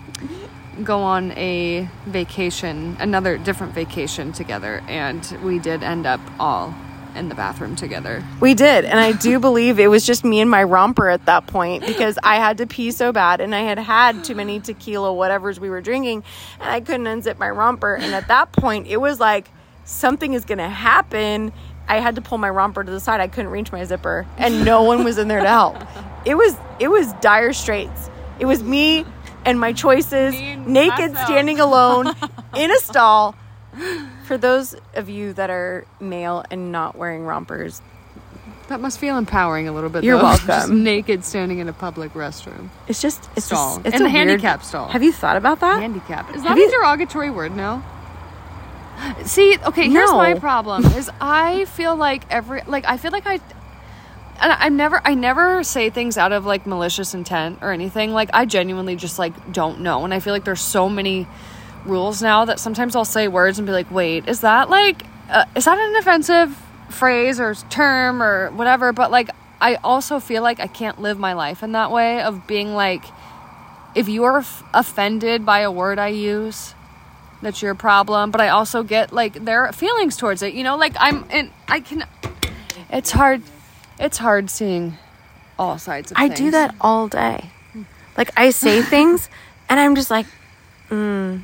go 0.83 1.01
on 1.01 1.33
a 1.33 1.89
vacation, 2.07 2.97
another 2.99 3.39
different 3.39 3.75
vacation 3.75 4.33
together, 4.33 4.83
and 4.89 5.39
we 5.43 5.59
did 5.59 5.83
end 5.83 6.07
up 6.07 6.21
all 6.39 6.75
in 7.15 7.29
the 7.29 7.35
bathroom 7.35 7.77
together. 7.77 8.25
We 8.41 8.55
did, 8.55 8.85
and 8.85 8.99
I 8.99 9.13
do 9.13 9.39
believe 9.39 9.79
it 9.79 9.89
was 9.89 10.05
just 10.05 10.25
me 10.25 10.41
and 10.41 10.51
my 10.51 10.63
romper 10.63 11.09
at 11.09 11.27
that 11.27 11.47
point 11.47 11.87
because 11.87 12.19
I 12.23 12.37
had 12.37 12.59
to 12.59 12.67
pee 12.67 12.91
so 12.91 13.13
bad, 13.13 13.41
and 13.41 13.55
I 13.55 13.61
had 13.61 13.79
had 13.79 14.25
too 14.25 14.35
many 14.35 14.61
tequila 14.61 15.11
whatevers 15.11 15.59
we 15.59 15.71
were 15.71 15.81
drinking, 15.81 16.25
and 16.61 16.71
I 16.71 16.81
couldn't 16.81 17.07
unzip 17.07 17.39
my 17.39 17.51
romper. 17.51 17.95
And 17.95 18.15
at 18.15 18.29
that 18.29 18.53
point, 18.53 18.87
it 18.87 18.97
was 18.97 19.21
like 19.21 19.49
something 19.85 20.33
is 20.33 20.45
going 20.45 20.59
to 20.59 20.69
happen. 20.69 21.53
I 21.87 22.01
had 22.01 22.17
to 22.17 22.23
pull 22.23 22.39
my 22.39 22.51
romper 22.51 22.83
to 22.83 22.91
the 22.91 23.01
side. 23.01 23.21
I 23.21 23.29
couldn't 23.29 23.51
reach 23.51 23.71
my 23.71 23.85
zipper, 23.85 24.27
and 24.39 24.65
no 24.65 24.83
one 24.83 25.05
was 25.05 25.19
in 25.19 25.29
there 25.29 25.41
to 25.41 25.49
help. 25.49 25.77
It 26.25 26.35
was 26.35 26.57
it 26.81 26.89
was 26.89 27.13
dire 27.15 27.53
straits. 27.53 28.11
It 28.39 28.47
was 28.47 28.63
me 28.63 29.05
and 29.45 29.59
my 29.61 29.73
choices, 29.73 30.33
Me 30.35 30.57
naked, 30.57 31.13
myself. 31.13 31.27
standing 31.27 31.61
alone 31.61 32.09
in 32.57 32.71
a 32.71 32.79
stall. 32.79 33.35
For 34.27 34.39
those 34.39 34.75
of 34.95 35.09
you 35.09 35.33
that 35.35 35.51
are 35.51 35.85
male 36.01 36.45
and 36.51 36.71
not 36.73 36.97
wearing 36.97 37.25
rompers, 37.27 37.83
That 38.69 38.81
must 38.81 38.99
feel 38.99 39.19
empowering 39.19 39.69
a 39.69 39.73
little 39.73 39.91
bit. 39.91 40.05
You're 40.05 40.17
though. 40.19 40.33
Just 40.37 40.49
welcome. 40.49 40.83
naked 40.85 41.25
standing 41.25 41.59
in 41.59 41.69
a 41.69 41.73
public 41.73 42.13
restroom. 42.15 42.69
It's 42.89 43.03
just 43.03 43.29
it's 43.37 43.47
Stall. 43.47 43.77
Just, 43.77 43.87
it's 43.87 43.97
In 43.97 44.03
a 44.03 44.05
the 44.09 44.13
weird- 44.15 44.29
handicap 44.29 44.63
stall. 44.63 44.89
Have 44.89 45.03
you 45.03 45.13
thought 45.13 45.37
about 45.37 45.61
that? 45.61 45.81
Handicap. 45.81 46.31
Is 46.35 46.43
that 46.43 46.49
Have 46.49 46.57
a 46.57 46.61
you- 46.61 46.71
derogatory 46.71 47.31
word 47.31 47.55
now? 47.57 47.83
See, 49.25 49.59
okay, 49.67 49.89
here's 49.91 50.11
No. 50.11 50.17
my 50.17 50.35
problem 50.39 50.85
is 50.85 51.11
I 51.21 51.65
feel 51.67 51.97
like 51.97 52.23
every 52.31 52.63
like 52.67 52.85
I 52.87 52.97
feel 52.97 53.11
like 53.11 53.27
I 53.27 53.39
and 54.41 54.53
I 54.53 54.69
never 54.69 55.01
I 55.05 55.15
never 55.15 55.63
say 55.63 55.91
things 55.91 56.19
out 56.19 56.33
of 56.33 56.45
like 56.47 56.67
malicious 56.67 57.15
intent 57.15 57.59
or 57.63 57.73
anything. 57.73 58.13
Like 58.13 58.31
I 58.33 58.47
genuinely 58.47 58.97
just 58.97 59.19
like 59.19 59.53
don't 59.53 59.81
know. 59.81 60.05
And 60.05 60.13
I 60.13 60.21
feel 60.21 60.33
like 60.33 60.45
there's 60.45 60.61
so 60.61 60.89
many 60.89 61.27
rules 61.85 62.23
now 62.23 62.45
that 62.47 62.59
sometimes 62.59 62.97
I'll 62.97 63.05
say 63.05 63.29
words 63.29 63.59
and 63.59 63.67
be 63.67 63.73
like, 63.73 63.91
"Wait, 63.91 64.29
is 64.29 64.41
that 64.41 64.71
like 64.71 65.05
uh, 65.31 65.45
is 65.55 65.65
that 65.65 65.79
an 65.79 65.97
offensive 65.97 66.57
phrase 66.91 67.41
or 67.41 67.55
term 67.55 68.23
or 68.23 68.51
whatever?" 68.51 68.93
But 68.93 69.11
like 69.11 69.31
I 69.61 69.77
also 69.77 70.21
feel 70.21 70.43
like 70.43 70.61
I 70.61 70.67
can't 70.67 71.01
live 71.01 71.19
my 71.19 71.33
life 71.33 71.63
in 71.63 71.73
that 71.73 71.91
way 71.91 72.23
of 72.23 72.47
being 72.47 72.75
like 72.75 73.05
if 73.95 74.09
you 74.09 74.25
are 74.25 74.39
f- 74.39 74.65
offended 74.75 75.47
by 75.47 75.61
a 75.61 75.71
word 75.71 75.99
I 75.99 76.09
use, 76.09 76.75
that's 77.43 77.63
your 77.63 77.75
problem. 77.75 78.31
But 78.31 78.41
I 78.41 78.49
also 78.49 78.83
get 78.83 79.13
like 79.13 79.45
their 79.45 79.73
feelings 79.73 80.17
towards 80.17 80.43
it. 80.43 80.55
You 80.55 80.65
know, 80.65 80.77
like 80.77 80.95
I'm 80.99 81.25
and 81.31 81.51
I 81.69 81.81
can. 81.81 82.05
It's 82.91 83.11
hard. 83.11 83.43
It's 83.99 84.19
hard 84.19 84.51
seeing 84.51 84.99
all 85.59 85.79
sides 85.79 86.11
of 86.11 86.17
I 86.19 86.29
things. 86.29 86.41
do 86.41 86.51
that 86.53 86.75
all 86.81 87.09
day. 87.09 87.51
Like 88.17 88.31
I 88.37 88.51
say 88.51 88.83
things, 88.95 89.29
and 89.69 89.79
I'm 89.81 89.95
just 89.95 90.11
like, 90.11 90.27
mm, 90.91 91.43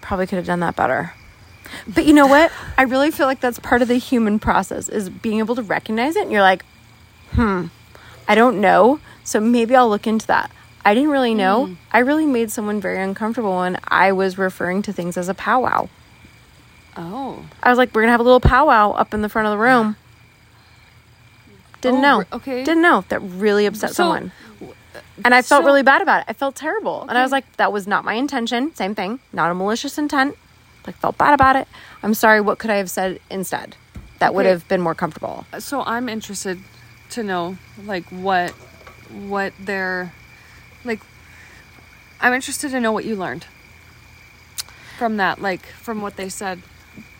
probably 0.00 0.26
could 0.26 0.36
have 0.36 0.46
done 0.46 0.60
that 0.60 0.76
better. 0.76 1.12
But 1.86 2.04
you 2.04 2.12
know 2.12 2.26
what? 2.26 2.50
I 2.76 2.82
really 2.82 3.10
feel 3.10 3.26
like 3.26 3.40
that's 3.40 3.58
part 3.58 3.82
of 3.82 3.88
the 3.88 3.96
human 3.96 4.38
process 4.38 4.88
is 4.88 5.08
being 5.08 5.38
able 5.38 5.54
to 5.54 5.62
recognize 5.62 6.16
it. 6.16 6.22
And 6.22 6.32
you're 6.32 6.42
like, 6.42 6.64
hmm, 7.32 7.66
I 8.26 8.34
don't 8.34 8.60
know. 8.60 9.00
So 9.22 9.40
maybe 9.40 9.76
I'll 9.76 9.88
look 9.88 10.06
into 10.06 10.26
that. 10.26 10.50
I 10.84 10.94
didn't 10.94 11.10
really 11.10 11.34
know. 11.34 11.76
I 11.92 11.98
really 11.98 12.26
made 12.26 12.50
someone 12.50 12.80
very 12.80 13.00
uncomfortable 13.00 13.58
when 13.58 13.78
I 13.86 14.12
was 14.12 14.38
referring 14.38 14.82
to 14.82 14.92
things 14.92 15.16
as 15.16 15.28
a 15.28 15.34
powwow. 15.34 15.88
Oh. 16.96 17.44
I 17.62 17.68
was 17.68 17.78
like, 17.78 17.94
we're 17.94 18.02
gonna 18.02 18.12
have 18.12 18.20
a 18.20 18.24
little 18.24 18.40
powwow 18.40 18.92
up 18.92 19.12
in 19.14 19.20
the 19.22 19.28
front 19.28 19.46
of 19.46 19.52
the 19.52 19.58
room. 19.58 19.96
Didn't 21.80 21.98
Oh, 22.04 22.20
know. 22.20 22.24
okay. 22.34 22.64
Didn't 22.64 22.82
know. 22.82 23.04
That 23.08 23.20
really 23.20 23.66
upset 23.66 23.90
So, 23.90 23.94
someone. 23.94 24.32
And 25.24 25.34
I 25.34 25.42
felt 25.42 25.62
so- 25.62 25.66
really 25.66 25.82
bad 25.82 26.02
about 26.02 26.20
it. 26.20 26.26
I 26.28 26.32
felt 26.32 26.54
terrible. 26.56 27.06
And 27.08 27.16
I 27.16 27.22
was 27.22 27.30
like, 27.32 27.44
that 27.56 27.72
was 27.72 27.86
not 27.86 28.04
my 28.04 28.14
intention. 28.14 28.74
Same 28.74 28.94
thing. 28.94 29.20
Not 29.32 29.50
a 29.50 29.54
malicious 29.54 29.98
intent. 29.98 30.36
Like, 30.86 30.96
felt 30.96 31.18
bad 31.18 31.34
about 31.34 31.56
it. 31.56 31.68
I'm 32.02 32.14
sorry. 32.14 32.40
What 32.40 32.58
could 32.58 32.70
I 32.70 32.76
have 32.76 32.90
said 32.90 33.20
instead? 33.30 33.76
That 34.18 34.34
would 34.34 34.46
have 34.46 34.66
been 34.68 34.80
more 34.80 34.94
comfortable. 34.94 35.46
So 35.58 35.82
I'm 35.82 36.08
interested 36.08 36.58
to 37.10 37.22
know 37.22 37.56
like 37.84 38.04
what 38.10 38.50
what 39.10 39.52
their 39.58 40.12
like 40.84 41.00
I'm 42.20 42.32
interested 42.34 42.70
to 42.72 42.80
know 42.80 42.92
what 42.92 43.04
you 43.06 43.16
learned 43.16 43.46
from 44.98 45.16
that 45.16 45.40
like 45.40 45.64
from 45.66 46.02
what 46.02 46.16
they 46.16 46.28
said. 46.28 46.60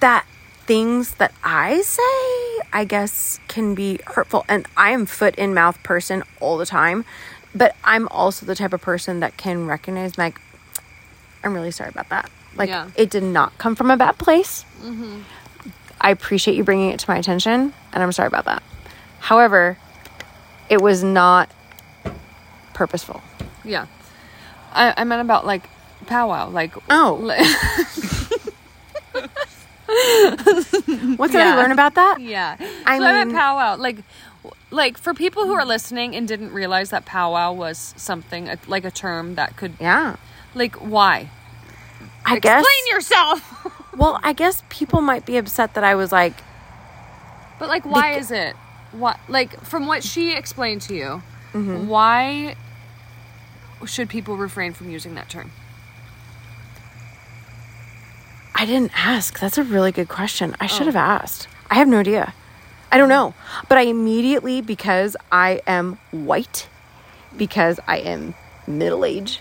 That 0.00 0.26
things 0.70 1.16
that 1.16 1.32
I 1.42 1.80
say, 1.82 2.62
I 2.72 2.84
guess, 2.86 3.40
can 3.48 3.74
be 3.74 3.98
hurtful. 4.06 4.44
And 4.48 4.68
I 4.76 4.90
am 4.90 5.04
foot 5.04 5.34
in 5.34 5.52
mouth 5.52 5.82
person 5.82 6.22
all 6.38 6.58
the 6.58 6.64
time. 6.64 7.04
But 7.52 7.74
I'm 7.82 8.06
also 8.06 8.46
the 8.46 8.54
type 8.54 8.72
of 8.72 8.80
person 8.80 9.18
that 9.18 9.36
can 9.36 9.66
recognize, 9.66 10.16
like, 10.16 10.40
I'm 11.42 11.54
really 11.54 11.72
sorry 11.72 11.88
about 11.90 12.08
that. 12.10 12.30
Like, 12.54 12.68
Yeah. 12.68 12.88
it 12.94 13.10
did 13.10 13.24
not 13.24 13.58
come 13.58 13.74
from 13.74 13.90
a 13.90 13.96
bad 13.96 14.16
place. 14.18 14.64
Mm-hmm. 14.80 15.22
I 16.00 16.10
appreciate 16.12 16.56
you 16.56 16.62
bringing 16.62 16.90
it 16.92 17.00
to 17.00 17.10
my 17.10 17.18
attention, 17.18 17.74
and 17.92 18.02
I'm 18.02 18.12
sorry 18.12 18.28
about 18.28 18.44
that. 18.44 18.62
However, 19.18 19.76
it 20.68 20.80
was 20.80 21.02
not 21.02 21.50
purposeful. 22.74 23.20
Yeah. 23.64 23.86
I, 24.72 24.94
I 24.98 25.02
meant 25.02 25.20
about 25.22 25.44
like 25.44 25.68
powwow, 26.06 26.48
like 26.48 26.74
Oh. 26.88 27.18
li- 27.20 28.19
What 31.16 31.30
did 31.32 31.40
I 31.40 31.56
learn 31.56 31.72
about 31.72 31.94
that? 31.94 32.18
yeah. 32.20 32.56
I 32.86 32.98
so 32.98 33.04
I 33.04 33.12
meant 33.12 33.28
mean- 33.30 33.36
powwow, 33.38 33.76
like 33.76 33.98
like 34.70 34.96
for 34.98 35.12
people 35.14 35.46
who 35.46 35.52
are 35.52 35.64
listening 35.66 36.14
and 36.16 36.26
didn't 36.28 36.52
realize 36.52 36.90
that 36.90 37.04
powwow 37.04 37.52
was 37.52 37.92
something 37.96 38.48
like 38.68 38.84
a 38.84 38.90
term 38.90 39.34
that 39.34 39.56
could 39.56 39.74
Yeah. 39.80 40.16
like 40.54 40.76
why? 40.76 41.30
I 42.24 42.38
guess. 42.38 42.60
Explain 42.64 42.94
yourself. 42.96 43.92
well, 43.96 44.20
I 44.22 44.32
guess 44.32 44.62
people 44.68 45.00
might 45.00 45.26
be 45.26 45.36
upset 45.36 45.74
that 45.74 45.84
I 45.84 45.94
was 45.94 46.12
like, 46.12 46.34
but 47.58 47.68
like 47.68 47.84
why 47.84 48.12
is 48.12 48.30
it? 48.30 48.54
What 48.92 49.18
like 49.28 49.60
from 49.64 49.86
what 49.86 50.02
she 50.04 50.34
explained 50.36 50.82
to 50.82 50.94
you, 50.94 51.22
Mm-hmm. 51.52 51.88
why 51.88 52.54
should 53.86 54.08
people 54.08 54.36
refrain 54.36 54.72
from 54.72 54.88
using 54.90 55.14
that 55.16 55.28
term? 55.28 55.50
I 58.60 58.66
didn't 58.66 58.92
ask. 58.94 59.38
That's 59.38 59.56
a 59.56 59.64
really 59.64 59.90
good 59.90 60.10
question. 60.10 60.54
I 60.60 60.66
should 60.66 60.82
oh. 60.82 60.92
have 60.92 60.96
asked. 60.96 61.48
I 61.70 61.76
have 61.76 61.88
no 61.88 62.00
idea. 62.00 62.34
I 62.92 62.98
don't 62.98 63.08
know. 63.08 63.32
But 63.70 63.78
I 63.78 63.82
immediately, 63.84 64.60
because 64.60 65.16
I 65.32 65.62
am 65.66 65.98
white, 66.10 66.68
because 67.38 67.80
I 67.88 68.00
am 68.00 68.34
middle 68.66 69.06
aged 69.06 69.40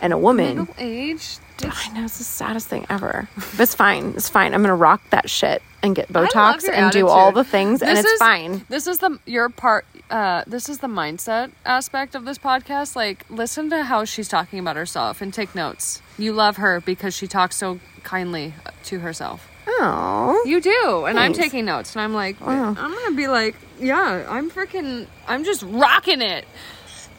and 0.00 0.12
a 0.12 0.18
woman. 0.18 0.58
Middle 0.58 0.74
age. 0.78 1.38
I 1.62 1.90
know 1.92 2.04
it's 2.04 2.16
the 2.16 2.24
saddest 2.24 2.68
thing 2.68 2.86
ever. 2.88 3.28
But 3.36 3.60
it's 3.60 3.74
fine. 3.74 4.14
It's 4.16 4.30
fine. 4.30 4.54
I'm 4.54 4.62
gonna 4.62 4.74
rock 4.74 5.02
that 5.10 5.28
shit 5.28 5.62
and 5.82 5.94
get 5.94 6.08
Botox 6.10 6.66
and 6.68 6.90
do 6.90 7.06
all 7.06 7.32
the 7.32 7.44
things, 7.44 7.82
and 7.82 7.90
This 7.96 8.04
it's 8.04 8.12
is- 8.14 8.18
fine. 8.18 8.64
This 8.70 8.86
is 8.86 8.98
the 8.98 9.18
your 9.26 9.48
part. 9.50 9.84
Uh, 10.10 10.42
this 10.46 10.68
is 10.68 10.78
the 10.78 10.88
mindset 10.88 11.50
aspect 11.66 12.14
of 12.14 12.24
this 12.24 12.38
podcast. 12.38 12.96
Like, 12.96 13.24
listen 13.30 13.68
to 13.70 13.84
how 13.84 14.04
she's 14.04 14.26
talking 14.28 14.58
about 14.58 14.76
herself 14.76 15.20
and 15.20 15.32
take 15.32 15.54
notes. 15.54 16.00
You 16.18 16.32
love 16.32 16.56
her 16.56 16.80
because 16.80 17.14
she 17.14 17.26
talks 17.28 17.56
so 17.56 17.78
kindly 18.02 18.54
to 18.84 19.00
herself. 19.00 19.46
Oh, 19.68 20.42
You 20.46 20.60
do, 20.60 21.04
and 21.06 21.18
I'm 21.18 21.32
taking 21.34 21.64
notes, 21.66 21.94
and 21.94 22.02
I'm 22.02 22.12
like, 22.14 22.40
Wow. 22.40 22.70
I'm 22.76 22.92
gonna 22.92 23.14
be 23.14 23.28
like, 23.28 23.54
yeah, 23.78 24.24
I'm 24.28 24.50
freaking, 24.50 25.06
I'm 25.28 25.44
just 25.44 25.62
rocking 25.62 26.22
it. 26.22 26.44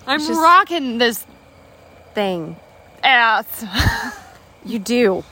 I'm 0.05 0.27
rocking 0.27 0.97
this 0.97 1.25
thing 2.13 2.57
ass. 3.03 3.65
you 4.65 4.79
do, 4.79 5.23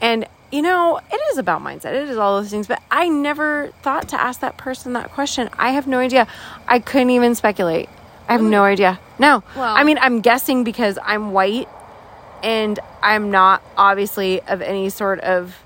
and 0.00 0.26
you 0.50 0.62
know 0.62 0.98
it 1.10 1.20
is 1.32 1.38
about 1.38 1.62
mindset. 1.62 1.94
It 1.94 2.08
is 2.08 2.16
all 2.18 2.40
those 2.40 2.50
things. 2.50 2.66
But 2.66 2.82
I 2.90 3.08
never 3.08 3.72
thought 3.82 4.08
to 4.10 4.20
ask 4.20 4.40
that 4.40 4.56
person 4.56 4.92
that 4.94 5.10
question. 5.12 5.48
I 5.58 5.70
have 5.70 5.86
no 5.86 5.98
idea. 5.98 6.26
I 6.68 6.78
couldn't 6.78 7.10
even 7.10 7.34
speculate. 7.34 7.88
I 8.28 8.32
have 8.32 8.42
no 8.42 8.64
idea. 8.64 8.98
No, 9.18 9.42
Well- 9.56 9.74
I 9.76 9.84
mean 9.84 9.98
I'm 10.00 10.20
guessing 10.20 10.64
because 10.64 10.98
I'm 11.02 11.32
white, 11.32 11.68
and 12.42 12.78
I'm 13.02 13.30
not 13.30 13.62
obviously 13.76 14.40
of 14.42 14.62
any 14.62 14.88
sort 14.90 15.20
of 15.20 15.56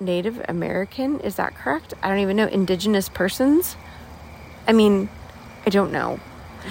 Native 0.00 0.40
American. 0.48 1.20
Is 1.20 1.36
that 1.36 1.54
correct? 1.56 1.94
I 2.02 2.08
don't 2.08 2.20
even 2.20 2.36
know. 2.36 2.46
Indigenous 2.46 3.08
persons. 3.08 3.76
I 4.66 4.72
mean, 4.72 5.08
I 5.66 5.70
don't 5.70 5.90
know. 5.92 6.20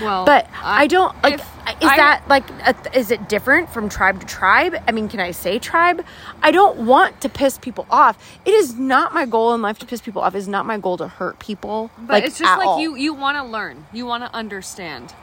Well, 0.01 0.25
But 0.25 0.47
I, 0.63 0.87
don't 0.87 1.15
like. 1.23 1.35
Is 1.35 1.41
I- 1.81 1.97
that 1.97 2.23
like? 2.27 2.49
A, 2.65 2.75
is 2.97 3.11
it 3.11 3.27
different 3.29 3.69
from 3.69 3.89
tribe 3.89 4.19
to 4.21 4.25
tribe? 4.25 4.75
I 4.87 4.91
mean, 4.91 5.09
can 5.09 5.19
I 5.19 5.31
say 5.31 5.59
tribe? 5.59 6.03
I 6.41 6.51
don't 6.51 6.85
want 6.85 7.21
to 7.21 7.29
piss 7.29 7.57
people 7.57 7.85
off. 7.89 8.17
It 8.45 8.53
is 8.53 8.75
not 8.75 9.13
my 9.13 9.25
goal 9.25 9.53
in 9.53 9.61
life 9.61 9.79
to 9.79 9.85
piss 9.85 10.01
people 10.01 10.21
off. 10.21 10.35
It's 10.35 10.47
not 10.47 10.65
my 10.65 10.77
goal 10.77 10.97
to 10.97 11.07
hurt 11.07 11.39
people. 11.39 11.91
But 11.97 12.09
like, 12.13 12.23
it's 12.25 12.39
just 12.39 12.57
like 12.57 12.67
all. 12.67 12.79
you 12.79 12.95
you 12.95 13.13
want 13.13 13.37
to 13.37 13.43
learn, 13.43 13.85
you 13.91 14.05
want 14.05 14.23
to 14.23 14.33
understand, 14.35 15.13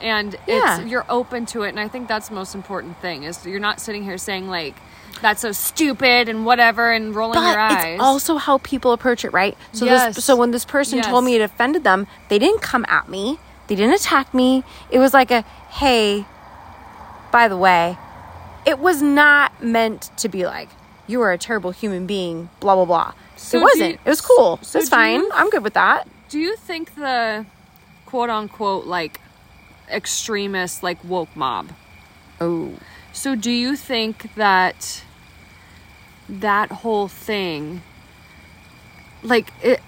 and 0.00 0.36
Yeah. 0.46 0.80
it's 0.80 0.90
you're 0.90 1.06
open 1.08 1.46
to 1.46 1.62
it. 1.62 1.70
And 1.70 1.80
I 1.80 1.88
think 1.88 2.08
that's 2.08 2.28
the 2.28 2.34
most 2.34 2.54
important 2.54 2.98
thing 3.00 3.22
is 3.24 3.44
you're 3.46 3.58
not 3.60 3.80
sitting 3.80 4.04
here 4.04 4.18
saying 4.18 4.48
like 4.48 4.74
that's 5.22 5.42
so 5.42 5.52
stupid 5.52 6.28
and 6.28 6.46
whatever 6.46 6.92
and 6.92 7.14
rolling 7.14 7.34
But 7.34 7.50
your 7.50 7.58
eyes. 7.60 7.84
it's 7.94 8.02
also 8.02 8.36
how 8.36 8.58
people 8.58 8.92
approach 8.92 9.24
it, 9.24 9.32
right? 9.32 9.56
So 9.72 9.84
Yes. 9.84 10.14
this, 10.16 10.24
so 10.24 10.36
when 10.36 10.50
this 10.50 10.64
person 10.64 11.02
told 11.02 11.24
me 11.24 11.34
it 11.34 11.42
offended 11.42 11.84
them, 11.84 12.06
they 12.28 12.38
didn't 12.38 12.62
come 12.62 12.86
at 12.88 13.08
me. 13.08 13.38
They 13.70 13.76
didn't 13.76 13.94
attack 13.94 14.34
me. 14.34 14.64
It 14.90 14.98
was 14.98 15.14
like 15.14 15.30
a, 15.30 15.42
hey, 15.78 16.26
by 17.30 17.46
the 17.46 17.56
way, 17.56 17.96
it 18.66 18.80
was 18.80 19.00
not 19.00 19.62
meant 19.62 20.10
to 20.16 20.28
be 20.28 20.44
like 20.44 20.68
you 21.06 21.20
are 21.20 21.30
a 21.30 21.38
terrible 21.38 21.70
human 21.70 22.04
being. 22.04 22.50
Blah 22.58 22.74
blah 22.74 22.84
blah. 22.84 23.12
So 23.36 23.58
it 23.58 23.62
wasn't. 23.62 23.90
you- 23.92 23.98
it 24.04 24.08
was 24.08 24.20
cool. 24.20 24.58
so 24.62 24.80
it's 24.80 24.88
fine. 24.88 25.20
you- 25.20 25.30
I'm 25.32 25.50
good 25.50 25.62
with 25.62 25.74
that. 25.74 26.08
Do 26.28 26.40
you 26.40 26.56
think 26.56 26.96
the 26.96 27.46
quote 28.06 28.28
unquote 28.28 28.86
like 28.86 29.20
extremist 29.88 30.82
like 30.82 30.98
woke 31.04 31.34
mob? 31.36 31.68
Oh, 32.40 32.72
So 33.12 33.36
do 33.36 33.52
you 33.52 33.76
think 33.76 34.34
that 34.34 35.04
that 36.28 36.72
whole 36.72 37.06
thing 37.06 37.82
like 39.22 39.52
it 39.62 39.80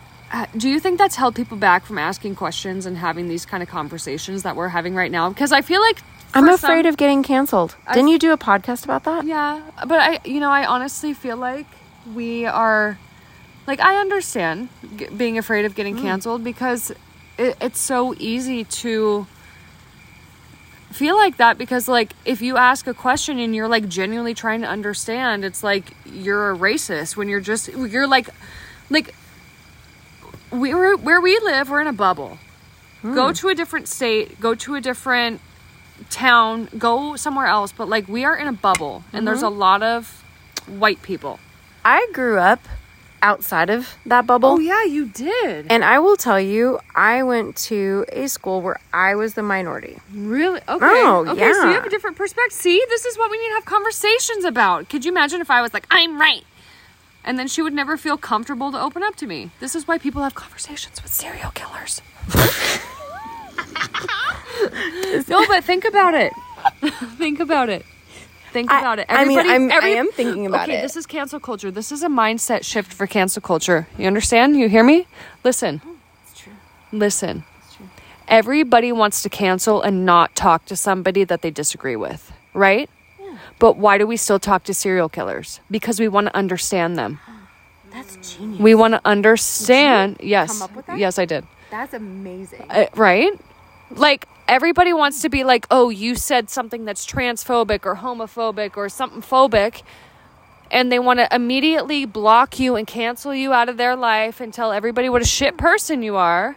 do 0.56 0.68
you 0.68 0.80
think 0.80 0.98
that's 0.98 1.16
held 1.16 1.34
people 1.34 1.56
back 1.56 1.84
from 1.84 1.98
asking 1.98 2.34
questions 2.36 2.86
and 2.86 2.96
having 2.96 3.28
these 3.28 3.44
kind 3.44 3.62
of 3.62 3.68
conversations 3.68 4.42
that 4.44 4.56
we're 4.56 4.68
having 4.68 4.94
right 4.94 5.10
now? 5.10 5.28
Because 5.28 5.52
I 5.52 5.60
feel 5.62 5.80
like 5.80 6.00
I'm 6.34 6.48
afraid 6.48 6.84
some- 6.84 6.86
of 6.86 6.96
getting 6.96 7.22
canceled. 7.22 7.76
Didn't 7.92 8.08
you 8.08 8.18
do 8.18 8.32
a 8.32 8.38
podcast 8.38 8.84
about 8.84 9.04
that? 9.04 9.24
Yeah, 9.26 9.60
but 9.86 10.00
I, 10.00 10.20
you 10.24 10.40
know, 10.40 10.50
I 10.50 10.64
honestly 10.66 11.12
feel 11.12 11.36
like 11.36 11.66
we 12.14 12.46
are, 12.46 12.98
like, 13.66 13.80
I 13.80 13.96
understand 14.00 14.68
g- 14.96 15.06
being 15.14 15.36
afraid 15.38 15.64
of 15.66 15.72
Mm. 15.72 15.76
getting 15.76 15.96
canceled 16.00 16.42
because 16.42 16.90
it, 17.38 17.56
it's 17.60 17.78
so 17.80 18.14
easy 18.18 18.64
to 18.64 19.26
feel 20.90 21.16
like 21.16 21.36
that 21.38 21.58
because, 21.58 21.88
like, 21.88 22.12
if 22.24 22.40
you 22.42 22.56
ask 22.56 22.86
a 22.86 22.94
question 22.94 23.38
and 23.38 23.54
you're 23.54 23.68
like 23.68 23.88
genuinely 23.88 24.34
trying 24.34 24.60
to 24.62 24.66
understand, 24.68 25.44
it's 25.44 25.62
like 25.62 25.92
you're 26.04 26.50
a 26.52 26.56
racist 26.56 27.16
when 27.16 27.28
you're 27.28 27.40
just 27.40 27.68
you're 27.68 28.06
like, 28.06 28.28
like, 28.90 29.14
we're 30.52 30.96
where 30.96 31.20
we 31.20 31.38
live, 31.40 31.70
we're 31.70 31.80
in 31.80 31.86
a 31.86 31.92
bubble. 31.92 32.38
Hmm. 33.00 33.14
Go 33.14 33.32
to 33.32 33.48
a 33.48 33.54
different 33.54 33.88
state, 33.88 34.40
go 34.40 34.54
to 34.54 34.74
a 34.74 34.80
different 34.80 35.40
town, 36.10 36.68
go 36.78 37.16
somewhere 37.16 37.46
else, 37.46 37.72
but 37.72 37.88
like 37.88 38.08
we 38.08 38.24
are 38.24 38.36
in 38.36 38.46
a 38.46 38.52
bubble 38.52 39.04
and 39.12 39.20
mm-hmm. 39.20 39.26
there's 39.26 39.42
a 39.42 39.48
lot 39.48 39.82
of 39.82 40.22
white 40.66 41.02
people. 41.02 41.40
I 41.84 42.08
grew 42.12 42.38
up 42.38 42.60
outside 43.22 43.70
of 43.70 43.96
that 44.06 44.26
bubble. 44.26 44.50
Oh, 44.50 44.58
yeah, 44.58 44.84
you 44.84 45.06
did. 45.06 45.66
And 45.70 45.84
I 45.84 46.00
will 46.00 46.16
tell 46.16 46.40
you, 46.40 46.80
I 46.94 47.22
went 47.22 47.56
to 47.68 48.04
a 48.12 48.26
school 48.26 48.60
where 48.60 48.80
I 48.92 49.14
was 49.14 49.34
the 49.34 49.42
minority. 49.42 49.98
really? 50.12 50.60
Okay. 50.68 50.78
Oh, 50.80 51.24
okay, 51.28 51.52
so 51.52 51.68
you 51.68 51.74
have 51.74 51.86
a 51.86 51.90
different 51.90 52.16
perspective. 52.16 52.52
See, 52.52 52.82
this 52.88 53.04
is 53.04 53.16
what 53.16 53.30
we 53.30 53.38
need 53.38 53.48
to 53.48 53.54
have 53.54 53.64
conversations 53.64 54.44
about. 54.44 54.88
Could 54.88 55.04
you 55.04 55.12
imagine 55.12 55.40
if 55.40 55.50
I 55.50 55.62
was 55.62 55.72
like, 55.72 55.86
I'm 55.90 56.20
right? 56.20 56.44
And 57.24 57.38
then 57.38 57.46
she 57.48 57.62
would 57.62 57.72
never 57.72 57.96
feel 57.96 58.16
comfortable 58.16 58.72
to 58.72 58.80
open 58.80 59.02
up 59.02 59.16
to 59.16 59.26
me. 59.26 59.50
This 59.60 59.74
is 59.76 59.86
why 59.86 59.98
people 59.98 60.22
have 60.22 60.34
conversations 60.34 61.02
with 61.02 61.12
serial 61.12 61.50
killers. 61.52 62.02
no, 65.28 65.46
but 65.46 65.64
think 65.64 65.84
about 65.84 66.14
it. 66.14 66.32
think 67.18 67.40
about 67.40 67.68
it. 67.68 67.84
Think 68.52 68.70
I- 68.70 68.80
about 68.80 68.98
it. 68.98 69.06
I 69.08 69.24
mean, 69.24 69.38
Everybody- 69.38 69.72
I'm- 69.72 69.84
I 69.84 69.88
am 69.98 70.10
thinking 70.12 70.46
about 70.46 70.68
okay, 70.68 70.78
it. 70.78 70.82
this 70.82 70.96
is 70.96 71.06
cancel 71.06 71.40
culture. 71.40 71.70
This 71.70 71.90
is 71.92 72.02
a 72.02 72.08
mindset 72.08 72.64
shift 72.64 72.92
for 72.92 73.06
cancel 73.06 73.42
culture. 73.42 73.88
You 73.98 74.06
understand? 74.06 74.56
You 74.56 74.68
hear 74.68 74.84
me? 74.84 75.06
Listen. 75.44 75.80
Oh, 75.84 75.96
it's 76.30 76.40
true. 76.40 76.52
Listen. 76.92 77.44
Everybody 78.28 78.92
wants 78.92 79.22
to 79.22 79.28
cancel 79.28 79.82
and 79.82 80.06
not 80.06 80.34
talk 80.34 80.64
to 80.66 80.76
somebody 80.76 81.24
that 81.24 81.42
they 81.42 81.50
disagree 81.50 81.96
with, 81.96 82.32
right? 82.54 82.88
But 83.62 83.76
why 83.76 83.96
do 83.96 84.08
we 84.08 84.16
still 84.16 84.40
talk 84.40 84.64
to 84.64 84.74
serial 84.74 85.08
killers? 85.08 85.60
Because 85.70 86.00
we 86.00 86.08
want 86.08 86.26
to 86.26 86.36
understand 86.36 86.98
them. 86.98 87.20
That's 87.92 88.36
genius. 88.36 88.60
We 88.60 88.74
want 88.74 88.94
to 88.94 89.00
understand. 89.04 90.16
Yes. 90.18 90.58
come 90.58 90.62
up 90.62 90.74
with 90.74 90.86
that? 90.86 90.98
Yes, 90.98 91.16
I 91.16 91.26
did. 91.26 91.46
That's 91.70 91.94
amazing. 91.94 92.66
Uh, 92.68 92.86
right? 92.96 93.30
Like 93.92 94.26
everybody 94.48 94.92
wants 94.92 95.22
to 95.22 95.28
be 95.28 95.44
like, 95.44 95.68
"Oh, 95.70 95.90
you 95.90 96.16
said 96.16 96.50
something 96.50 96.84
that's 96.84 97.06
transphobic 97.06 97.86
or 97.86 97.94
homophobic 97.94 98.76
or 98.76 98.88
something 98.88 99.22
phobic." 99.22 99.82
And 100.72 100.90
they 100.90 100.98
want 100.98 101.20
to 101.20 101.32
immediately 101.32 102.04
block 102.04 102.58
you 102.58 102.74
and 102.74 102.84
cancel 102.84 103.32
you 103.32 103.52
out 103.52 103.68
of 103.68 103.76
their 103.76 103.94
life 103.94 104.40
and 104.40 104.52
tell 104.52 104.72
everybody 104.72 105.08
what 105.08 105.22
a 105.22 105.26
shit 105.38 105.56
person 105.56 106.02
you 106.02 106.16
are 106.16 106.56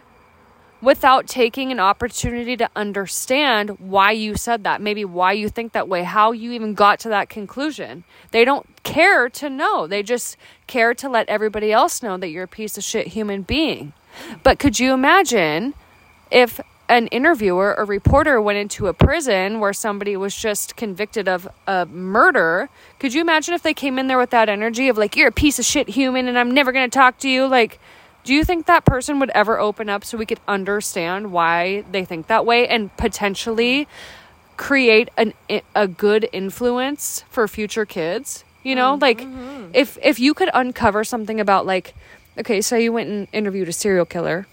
without 0.82 1.26
taking 1.26 1.72
an 1.72 1.80
opportunity 1.80 2.56
to 2.56 2.68
understand 2.76 3.70
why 3.78 4.10
you 4.10 4.36
said 4.36 4.64
that, 4.64 4.80
maybe 4.80 5.04
why 5.04 5.32
you 5.32 5.48
think 5.48 5.72
that 5.72 5.88
way, 5.88 6.02
how 6.02 6.32
you 6.32 6.52
even 6.52 6.74
got 6.74 6.98
to 7.00 7.08
that 7.08 7.28
conclusion. 7.28 8.04
They 8.30 8.44
don't 8.44 8.66
care 8.82 9.28
to 9.30 9.48
know. 9.48 9.86
They 9.86 10.02
just 10.02 10.36
care 10.66 10.94
to 10.94 11.08
let 11.08 11.28
everybody 11.28 11.72
else 11.72 12.02
know 12.02 12.16
that 12.18 12.28
you're 12.28 12.44
a 12.44 12.48
piece 12.48 12.76
of 12.76 12.84
shit 12.84 13.08
human 13.08 13.42
being. 13.42 13.94
But 14.42 14.58
could 14.58 14.78
you 14.78 14.92
imagine 14.92 15.74
if 16.30 16.60
an 16.88 17.08
interviewer 17.08 17.76
or 17.76 17.84
reporter 17.84 18.40
went 18.40 18.58
into 18.58 18.86
a 18.86 18.94
prison 18.94 19.58
where 19.58 19.72
somebody 19.72 20.16
was 20.16 20.36
just 20.36 20.76
convicted 20.76 21.26
of 21.26 21.48
a 21.66 21.86
murder? 21.86 22.68
Could 22.98 23.12
you 23.12 23.20
imagine 23.20 23.54
if 23.54 23.62
they 23.62 23.74
came 23.74 23.98
in 23.98 24.06
there 24.06 24.18
with 24.18 24.30
that 24.30 24.48
energy 24.48 24.88
of 24.88 24.96
like, 24.96 25.16
you're 25.16 25.28
a 25.28 25.32
piece 25.32 25.58
of 25.58 25.64
shit 25.64 25.88
human 25.88 26.28
and 26.28 26.38
I'm 26.38 26.52
never 26.52 26.70
going 26.70 26.88
to 26.88 26.94
talk 26.94 27.18
to 27.18 27.28
you? 27.28 27.46
Like, 27.46 27.80
do 28.26 28.34
you 28.34 28.44
think 28.44 28.66
that 28.66 28.84
person 28.84 29.20
would 29.20 29.30
ever 29.30 29.58
open 29.58 29.88
up 29.88 30.04
so 30.04 30.18
we 30.18 30.26
could 30.26 30.40
understand 30.48 31.30
why 31.30 31.84
they 31.92 32.04
think 32.04 32.26
that 32.26 32.44
way 32.44 32.66
and 32.66 32.94
potentially 32.96 33.86
create 34.56 35.08
an 35.16 35.32
a 35.74 35.86
good 35.86 36.28
influence 36.32 37.24
for 37.30 37.46
future 37.46 37.86
kids? 37.86 38.44
You 38.64 38.74
know, 38.74 38.94
mm-hmm. 38.94 39.02
like 39.02 39.20
mm-hmm. 39.20 39.70
if 39.72 39.96
if 40.02 40.18
you 40.18 40.34
could 40.34 40.50
uncover 40.52 41.04
something 41.04 41.38
about 41.40 41.66
like 41.66 41.94
okay, 42.36 42.60
so 42.60 42.76
you 42.76 42.92
went 42.92 43.08
and 43.08 43.28
interviewed 43.32 43.68
a 43.68 43.72
serial 43.72 44.04
killer 44.04 44.46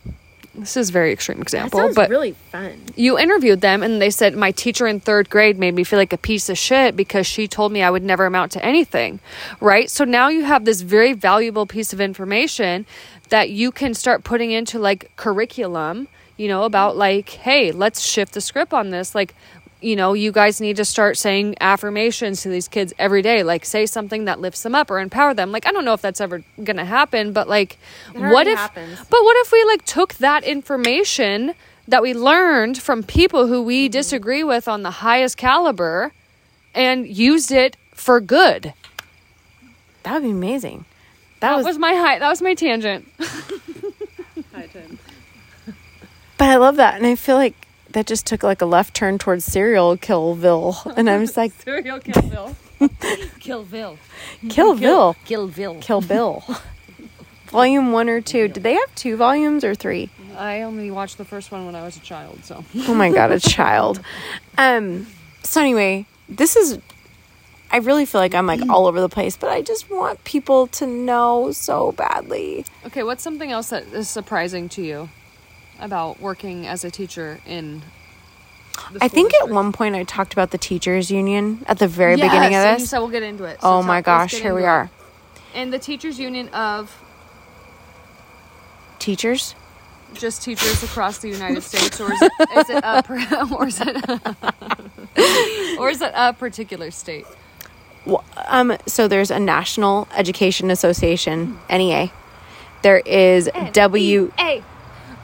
this 0.56 0.78
is 0.78 0.90
a 0.90 0.92
very 0.92 1.12
extreme 1.12 1.42
example, 1.42 1.92
but 1.96 2.10
really 2.10 2.34
fun. 2.52 2.80
you 2.96 3.18
interviewed 3.18 3.62
them 3.62 3.82
and 3.82 4.00
they 4.00 4.12
said 4.12 4.36
my 4.36 4.52
teacher 4.52 4.86
in 4.86 5.00
third 5.00 5.30
grade 5.30 5.58
made 5.58 5.74
me 5.74 5.84
feel 5.84 5.98
like 5.98 6.14
a 6.14 6.18
piece 6.18 6.48
of 6.48 6.58
shit 6.58 6.96
because 6.96 7.26
she 7.26 7.48
told 7.48 7.72
me 7.72 7.82
I 7.82 7.90
would 7.90 8.04
never 8.04 8.26
amount 8.28 8.52
to 8.52 8.64
anything. 8.64 9.20
Right. 9.60 9.90
So 9.90 10.04
now 10.04 10.28
you 10.28 10.44
have 10.44 10.64
this 10.64 10.82
very 10.82 11.14
valuable 11.14 11.66
piece 11.66 11.92
of 11.92 12.00
information 12.00 12.86
that 13.34 13.50
you 13.50 13.72
can 13.72 13.96
start 13.96 14.24
putting 14.24 14.52
into 14.52 14.78
like 14.78 15.12
curriculum, 15.16 16.08
you 16.38 16.48
know, 16.48 16.66
about 16.66 16.96
like, 16.96 17.30
hey, 17.30 17.72
let's 17.72 18.00
shift 18.00 18.36
the 18.36 18.42
script 18.42 18.74
on 18.74 18.92
this. 18.92 19.16
Like, 19.16 19.34
you 19.82 19.96
know, 19.96 20.14
you 20.14 20.32
guys 20.32 20.62
need 20.62 20.76
to 20.76 20.86
start 20.86 21.18
saying 21.18 21.56
affirmations 21.60 22.44
to 22.44 22.50
these 22.50 22.68
kids 22.68 22.94
every 23.00 23.24
day. 23.24 23.42
Like, 23.42 23.66
say 23.66 23.88
something 23.88 24.26
that 24.26 24.40
lifts 24.40 24.62
them 24.62 24.76
up 24.76 24.92
or 24.92 25.00
empower 25.00 25.34
them. 25.34 25.52
Like, 25.52 25.66
I 25.66 25.72
don't 25.72 25.84
know 25.84 25.96
if 25.96 26.02
that's 26.04 26.22
ever 26.22 26.44
gonna 26.64 26.86
happen, 26.86 27.34
but 27.34 27.48
like, 27.48 27.80
what 28.14 28.46
if? 28.46 28.56
happens. 28.56 29.00
But 29.00 29.24
what 29.24 29.36
if 29.38 29.52
we 29.52 29.64
like 29.64 29.84
took 29.84 30.14
that 30.16 30.44
information 30.44 31.56
that 31.88 32.04
we 32.04 32.14
learned 32.14 32.78
from 32.78 33.02
people 33.02 33.48
who 33.48 33.64
we 33.64 33.88
mm-hmm. 33.88 33.94
disagree 33.94 34.44
with 34.44 34.68
on 34.68 34.84
the 34.84 34.92
highest 34.92 35.38
caliber 35.38 36.12
and 36.76 37.08
used 37.08 37.52
it 37.52 37.78
for 37.96 38.22
good? 38.22 38.76
That 40.04 40.14
would 40.14 40.24
be 40.24 40.30
amazing. 40.30 40.86
That, 41.44 41.50
That 41.50 41.58
was, 41.58 41.66
was 41.66 41.78
my 41.78 41.94
high. 41.94 42.20
That 42.20 42.30
was 42.30 42.42
my 42.42 42.54
tangent. 42.54 43.06
but 46.38 46.50
I 46.50 46.56
love 46.56 46.78
that, 46.78 46.96
and 46.96 47.06
I 47.06 47.16
feel 47.16 47.36
like 47.36 47.68
that 47.92 48.08
just 48.08 48.26
took 48.26 48.44
like 48.44 48.62
a 48.62 48.66
left 48.66 48.94
turn 48.94 49.18
towards 49.18 49.44
serial 49.44 49.98
killville, 49.98 50.78
and 50.96 51.10
I'm 51.10 51.26
just 51.26 51.36
like 51.36 51.52
Serial 51.62 52.00
Killville. 52.00 52.56
Killville. 53.42 53.98
Killville, 54.48 55.18
Killville. 55.26 55.82
Killville. 55.82 56.62
Volume 57.48 57.92
one 57.92 58.08
or 58.08 58.22
two. 58.22 58.48
Did 58.48 58.64
they 58.64 58.76
have 58.76 58.96
two 58.96 59.18
volumes 59.18 59.66
or 59.66 59.76
three? 59.76 60.10
I 60.38 60.62
only 60.62 60.92
watched 60.92 61.18
the 61.18 61.26
first 61.26 61.52
one 61.52 61.66
when 61.66 61.76
I 61.76 61.84
was 61.84 61.98
a 61.98 62.00
child, 62.00 62.46
so. 62.46 62.64
Oh 62.88 62.94
my 62.94 63.12
god, 63.12 63.32
a 63.32 63.40
child. 63.42 64.00
Um. 64.58 65.08
So 65.44 65.60
anyway, 65.60 66.06
this 66.30 66.56
is. 66.56 66.80
I 67.74 67.78
really 67.78 68.06
feel 68.06 68.22
like 68.22 68.36
I'm 68.36 68.46
like 68.46 68.60
mm-hmm. 68.60 68.70
all 68.70 68.86
over 68.86 69.02
the 69.02 69.10
place, 69.10 69.36
but 69.36 69.50
I 69.50 69.64
just 69.64 69.90
want 69.90 70.24
people 70.26 70.68
to 70.68 70.86
know 70.86 71.52
so 71.52 71.92
badly. 71.92 72.66
Okay, 72.86 73.02
what's 73.02 73.24
something 73.24 73.52
else 73.52 73.70
that 73.70 73.88
is 73.88 74.08
surprising 74.08 74.70
to 74.70 74.84
you 74.84 75.10
about 75.80 76.22
working 76.22 76.68
as 76.68 76.84
a 76.84 76.92
teacher 76.92 77.40
in? 77.48 77.82
I 79.02 79.08
think 79.08 79.34
at 79.42 79.50
one 79.50 79.72
point 79.72 79.96
I 79.96 80.04
talked 80.04 80.34
about 80.34 80.52
the 80.52 80.60
teachers 80.60 81.10
union 81.10 81.66
at 81.68 81.80
the 81.80 81.88
very 81.88 82.16
beginning 82.16 82.34
of 82.34 82.52
Yes, 82.52 82.66
and 82.66 82.74
you 82.74 82.84
this. 82.84 82.90
said 82.92 83.00
we'll 83.00 83.10
get 83.10 83.24
into 83.24 83.44
it. 83.46 83.60
So 83.60 83.68
oh 83.68 83.82
my 83.82 84.02
gosh, 84.02 84.36
here 84.36 84.54
we 84.54 84.62
it. 84.62 84.68
are. 84.68 84.92
And 85.56 85.74
the 85.74 85.80
teachers 85.80 86.20
union 86.20 86.50
of 86.50 86.96
Teachers? 89.00 89.56
just 90.14 90.44
teachers 90.44 90.84
across 90.84 91.18
the 91.18 91.28
United 91.28 91.62
States, 91.64 92.00
or 92.00 92.14
is 92.14 92.22
it, 92.22 92.32
is 92.56 92.70
it 92.70 92.84
a, 92.84 93.04
or 93.52 93.68
is 93.68 93.82
it, 93.82 95.78
or 95.80 95.90
is 95.90 96.02
it 96.04 96.12
a 96.14 96.34
particular 96.34 96.92
state? 96.92 97.26
Um, 98.48 98.78
so 98.86 99.08
there's 99.08 99.32
a 99.32 99.40
National 99.40 100.08
Education 100.16 100.70
Association, 100.70 101.60
NEA. 101.70 102.12
There 102.82 103.00
is 103.00 103.50
W 103.72 104.32
A, 104.38 104.64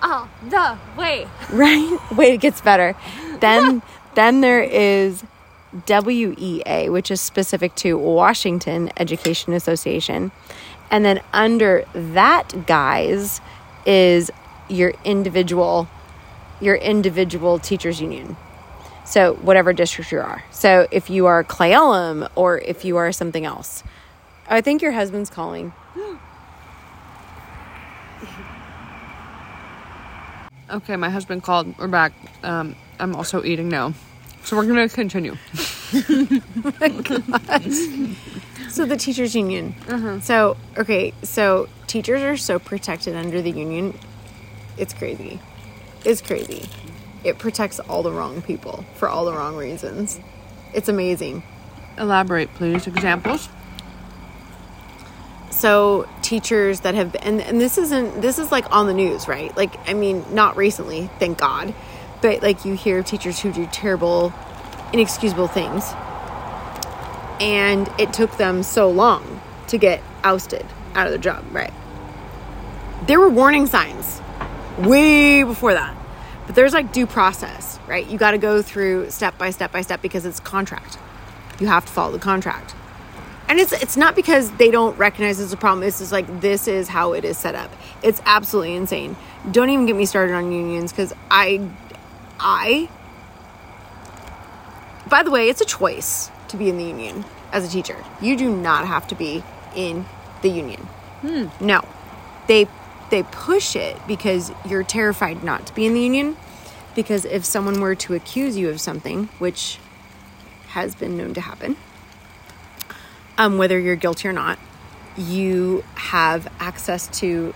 all 0.01 0.29
the 0.47 0.77
way. 0.97 1.27
right. 1.51 1.97
Wait, 2.15 2.35
it 2.35 2.41
gets 2.41 2.61
better. 2.61 2.95
Then 3.41 3.81
then 4.15 4.41
there 4.41 4.63
is 4.63 5.23
WEA, 5.87 6.89
which 6.89 7.11
is 7.11 7.21
specific 7.21 7.75
to 7.75 7.97
Washington 7.97 8.91
Education 8.97 9.53
Association. 9.53 10.31
And 10.89 11.05
then 11.05 11.21
under 11.33 11.85
that 11.93 12.65
guise 12.65 13.41
is 13.85 14.31
your 14.69 14.93
individual 15.03 15.87
your 16.61 16.75
individual 16.75 17.57
teachers 17.59 18.01
union. 18.01 18.35
So 19.09 19.33
whatever 19.33 19.73
district 19.73 20.11
you 20.11 20.19
are. 20.19 20.43
So 20.51 20.87
if 20.91 21.09
you 21.09 21.25
are 21.25 21.43
Cle 21.43 21.71
Elum 21.71 22.29
or 22.35 22.59
if 22.59 22.85
you 22.85 22.97
are 22.97 23.11
something 23.11 23.43
else. 23.43 23.83
I 24.47 24.61
think 24.61 24.83
your 24.83 24.91
husband's 24.91 25.29
calling. 25.29 25.73
Okay, 30.71 30.95
my 30.97 31.09
husband 31.09 31.41
called. 31.41 31.75
We're 31.79 31.87
back. 31.87 32.13
Um, 32.43 32.75
I'm 32.99 33.15
also 33.15 33.43
eating 33.43 33.69
now, 33.69 33.95
so 34.43 34.55
we're 34.55 34.67
gonna 34.67 34.87
continue. 34.87 35.35
So 38.69 38.85
the 38.85 38.95
teachers 38.95 39.35
union. 39.35 39.73
So 40.21 40.57
okay, 40.77 41.11
so 41.23 41.67
teachers 41.87 42.21
are 42.21 42.37
so 42.37 42.59
protected 42.59 43.15
under 43.15 43.41
the 43.41 43.49
union. 43.49 43.97
It's 44.77 44.93
crazy. 44.93 45.39
It's 46.05 46.21
crazy. 46.21 46.69
It 47.23 47.37
protects 47.37 47.79
all 47.79 48.03
the 48.03 48.11
wrong 48.11 48.41
people 48.41 48.85
for 48.95 49.09
all 49.09 49.25
the 49.25 49.33
wrong 49.33 49.55
reasons. 49.55 50.19
It's 50.73 50.87
amazing. 50.87 51.43
Elaborate, 51.97 52.53
please. 52.55 52.87
Examples. 52.87 53.49
So 55.51 56.07
teachers 56.21 56.81
that 56.81 56.95
have 56.95 57.15
and 57.21 57.41
and 57.41 57.59
this 57.59 57.77
isn't 57.77 58.21
this 58.21 58.39
is 58.39 58.51
like 58.51 58.71
on 58.71 58.87
the 58.87 58.93
news, 58.93 59.27
right? 59.27 59.55
Like 59.57 59.75
I 59.89 59.93
mean, 59.93 60.23
not 60.31 60.55
recently, 60.55 61.09
thank 61.19 61.37
God. 61.37 61.73
But 62.21 62.41
like 62.41 62.63
you 62.65 62.75
hear 62.75 62.99
of 62.99 63.05
teachers 63.05 63.39
who 63.39 63.51
do 63.51 63.67
terrible 63.67 64.33
inexcusable 64.93 65.47
things. 65.47 65.83
And 67.41 67.89
it 67.97 68.13
took 68.13 68.37
them 68.37 68.63
so 68.63 68.89
long 68.89 69.41
to 69.67 69.77
get 69.77 70.01
ousted 70.23 70.65
out 70.95 71.07
of 71.07 71.11
their 71.11 71.21
job, 71.21 71.43
right? 71.51 71.73
There 73.07 73.19
were 73.19 73.29
warning 73.29 73.65
signs 73.65 74.21
way 74.77 75.43
before 75.43 75.73
that. 75.73 75.95
But 76.49 76.55
there's 76.55 76.73
like 76.73 76.91
due 76.91 77.05
process, 77.05 77.77
right? 77.85 78.07
You 78.09 78.17
got 78.17 78.31
to 78.31 78.39
go 78.39 78.63
through 78.63 79.11
step 79.11 79.37
by 79.37 79.51
step 79.51 79.71
by 79.71 79.81
step 79.81 80.01
because 80.01 80.25
it's 80.25 80.39
contract. 80.39 80.97
You 81.59 81.67
have 81.67 81.85
to 81.85 81.91
follow 81.91 82.11
the 82.11 82.17
contract. 82.17 82.73
And 83.47 83.59
it's 83.59 83.71
it's 83.71 83.95
not 83.95 84.15
because 84.15 84.49
they 84.53 84.71
don't 84.71 84.97
recognize 84.97 85.39
it's 85.39 85.53
a 85.53 85.57
problem. 85.57 85.87
It's 85.87 85.99
just 85.99 86.11
like 86.11 86.41
this 86.41 86.67
is 86.67 86.87
how 86.87 87.13
it 87.13 87.23
is 87.23 87.37
set 87.37 87.53
up. 87.53 87.69
It's 88.01 88.19
absolutely 88.25 88.73
insane. 88.73 89.15
Don't 89.51 89.69
even 89.69 89.85
get 89.85 89.95
me 89.95 90.07
started 90.07 90.33
on 90.33 90.51
unions 90.51 90.91
because 90.91 91.13
i 91.29 91.61
i 92.39 92.89
by 95.07 95.21
the 95.21 95.29
way 95.29 95.49
it's 95.49 95.61
a 95.61 95.65
choice 95.65 96.31
to 96.47 96.57
be 96.57 96.67
in 96.67 96.79
the 96.79 96.83
union 96.83 97.25
as 97.51 97.63
a 97.63 97.69
teacher. 97.69 98.03
You 98.23 98.35
do 98.35 98.49
not 98.49 98.87
have 98.87 99.07
to 99.09 99.15
be 99.15 99.43
in 99.75 100.03
the 100.41 100.49
union. 100.49 100.81
Hmm. 101.21 101.45
No. 101.63 101.87
They 102.47 102.67
they 103.09 103.23
push 103.23 103.75
it 103.75 103.97
because 104.07 104.51
you're 104.67 104.83
terrified 104.83 105.43
not 105.43 105.65
to 105.67 105.73
be 105.73 105.85
in 105.85 105.93
the 105.93 106.01
union 106.01 106.37
because 106.95 107.25
if 107.25 107.45
someone 107.45 107.79
were 107.79 107.95
to 107.95 108.13
accuse 108.13 108.57
you 108.57 108.69
of 108.69 108.81
something 108.81 109.29
which 109.39 109.79
has 110.69 110.95
been 110.95 111.17
known 111.17 111.33
to 111.33 111.41
happen 111.41 111.75
um, 113.39 113.57
whether 113.57 113.79
you're 113.79 113.95
guilty 113.95 114.27
or 114.27 114.33
not, 114.33 114.59
you 115.17 115.83
have 115.95 116.51
access 116.59 117.07
to 117.19 117.53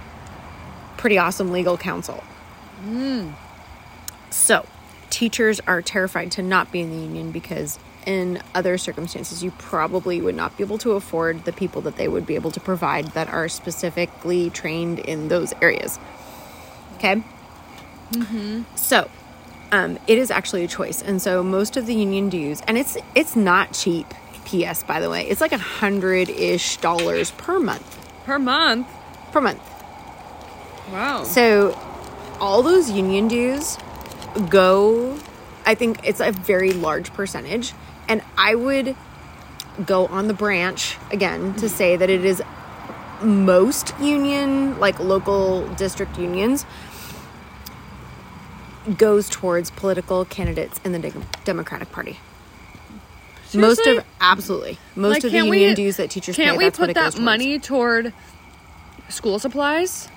pretty 0.97 1.17
awesome 1.17 1.51
legal 1.51 1.77
counsel. 1.77 2.23
So, 4.29 4.65
teachers 5.09 5.59
are 5.67 5.81
terrified 5.81 6.31
to 6.31 6.41
not 6.41 6.71
be 6.71 6.79
in 6.79 6.89
the 6.89 6.97
union 6.97 7.31
because, 7.31 7.77
in 8.05 8.41
other 8.53 8.77
circumstances, 8.77 9.43
you 9.43 9.51
probably 9.51 10.21
would 10.21 10.35
not 10.35 10.57
be 10.57 10.63
able 10.63 10.77
to 10.79 10.91
afford 10.91 11.45
the 11.45 11.53
people 11.53 11.81
that 11.81 11.95
they 11.95 12.07
would 12.07 12.25
be 12.25 12.35
able 12.35 12.51
to 12.51 12.59
provide 12.59 13.07
that 13.09 13.29
are 13.29 13.47
specifically 13.47 14.49
trained 14.49 14.99
in 14.99 15.27
those 15.27 15.53
areas. 15.61 15.99
Okay? 16.95 17.23
So, 18.75 19.09
um, 19.71 19.97
it 20.07 20.17
is 20.17 20.29
actually 20.29 20.63
a 20.63 20.67
choice, 20.67 21.01
and 21.01 21.21
so 21.21 21.41
most 21.41 21.77
of 21.77 21.85
the 21.87 21.95
union 21.95 22.29
dues, 22.29 22.61
and 22.67 22.77
it's 22.77 22.95
it's 23.15 23.35
not 23.35 23.73
cheap. 23.73 24.07
P.S. 24.45 24.83
By 24.83 24.99
the 24.99 25.09
way, 25.09 25.25
it's 25.27 25.41
like 25.41 25.53
a 25.53 25.57
hundred 25.57 26.29
ish 26.29 26.77
dollars 26.77 27.31
per 27.31 27.59
month. 27.59 27.99
Per 28.25 28.37
month. 28.37 28.87
Per 29.31 29.41
month. 29.41 29.61
Wow. 30.91 31.23
So, 31.23 31.79
all 32.39 32.61
those 32.61 32.91
union 32.91 33.27
dues 33.27 33.77
go. 34.49 35.17
I 35.65 35.75
think 35.75 36.07
it's 36.07 36.19
a 36.19 36.31
very 36.31 36.73
large 36.73 37.13
percentage, 37.13 37.73
and 38.07 38.21
I 38.37 38.55
would 38.55 38.95
go 39.85 40.05
on 40.07 40.27
the 40.27 40.33
branch 40.33 40.97
again 41.11 41.53
to 41.55 41.67
say 41.69 41.95
that 41.95 42.09
it 42.09 42.23
is 42.25 42.41
most 43.21 43.93
union, 43.99 44.79
like 44.79 44.99
local 44.99 45.67
district 45.75 46.17
unions, 46.17 46.65
goes 48.97 49.29
towards 49.29 49.71
political 49.71 50.25
candidates 50.25 50.79
in 50.83 50.91
the 50.91 50.99
De- 50.99 51.13
Democratic 51.45 51.91
Party. 51.91 52.19
Most 53.55 53.85
of 53.85 54.03
absolutely 54.19 54.79
most 54.95 55.13
Like, 55.13 55.23
of 55.25 55.31
the 55.31 55.37
union 55.37 55.69
we- 55.69 55.75
dues 55.75 55.97
that 55.97 56.09
teachers 56.09 56.35
pay. 56.35 56.45
Can't 56.45 56.57
we 56.57 56.65
that's 56.65 56.79
what 56.79 56.87
put 56.87 56.95
that 56.95 57.19
money 57.19 57.59
toward 57.59 58.11
school 59.09 59.37
supplies? 59.37 60.07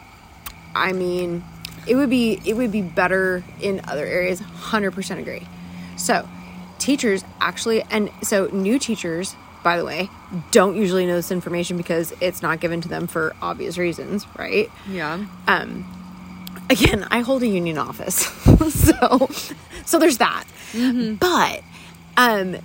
I 0.74 0.92
mean, 0.94 1.44
it 1.86 1.96
would 1.96 2.08
be 2.10 2.40
it 2.46 2.54
would 2.56 2.72
be 2.72 2.80
better 2.82 3.44
in 3.60 3.82
other 3.86 4.06
areas. 4.06 4.40
Hundred 4.40 4.92
percent 4.92 5.20
agree. 5.20 5.46
So, 5.96 6.26
teachers 6.78 7.24
actually, 7.40 7.82
and 7.90 8.10
so 8.22 8.46
new 8.52 8.78
teachers, 8.78 9.34
by 9.62 9.76
the 9.76 9.84
way, 9.84 10.08
don't 10.50 10.76
usually 10.76 11.06
know 11.06 11.16
this 11.16 11.30
information 11.30 11.76
because 11.76 12.12
it's 12.20 12.42
not 12.42 12.60
given 12.60 12.80
to 12.82 12.88
them 12.88 13.06
for 13.06 13.34
obvious 13.42 13.78
reasons, 13.78 14.26
right? 14.38 14.70
Yeah. 14.88 15.24
Um, 15.46 15.84
again, 16.70 17.06
I 17.10 17.20
hold 17.20 17.42
a 17.42 17.46
union 17.46 17.78
office, 17.78 18.16
so 18.70 19.28
so 19.84 19.98
there's 19.98 20.18
that. 20.18 20.44
But 21.18 21.62
um, 22.16 22.56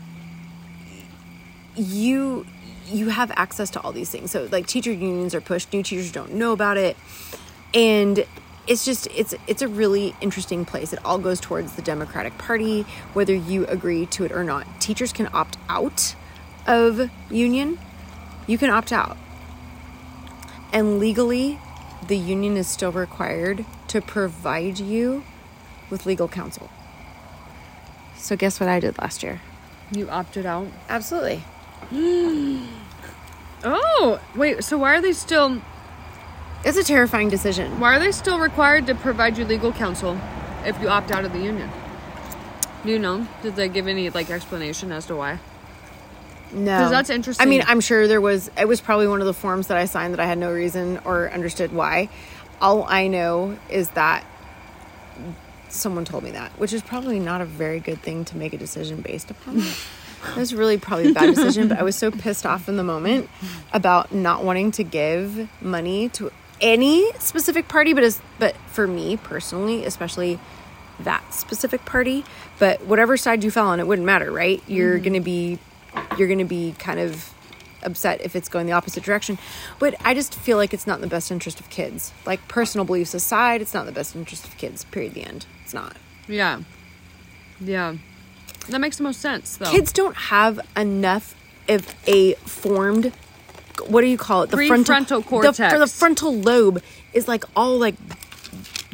you 1.75 2.45
you 2.87 3.09
have 3.09 3.31
access 3.31 3.69
to 3.71 3.81
all 3.81 3.91
these 3.91 4.09
things. 4.09 4.31
So 4.31 4.47
like 4.51 4.67
teacher 4.67 4.91
unions 4.91 5.33
are 5.33 5.41
pushed. 5.41 5.71
New 5.73 5.83
teachers 5.83 6.11
don't 6.11 6.33
know 6.33 6.51
about 6.51 6.77
it, 6.77 6.97
and 7.73 8.25
it's 8.67 8.85
just 8.85 9.07
it's 9.15 9.33
it's 9.47 9.61
a 9.61 9.67
really 9.67 10.15
interesting 10.21 10.65
place. 10.65 10.93
It 10.93 10.99
all 11.03 11.17
goes 11.17 11.39
towards 11.39 11.73
the 11.73 11.81
Democratic 11.81 12.37
Party, 12.37 12.83
whether 13.13 13.33
you 13.33 13.65
agree 13.65 14.05
to 14.07 14.23
it 14.23 14.31
or 14.31 14.43
not. 14.43 14.65
Teachers 14.79 15.11
can 15.13 15.29
opt 15.33 15.57
out 15.67 16.15
of 16.67 17.09
union. 17.29 17.79
You 18.47 18.57
can 18.57 18.69
opt 18.69 18.91
out. 18.91 19.17
And 20.73 20.99
legally, 20.99 21.59
the 22.07 22.17
union 22.17 22.55
is 22.55 22.67
still 22.67 22.91
required 22.91 23.65
to 23.89 24.01
provide 24.01 24.79
you 24.79 25.23
with 25.89 26.05
legal 26.05 26.27
counsel. 26.27 26.69
So, 28.15 28.35
guess 28.35 28.59
what 28.59 28.69
I 28.69 28.79
did 28.79 28.97
last 28.97 29.23
year? 29.23 29.41
You 29.91 30.09
opted 30.09 30.45
out. 30.45 30.67
Absolutely. 30.87 31.43
Oh, 33.63 34.19
wait. 34.35 34.63
So 34.63 34.77
why 34.79 34.95
are 34.95 35.01
they 35.01 35.13
still 35.13 35.61
It's 36.63 36.77
a 36.77 36.83
terrifying 36.83 37.29
decision. 37.29 37.79
why 37.79 37.95
are 37.95 37.99
they 37.99 38.11
still 38.11 38.39
required 38.39 38.85
to 38.87 38.95
provide 38.95 39.37
you 39.37 39.45
legal 39.45 39.71
counsel 39.71 40.19
if 40.63 40.79
you 40.81 40.89
opt 40.89 41.11
out 41.11 41.25
of 41.25 41.33
the 41.33 41.39
union? 41.39 41.69
Do 42.85 42.91
you 42.91 42.99
know? 42.99 43.27
Did 43.41 43.55
they 43.55 43.67
give 43.67 43.87
any 43.87 44.09
like 44.09 44.29
explanation 44.29 44.91
as 44.91 45.05
to 45.07 45.15
why? 45.15 45.39
No, 46.53 46.77
because 46.77 46.91
that's 46.91 47.09
interesting. 47.09 47.45
I 47.45 47.49
mean, 47.49 47.63
I'm 47.65 47.79
sure 47.79 48.07
there 48.07 48.21
was, 48.21 48.51
it 48.57 48.67
was 48.67 48.81
probably 48.81 49.07
one 49.07 49.21
of 49.21 49.25
the 49.27 49.33
forms 49.33 49.67
that 49.67 49.77
I 49.77 49.85
signed 49.85 50.13
that 50.13 50.19
I 50.19 50.25
had 50.25 50.37
no 50.37 50.51
reason 50.51 50.99
or 51.05 51.31
understood 51.31 51.71
why. 51.71 52.09
All 52.59 52.83
I 52.83 53.07
know 53.07 53.57
is 53.69 53.89
that 53.91 54.25
someone 55.69 56.05
told 56.05 56.23
me 56.23 56.31
that, 56.31 56.51
which 56.59 56.73
is 56.73 56.81
probably 56.81 57.19
not 57.19 57.41
a 57.41 57.45
very 57.45 57.79
good 57.79 58.01
thing 58.01 58.25
to 58.25 58.37
make 58.37 58.53
a 58.53 58.57
decision 58.57 59.01
based 59.01 59.31
upon. 59.31 59.63
It 60.23 60.37
was 60.37 60.53
really 60.53 60.77
probably 60.77 61.09
a 61.09 61.13
bad 61.13 61.33
decision, 61.33 61.67
but 61.67 61.79
I 61.79 61.83
was 61.83 61.95
so 61.95 62.11
pissed 62.11 62.45
off 62.45 62.69
in 62.69 62.77
the 62.77 62.83
moment 62.83 63.27
about 63.73 64.13
not 64.13 64.43
wanting 64.43 64.69
to 64.73 64.83
give 64.83 65.49
money 65.63 66.09
to 66.09 66.31
any 66.61 67.11
specific 67.13 67.67
party, 67.67 67.93
but 67.93 68.03
as 68.03 68.21
but 68.39 68.55
for 68.67 68.87
me 68.87 69.17
personally, 69.17 69.85
especially 69.85 70.39
that 70.99 71.33
specific 71.33 71.85
party. 71.85 72.23
But 72.59 72.85
whatever 72.85 73.17
side 73.17 73.43
you 73.43 73.51
fell 73.51 73.67
on, 73.67 73.79
it 73.79 73.87
wouldn't 73.87 74.05
matter, 74.05 74.31
right? 74.31 74.61
You're 74.67 74.95
mm-hmm. 74.95 75.03
gonna 75.03 75.21
be 75.21 75.59
you're 76.17 76.27
gonna 76.27 76.45
be 76.45 76.75
kind 76.77 76.99
of 76.99 77.33
upset 77.83 78.21
if 78.21 78.35
it's 78.35 78.47
going 78.47 78.67
the 78.67 78.73
opposite 78.73 79.03
direction. 79.03 79.37
But 79.79 79.95
I 80.05 80.13
just 80.13 80.35
feel 80.35 80.57
like 80.57 80.73
it's 80.73 80.85
not 80.85 80.95
in 80.95 81.01
the 81.01 81.07
best 81.07 81.31
interest 81.31 81.59
of 81.59 81.69
kids. 81.69 82.13
Like 82.25 82.47
personal 82.47 82.85
beliefs 82.85 83.13
aside, 83.13 83.61
it's 83.61 83.73
not 83.73 83.81
in 83.81 83.85
the 83.87 83.91
best 83.91 84.15
interest 84.15 84.45
of 84.45 84.57
kids. 84.57 84.83
Period. 84.85 85.13
The 85.13 85.23
end. 85.23 85.45
It's 85.63 85.73
not. 85.73 85.97
Yeah. 86.27 86.61
Yeah. 87.59 87.95
That 88.69 88.79
makes 88.79 88.97
the 88.97 89.03
most 89.03 89.19
sense 89.19 89.57
though. 89.57 89.71
kids 89.71 89.91
don't 89.91 90.15
have 90.15 90.59
enough 90.77 91.35
of 91.67 91.95
a 92.07 92.33
formed 92.35 93.13
what 93.87 94.01
do 94.01 94.07
you 94.07 94.17
call 94.17 94.43
it? 94.43 94.49
The 94.51 94.57
Prefrontal 94.57 95.21
the- 95.23 95.27
cortex. 95.29 95.73
for 95.73 95.79
the 95.79 95.87
frontal 95.87 96.33
lobe 96.35 96.81
is 97.13 97.27
like 97.27 97.43
all 97.55 97.77
like 97.77 97.95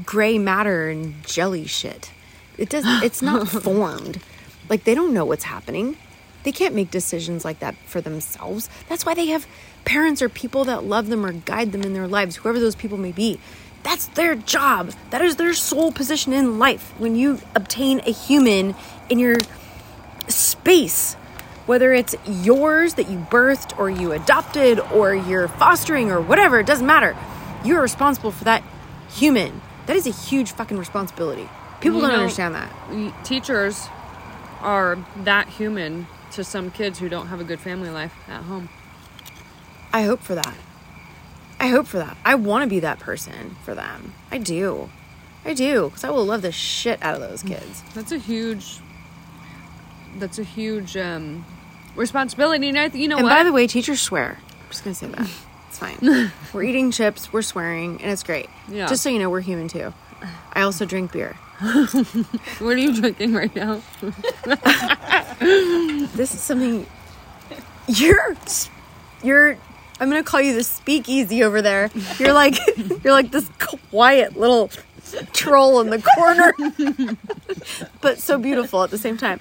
gray 0.06 0.38
matter 0.38 0.90
and 0.90 1.24
jelly 1.26 1.66
shit. 1.66 2.12
It 2.58 2.70
does 2.70 2.84
it's 3.04 3.22
not 3.22 3.48
formed. 3.64 4.20
Like 4.70 4.84
they 4.84 4.96
don't 4.96 5.14
know 5.14 5.26
what's 5.26 5.44
happening. 5.46 5.98
They 6.44 6.52
can't 6.52 6.76
make 6.76 6.92
decisions 6.92 7.44
like 7.44 7.60
that 7.60 7.76
for 7.86 8.00
themselves. 8.00 8.70
That's 8.88 9.06
why 9.06 9.14
they 9.14 9.28
have 9.28 9.46
parents 9.86 10.22
or 10.22 10.30
people 10.30 10.64
that 10.66 10.84
love 10.84 11.08
them 11.08 11.26
or 11.26 11.32
guide 11.34 11.72
them 11.72 11.82
in 11.82 11.94
their 11.94 12.08
lives 12.08 12.38
whoever 12.38 12.60
those 12.60 12.76
people 12.76 12.98
may 12.98 13.12
be. 13.12 13.40
That's 13.84 14.08
their 14.08 14.36
job. 14.36 14.94
That 15.12 15.22
is 15.22 15.36
their 15.38 15.54
sole 15.54 15.92
position 15.92 16.34
in 16.34 16.60
life. 16.60 16.94
When 16.98 17.16
you 17.16 17.40
obtain 17.56 18.00
a 18.06 18.12
human 18.12 18.76
in 19.10 19.20
your 19.20 19.38
space, 20.28 21.16
whether 21.68 21.94
it's 21.94 22.16
yours 22.26 22.96
that 22.96 23.10
you 23.10 23.20
birthed 23.30 23.78
or 23.78 23.90
you 23.90 24.12
adopted 24.14 24.80
or 24.80 25.14
you're 25.14 25.48
fostering 25.48 26.10
or 26.10 26.20
whatever, 26.20 26.60
it 26.60 26.66
doesn't 26.66 26.88
matter. 26.88 27.16
You're 27.64 27.82
responsible 27.82 28.32
for 28.32 28.44
that 28.46 28.64
human. 29.14 29.62
That 29.86 29.96
is 29.96 30.08
a 30.08 30.12
huge 30.12 30.52
fucking 30.52 30.78
responsibility. 30.78 31.48
People 31.82 31.98
You 31.98 32.02
don't 32.08 32.12
know- 32.14 32.20
understand 32.22 32.56
that. 32.56 33.24
Teachers 33.24 33.88
are 34.62 34.98
that 35.18 35.48
human 35.50 36.08
to 36.32 36.44
some 36.44 36.72
kids 36.72 37.00
who 37.00 37.08
don't 37.10 37.28
have 37.28 37.40
a 37.40 37.44
good 37.44 37.60
family 37.60 37.90
life 37.90 38.14
at 38.28 38.44
home. 38.44 38.70
I 39.94 40.04
hope 40.04 40.22
for 40.22 40.36
that. 40.36 40.56
I 41.60 41.68
hope 41.68 41.88
for 41.88 41.98
that. 41.98 42.18
I 42.26 42.36
want 42.36 42.64
to 42.64 42.70
be 42.70 42.80
that 42.82 43.00
person 43.00 43.56
for 43.64 43.74
them. 43.74 44.14
I 44.32 44.38
do. 44.38 44.90
I 45.46 45.54
do. 45.54 45.86
Because 45.90 46.04
I 46.04 46.10
will 46.10 46.26
love 46.26 46.42
the 46.42 46.52
shit 46.52 47.02
out 47.02 47.16
of 47.16 47.22
those 47.22 47.42
kids. 47.44 47.84
That's 47.94 48.12
a 48.12 48.18
huge. 48.18 48.80
That's 50.20 50.38
a 50.40 50.44
huge 50.44 50.98
um, 50.98 51.46
responsibility, 51.98 52.70
and 52.70 52.78
I, 52.80 52.88
th- 52.90 53.02
you 53.02 53.08
know 53.08 53.18
And 53.18 53.26
what? 53.26 53.32
by 53.36 53.44
the 53.44 53.52
way, 53.52 53.68
teachers 53.68 54.02
swear. 54.02 54.38
I'm 54.40 54.70
just 54.70 54.84
to 54.84 54.94
say 54.94 55.08
that. 55.08 55.30
It's 55.70 55.78
fine. 55.78 56.32
we're 56.54 56.64
eating 56.64 56.92
chips, 56.92 57.32
we're 57.34 57.42
swearing, 57.42 58.02
and 58.02 58.12
it's 58.12 58.24
great. 58.24 58.50
Yeah. 58.70 58.88
Just 58.88 59.04
so 59.04 59.10
you 59.10 59.20
know, 59.20 59.30
we're 59.30 59.42
human 59.42 59.68
too. 59.68 59.94
I 60.54 60.62
also 60.62 60.86
drink 60.86 61.12
beer. 61.12 61.34
what 61.60 62.62
are 62.62 62.78
you 62.78 62.94
drinking 63.00 63.34
right 63.34 63.54
now? 63.56 63.82
This 65.40 66.34
is 66.34 66.40
something 66.42 66.88
you're 67.88 68.36
you're 69.24 69.52
I'm 70.00 70.10
gonna 70.10 70.24
call 70.24 70.42
you 70.42 70.54
the 70.56 70.64
speakeasy 70.64 71.44
over 71.44 71.62
there. 71.62 71.92
You're 72.18 72.34
like 72.34 72.56
you're 73.04 73.14
like 73.14 73.32
this 73.32 73.50
quiet 73.60 74.36
little 74.38 74.72
troll 75.34 75.80
in 75.82 75.90
the 75.92 76.02
corner. 76.02 76.54
but 78.02 78.20
so 78.20 78.38
beautiful 78.40 78.84
at 78.84 78.90
the 78.90 78.98
same 78.98 79.18
time. 79.18 79.40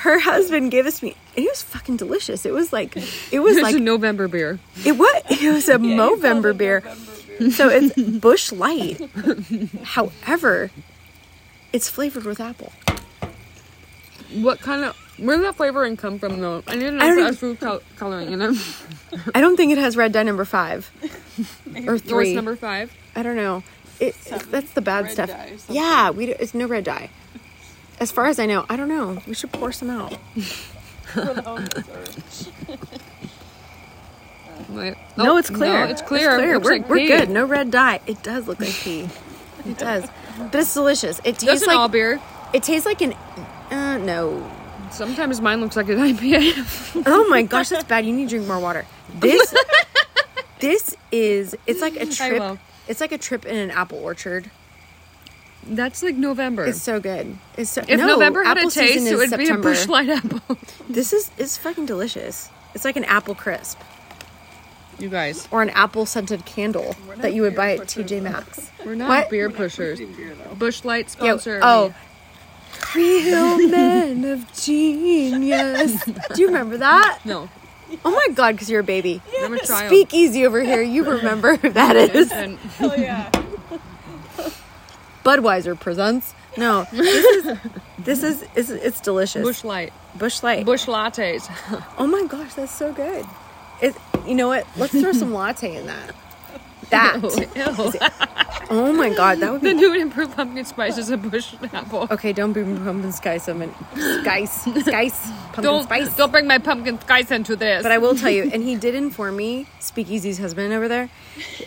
Her 0.00 0.18
husband 0.18 0.70
gave 0.70 0.86
us 0.86 1.02
me 1.02 1.14
and 1.36 1.44
it 1.44 1.50
was 1.50 1.62
fucking 1.62 1.96
delicious. 1.98 2.46
It 2.46 2.52
was 2.52 2.72
like 2.72 2.96
it 3.32 3.40
was 3.40 3.56
It's 3.56 3.62
like 3.62 3.76
a 3.76 3.80
November 3.80 4.28
beer. 4.28 4.58
it 4.84 4.92
was 4.98 5.22
it 5.30 5.52
was 5.52 5.68
a 5.68 5.76
Movember 5.78 6.56
beer. 6.56 6.82
So 7.52 7.68
it's 7.68 7.94
Busch 8.20 8.52
Light. 8.52 9.00
However, 9.82 10.70
it's 11.72 11.88
flavored 11.88 12.24
with 12.24 12.40
apple. 12.40 12.72
What 14.34 14.60
kind 14.60 14.84
of? 14.84 14.96
Where 15.18 15.36
did 15.36 15.44
that 15.46 15.56
flavoring 15.56 15.96
come 15.96 16.18
from, 16.18 16.40
though? 16.40 16.62
I 16.66 16.76
need 16.76 16.84
to 16.84 16.90
know 16.92 17.04
I 17.04 17.08
don't 17.08 17.18
it 17.18 17.24
has 17.26 17.38
food 17.38 17.60
col- 17.60 17.82
coloring 17.96 18.32
in 18.32 18.40
it. 18.40 18.56
I 19.34 19.40
don't 19.40 19.56
think 19.56 19.72
it 19.72 19.78
has 19.78 19.96
red 19.96 20.12
dye 20.12 20.22
number 20.22 20.44
five 20.44 20.90
or 21.86 21.94
Or 21.94 21.98
three. 21.98 22.28
it's 22.30 22.36
number 22.36 22.56
five. 22.56 22.92
I 23.16 23.22
don't 23.22 23.36
know. 23.36 23.62
It, 23.98 24.14
that's 24.50 24.70
the 24.72 24.80
bad 24.80 25.04
Red 25.04 25.12
stuff. 25.12 25.28
dye. 25.28 25.52
Yeah, 25.68 26.10
we 26.10 26.26
do, 26.26 26.34
it's 26.40 26.54
no 26.54 26.66
red 26.66 26.84
dye. 26.84 27.10
As 28.00 28.10
far 28.10 28.26
as 28.26 28.38
I 28.38 28.46
know, 28.46 28.64
I 28.68 28.76
don't 28.76 28.88
know. 28.88 29.18
We 29.26 29.34
should 29.34 29.52
pour 29.52 29.72
some 29.72 29.90
out. 29.90 30.16
For 31.04 31.20
the 31.34 31.42
homeless 31.42 32.48
or- 32.68 32.76
Wait. 34.70 34.94
no, 35.16 35.34
Oh, 35.34 35.36
it's 35.36 35.50
clear. 35.50 35.84
It's 35.84 36.02
clear. 36.02 36.38
It 36.54 36.62
we're 36.62 36.72
like 36.72 36.88
we're 36.88 37.06
good. 37.06 37.28
No 37.30 37.44
red 37.44 37.70
dye. 37.70 38.00
It 38.06 38.22
does 38.22 38.46
look 38.46 38.60
like 38.60 38.72
pee. 38.72 39.08
It 39.66 39.76
does, 39.78 40.08
but 40.38 40.54
it's 40.54 40.72
delicious. 40.72 41.18
It 41.20 41.32
tastes 41.38 41.44
Doesn't 41.44 41.68
like 41.68 41.76
all 41.76 41.88
beer. 41.88 42.20
it 42.52 42.62
tastes 42.62 42.86
like 42.86 43.02
an. 43.02 43.12
Uh, 43.70 43.98
no. 43.98 44.50
Sometimes 44.90 45.40
mine 45.40 45.60
looks 45.60 45.76
like 45.76 45.88
an 45.88 45.98
IPA. 46.16 47.02
Oh 47.06 47.26
my 47.28 47.42
gosh, 47.42 47.68
that's 47.68 47.84
bad. 47.84 48.06
You 48.06 48.12
need 48.12 48.24
to 48.28 48.36
drink 48.36 48.46
more 48.46 48.58
water. 48.60 48.86
This, 49.18 49.54
this 50.60 50.96
is. 51.12 51.56
It's 51.66 51.80
like 51.80 51.96
a 51.96 52.06
trip. 52.06 52.58
It's 52.88 53.00
like 53.00 53.12
a 53.12 53.18
trip 53.18 53.44
in 53.44 53.56
an 53.56 53.70
apple 53.70 53.98
orchard. 53.98 54.50
That's 55.66 56.02
like 56.02 56.16
November. 56.16 56.64
It's 56.66 56.80
so 56.82 57.00
good. 57.00 57.36
It's 57.56 57.70
so. 57.70 57.82
if 57.86 57.98
no, 57.98 58.06
November 58.06 58.42
had 58.44 58.56
a 58.56 58.60
apple 58.60 58.70
taste, 58.70 59.06
it 59.06 59.16
would 59.16 59.30
be 59.30 59.34
a 59.36 59.38
September. 59.46 59.62
Busch 59.70 59.86
Light 59.86 60.08
apple. 60.08 60.40
This 60.88 61.12
is 61.12 61.30
it's 61.38 61.56
fucking 61.58 61.86
delicious. 61.86 62.48
It's 62.74 62.84
like 62.84 62.96
an 62.96 63.04
apple 63.04 63.34
crisp 63.34 63.78
you 64.98 65.08
guys, 65.08 65.48
or 65.50 65.62
an 65.62 65.70
apple 65.70 66.04
scented 66.04 66.44
candle 66.44 66.94
that 67.18 67.32
you 67.32 67.40
would 67.42 67.56
buy 67.56 67.72
at 67.74 67.80
TJ 67.80 68.08
though. 68.22 68.30
Maxx. 68.30 68.70
we're 68.84 68.94
not 68.94 69.08
What? 69.08 69.30
beer 69.30 69.48
pushers. 69.48 69.98
pushing 69.98 70.14
beer, 70.14 70.34
though. 70.34 70.54
Busch 70.56 70.84
Light 70.84 71.14
Yeah, 71.22 71.32
oh. 71.32 71.36
sponsor. 71.38 71.60
oh, 71.62 71.94
me. 72.94 73.24
real 73.30 73.68
men 73.70 74.24
of 74.26 74.52
genius. 74.52 76.04
Do 76.04 76.40
you 76.42 76.48
remember 76.48 76.76
that? 76.78 77.20
no. 77.24 77.48
Oh 78.04 78.10
my 78.10 78.28
god, 78.34 78.52
because 78.56 78.70
you're 78.70 78.80
a 78.80 78.84
baby. 78.84 79.20
I'm 79.40 79.54
a 79.54 79.58
child. 79.64 79.88
Speak 79.88 80.12
easy 80.14 80.46
over 80.46 80.60
here. 80.62 80.80
You 80.82 81.04
remember 81.10 81.56
who 81.56 81.70
that 81.70 81.96
is. 82.14 82.30
And 82.30 82.58
Oh 82.78 82.94
yeah. 82.94 83.30
Budweiser 85.24 85.78
presents. 85.78 86.34
No, 86.56 86.86
this 86.92 87.24
is 87.24 87.58
this 87.98 88.22
is 88.22 88.44
it's, 88.54 88.70
it's 88.70 89.00
delicious. 89.00 89.42
Busch 89.42 89.64
Light, 89.64 89.92
Busch 90.16 90.42
Light. 90.42 90.64
Bush 90.66 90.86
lattes. 90.86 91.48
Oh 91.98 92.06
my 92.06 92.24
gosh, 92.26 92.54
that's 92.54 92.74
so 92.74 92.92
good. 92.92 93.24
It, 93.80 93.96
you 94.26 94.34
know 94.34 94.48
what? 94.48 94.66
Let's 94.76 94.92
throw 94.92 95.12
some 95.12 95.32
latte 95.32 95.76
in 95.76 95.86
that. 95.86 96.14
That 96.90 97.22
Ew. 97.56 98.70
Oh 98.72 98.92
my 98.92 99.12
god, 99.12 99.38
that 99.40 99.50
would 99.50 99.62
be. 99.62 99.68
The 99.68 99.74
be 99.74 99.80
new 99.80 99.92
and 99.92 100.02
improved 100.02 100.36
pumpkin 100.36 100.64
spice 100.64 100.96
is 100.96 101.10
a 101.10 101.16
bush 101.16 101.54
apple. 101.72 102.06
Okay, 102.10 102.32
don't 102.32 102.52
bring 102.52 102.76
pumpkin 102.84 103.10
spice 103.12 103.48
and 103.48 103.74
spice, 104.22 104.62
spice, 104.62 105.30
pumpkin 105.52 105.64
Don't 105.64 105.82
spice. 105.84 106.16
don't 106.16 106.30
bring 106.30 106.46
my 106.46 106.58
pumpkin 106.58 107.00
spice 107.00 107.30
into 107.32 107.56
this. 107.56 107.82
But 107.82 107.90
I 107.90 107.98
will 107.98 108.14
tell 108.14 108.30
you, 108.30 108.48
and 108.52 108.62
he 108.62 108.76
did 108.76 108.94
inform 108.94 109.36
me, 109.36 109.66
Speakeasy's 109.80 110.38
husband 110.38 110.72
over 110.72 110.86
there, 110.86 111.10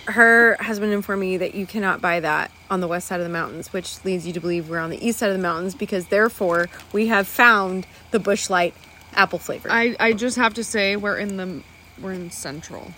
her 0.07 0.55
husband 0.61 0.93
informed 0.93 1.21
me 1.21 1.37
that 1.37 1.55
you 1.55 1.65
cannot 1.65 1.99
buy 1.99 2.21
that 2.21 2.51
on 2.69 2.79
the 2.79 2.87
west 2.87 3.07
side 3.07 3.19
of 3.19 3.25
the 3.25 3.33
mountains, 3.33 3.73
which 3.73 4.03
leads 4.05 4.25
you 4.25 4.31
to 4.33 4.39
believe 4.39 4.69
we're 4.69 4.79
on 4.79 4.89
the 4.89 5.05
east 5.05 5.19
side 5.19 5.29
of 5.29 5.35
the 5.35 5.41
mountains 5.43 5.75
because 5.75 6.07
therefore 6.07 6.69
we 6.93 7.07
have 7.07 7.27
found 7.27 7.85
the 8.11 8.19
Busch 8.19 8.49
Light 8.49 8.73
apple 9.13 9.39
flavor. 9.39 9.69
I 9.69 9.95
I 9.99 10.13
just 10.13 10.37
have 10.37 10.53
to 10.55 10.63
say 10.63 10.95
we're 10.95 11.17
in 11.17 11.37
the 11.37 11.61
we're 12.01 12.13
in 12.13 12.31
central 12.31 12.91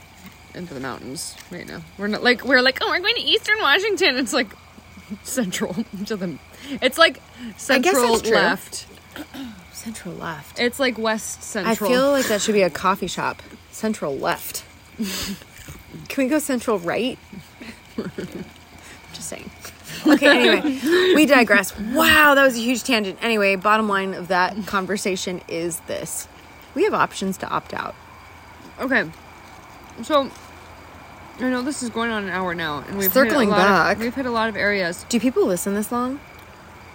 into 0.56 0.74
the 0.74 0.80
mountains 0.80 1.36
right 1.52 1.68
now. 1.68 1.82
We're 1.98 2.08
not 2.08 2.24
like 2.24 2.44
we're 2.44 2.62
like 2.62 2.80
oh 2.82 2.90
we're 2.90 3.00
going 3.00 3.16
to 3.16 3.22
eastern 3.22 3.60
Washington. 3.60 4.18
It's 4.18 4.34
like 4.34 4.48
central 5.24 5.74
to 6.06 6.16
the. 6.16 6.38
It's 6.82 6.98
like 6.98 7.22
central 7.58 8.18
left. 8.18 8.88
Central 9.72 10.16
left. 10.16 10.60
It's 10.60 10.80
like 10.80 10.98
west 10.98 11.44
central. 11.44 11.72
I 11.72 11.76
feel 11.76 12.10
like 12.10 12.26
that 12.26 12.42
should 12.42 12.56
be 12.56 12.64
a 12.64 12.70
coffee 12.86 13.06
shop. 13.06 13.44
Central 13.70 14.18
left. 14.18 14.66
Can 16.08 16.24
we 16.24 16.28
go 16.28 16.40
central 16.40 16.80
right? 16.80 17.20
Just 19.14 19.30
saying. 19.30 19.52
Okay, 20.08 20.28
anyway, 20.28 21.14
we 21.14 21.28
digress. 21.28 21.78
Wow, 21.78 22.34
that 22.34 22.44
was 22.44 22.56
a 22.58 22.60
huge 22.60 22.84
tangent. 22.84 23.20
Anyway, 23.22 23.56
bottom 23.58 23.88
line 23.88 24.16
of 24.16 24.30
that 24.30 24.66
conversation 24.66 25.42
is 25.48 25.80
this 25.82 26.28
we 26.74 26.84
have 26.84 26.94
options 26.96 27.38
to 27.38 27.48
opt 27.48 27.74
out. 27.74 27.96
okay, 28.80 29.10
so. 30.04 30.32
I 31.40 31.50
know 31.50 31.62
this 31.62 31.84
is 31.84 31.90
going 31.90 32.12
on 32.12 32.24
an 32.24 32.30
hour 32.30 32.56
now, 32.56 32.84
and 32.88 32.98
we've 32.98 33.12
Circling 33.12 33.50
hit 33.50 33.58
back. 33.58 33.98
Of, 33.98 34.02
we've 34.04 34.16
hit 34.16 34.26
a 34.26 34.32
lot 34.32 34.48
of 34.50 34.56
areas. 34.56 35.06
Do 35.10 35.20
people 35.20 35.46
listen 35.46 35.74
this 35.74 35.92
long? 35.92 36.20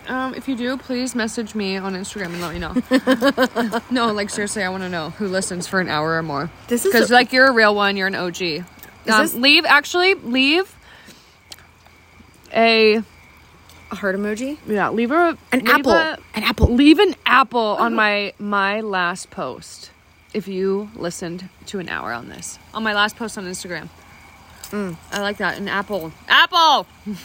Um, 0.09 0.35
if 0.35 0.49
you 0.49 0.57
do, 0.57 0.77
please 0.79 1.15
message 1.15 1.55
me 1.55 1.77
on 1.77 1.95
Instagram 1.95 2.33
and 2.33 2.41
let 2.41 2.53
me 2.55 2.59
know. 2.59 3.81
no, 3.91 4.13
like 4.13 4.31
seriously, 4.31 4.63
I 4.63 4.69
want 4.71 4.83
to 4.83 4.89
know 4.89 5.11
who 5.11 5.29
listens 5.29 5.67
for 5.67 5.79
an 5.79 5.89
hour 5.89 6.17
or 6.17 6.23
more. 6.23 6.51
This 6.69 6.85
is 6.87 6.93
because 6.93 7.11
a- 7.11 7.15
like 7.15 7.33
you're 7.33 7.47
a 7.47 7.53
real 7.53 7.75
one, 7.75 7.97
you're 7.97 8.07
an 8.07 8.15
OG. 8.15 8.43
Um, 8.43 8.65
this- 9.23 9.35
leave 9.35 9.65
actually 9.67 10.15
leave 10.15 10.75
a 12.53 12.97
A 12.97 13.95
heart 13.95 14.17
emoji? 14.17 14.59
yeah 14.67 14.89
leave 14.91 15.11
a 15.13 15.37
An 15.53 15.61
leave 15.61 15.69
apple. 15.69 15.93
a- 15.93 16.19
An 16.35 16.43
apple. 16.45 16.69
leave 16.75 16.99
an 16.99 17.15
apple 17.27 17.61
on 17.79 17.95
my 17.95 18.33
my 18.39 18.81
last 18.81 19.31
post 19.31 19.91
if 20.33 20.49
you 20.49 20.91
listened 20.97 21.49
to 21.67 21.79
an 21.79 21.89
hour 21.89 22.13
on 22.13 22.29
this 22.29 22.59
on 22.75 22.83
my 22.83 22.95
last 22.95 23.17
post 23.17 23.37
on 23.39 23.45
Instagram. 23.45 23.89
Mm. 24.71 24.97
I 25.13 25.21
like 25.21 25.39
that 25.39 25.59
an 25.59 25.69
apple 25.69 26.13
apple 26.29 26.87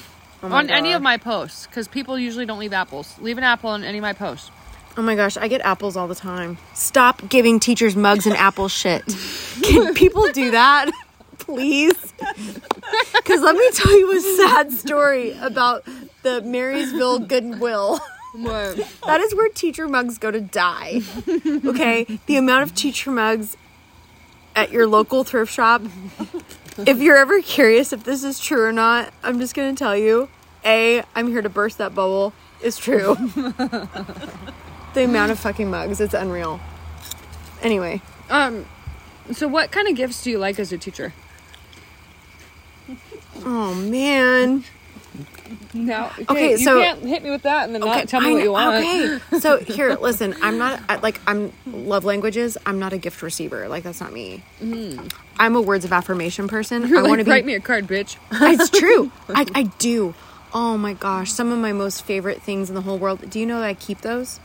Oh 0.43 0.52
on 0.52 0.70
any 0.70 0.91
of 0.91 1.02
my 1.02 1.18
posts 1.18 1.66
because 1.66 1.88
people 1.88 2.20
usually 2.20 2.46
don't 2.46 2.60
leave 2.60 2.74
apples. 2.74 3.16
Leave 3.20 3.38
an 3.38 3.43
apple 3.43 3.72
on 3.72 3.84
any 3.84 3.98
of 3.98 4.02
my 4.02 4.14
posts. 4.14 4.52
Oh 4.98 5.02
my 5.02 5.16
gosh, 5.16 5.38
I 5.38 5.48
get 5.48 5.62
apples 5.62 5.98
all 5.98 6.08
the 6.08 6.16
time. 6.16 6.58
Stop 6.74 7.28
giving 7.28 7.60
teachers 7.60 7.96
mugs 7.96 8.26
and 8.28 8.36
apple 8.36 8.68
shit. 8.68 9.04
Can 9.64 9.93
people 9.93 10.28
do 10.32 10.52
that? 10.52 10.89
Please? 11.39 12.14
Because 13.16 13.41
let 13.41 13.56
me 13.56 13.68
tell 13.74 13.98
you 13.98 14.16
a 14.16 14.22
sad 14.38 14.72
story 14.72 15.32
about 15.41 15.84
the 16.22 16.41
Marysville 16.43 17.20
Goodwill. 17.20 18.00
That 18.36 19.20
is 19.22 19.34
where 19.34 19.50
teacher 19.50 19.88
mugs 19.88 20.20
go 20.20 20.30
to 20.30 20.39
die. 20.39 21.02
Okay? 21.66 22.20
The 22.28 22.36
amount 22.36 22.64
of 22.64 22.76
teacher 22.76 23.10
mugs 23.10 23.58
at 24.56 24.72
your 24.72 24.86
local 24.86 25.24
thrift 25.24 25.52
shop. 25.52 25.82
If 26.78 26.99
you're 26.99 27.15
ever 27.17 27.41
curious 27.41 27.93
if 27.93 28.03
this 28.03 28.23
is 28.23 28.39
true 28.39 28.63
or 28.63 28.71
not, 28.73 29.13
I'm 29.23 29.39
just 29.39 29.55
going 29.55 29.73
to 29.73 29.80
tell 29.80 29.95
you 29.95 30.28
A, 30.65 31.03
I'm 31.15 31.28
here 31.30 31.41
to 31.41 31.49
burst 31.49 31.78
that 31.78 31.95
bubble. 31.95 32.34
It's 32.61 32.78
true. 32.78 33.15
the 34.93 35.03
amount 35.03 35.32
of 35.32 35.39
fucking 35.39 35.69
mugs, 35.69 36.01
it's 36.01 36.13
unreal. 36.13 36.59
Anyway, 37.61 38.01
Um, 38.30 38.65
so 39.32 39.47
what 39.47 39.71
kind 39.71 39.88
of 39.88 39.95
gifts 39.95 40.23
do 40.23 40.30
you 40.32 40.38
like 40.38 40.59
as 40.59 40.71
a 40.73 40.78
teacher? 40.78 41.13
oh 43.43 43.73
man. 43.73 44.63
No. 45.74 46.10
Okay, 46.30 46.52
you 46.52 46.58
so- 46.58 46.80
can't 46.82 47.00
hit 47.00 47.24
me 47.24 47.30
with 47.32 47.43
that 47.43 47.66
and 47.66 47.76
then 47.76 47.84
Okay, 47.84 48.00
not 48.00 48.08
tell 48.08 48.22
me 48.22 48.30
I 48.30 48.34
what 48.34 48.43
you 48.43 48.52
want. 48.52 48.76
Okay, 48.78 49.20
so 49.39 49.58
here, 49.58 49.96
listen. 49.96 50.36
I'm 50.41 50.58
not 50.58 50.80
I- 50.89 50.98
like 50.98 51.20
I'm 51.28 51.52
love 51.66 52.06
languages. 52.06 52.58
I'm 52.66 52.80
not 52.80 52.93
a 52.93 52.98
gift 52.98 53.22
receiver. 53.22 53.68
Like 53.68 53.84
that's 53.84 54.00
not 54.02 54.12
me. 54.14 54.43
I'm 55.39 55.56
a 55.56 55.62
words 55.62 55.86
of 55.86 55.91
affirmation 55.93 56.48
person. 56.48 56.84
Mm. 56.84 56.89
You're 56.89 57.00
I 57.00 57.02
like, 57.02 57.10
want 57.10 57.20
to 57.20 57.26
be. 57.26 57.32
write 57.32 57.46
me 57.46 57.56
a 57.56 57.60
card, 57.60 57.88
bitch. 57.88 58.18
it's 58.32 58.70
true. 58.70 59.12
I, 59.30 59.46
I 59.54 59.64
do. 59.64 60.14
Oh 60.54 60.78
my 60.78 60.93
gosh, 60.93 61.32
some 61.32 61.52
of 61.52 61.60
my 61.60 61.74
most 61.74 62.04
favorite 62.04 62.41
things 62.41 62.70
in 62.70 62.76
the 62.76 62.82
whole 62.82 62.98
world. 62.98 63.30
Do 63.30 63.39
you 63.39 63.46
know 63.46 63.60
that 63.60 63.66
I 63.68 63.74
keep 63.74 64.02
those? 64.02 64.39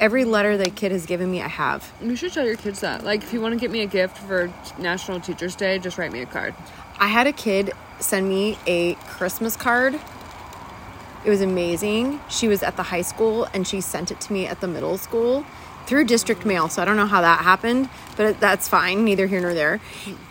Every 0.00 0.24
letter 0.24 0.56
that 0.56 0.74
kid 0.74 0.90
has 0.92 1.06
given 1.06 1.30
me, 1.30 1.40
I 1.40 1.46
have. 1.48 1.92
You 2.02 2.16
should 2.16 2.32
tell 2.32 2.44
your 2.44 2.56
kids 2.56 2.80
that. 2.80 3.04
Like, 3.04 3.22
if 3.22 3.32
you 3.32 3.40
want 3.40 3.54
to 3.54 3.60
get 3.60 3.70
me 3.70 3.80
a 3.80 3.86
gift 3.86 4.18
for 4.18 4.52
National 4.76 5.20
Teachers 5.20 5.54
Day, 5.54 5.78
just 5.78 5.96
write 5.98 6.10
me 6.12 6.20
a 6.20 6.26
card. 6.26 6.52
I 6.98 7.06
had 7.06 7.28
a 7.28 7.32
kid 7.32 7.72
send 8.00 8.28
me 8.28 8.58
a 8.66 8.94
Christmas 9.06 9.56
card. 9.56 9.98
It 11.24 11.30
was 11.30 11.40
amazing. 11.40 12.20
She 12.28 12.48
was 12.48 12.62
at 12.62 12.76
the 12.76 12.82
high 12.82 13.02
school 13.02 13.48
and 13.54 13.66
she 13.66 13.80
sent 13.80 14.10
it 14.10 14.20
to 14.22 14.32
me 14.32 14.46
at 14.46 14.60
the 14.60 14.68
middle 14.68 14.98
school 14.98 15.44
through 15.86 16.04
district 16.04 16.44
mail. 16.44 16.68
So 16.68 16.82
I 16.82 16.84
don't 16.84 16.96
know 16.96 17.06
how 17.06 17.20
that 17.22 17.40
happened, 17.40 17.88
but 18.16 18.40
that's 18.40 18.68
fine, 18.68 19.04
neither 19.04 19.26
here 19.26 19.40
nor 19.40 19.54
there. 19.54 19.80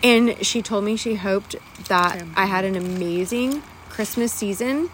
And 0.02 0.44
she 0.44 0.62
told 0.62 0.84
me 0.84 0.96
she 0.96 1.14
hoped 1.14 1.56
that 1.88 2.22
I 2.36 2.46
had 2.46 2.64
an 2.64 2.76
amazing 2.76 3.62
Christmas 3.88 4.32
season 4.32 4.90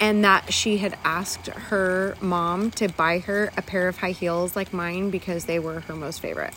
and 0.00 0.24
that 0.24 0.52
she 0.52 0.78
had 0.78 0.98
asked 1.04 1.46
her 1.46 2.16
mom 2.20 2.70
to 2.72 2.88
buy 2.88 3.20
her 3.20 3.52
a 3.56 3.62
pair 3.62 3.88
of 3.88 3.98
high 3.98 4.10
heels 4.10 4.56
like 4.56 4.72
mine 4.72 5.10
because 5.10 5.44
they 5.44 5.58
were 5.58 5.80
her 5.80 5.94
most 5.94 6.20
favorite. 6.20 6.54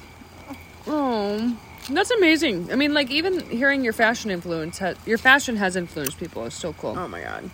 Oh, 0.88 1.58
that's 1.90 2.12
amazing. 2.12 2.72
I 2.72 2.76
mean, 2.76 2.94
like, 2.94 3.12
even 3.12 3.48
hearing 3.50 3.84
your 3.84 3.94
fashion 3.94 4.32
influence, 4.32 4.80
ha- 4.80 4.96
your 5.06 5.18
fashion 5.18 5.58
has 5.58 5.76
influenced 5.76 6.18
people. 6.18 6.46
It's 6.46 6.56
so 6.56 6.74
cool. 6.74 6.96
Oh 6.98 7.08
my 7.08 7.22
god. 7.22 7.50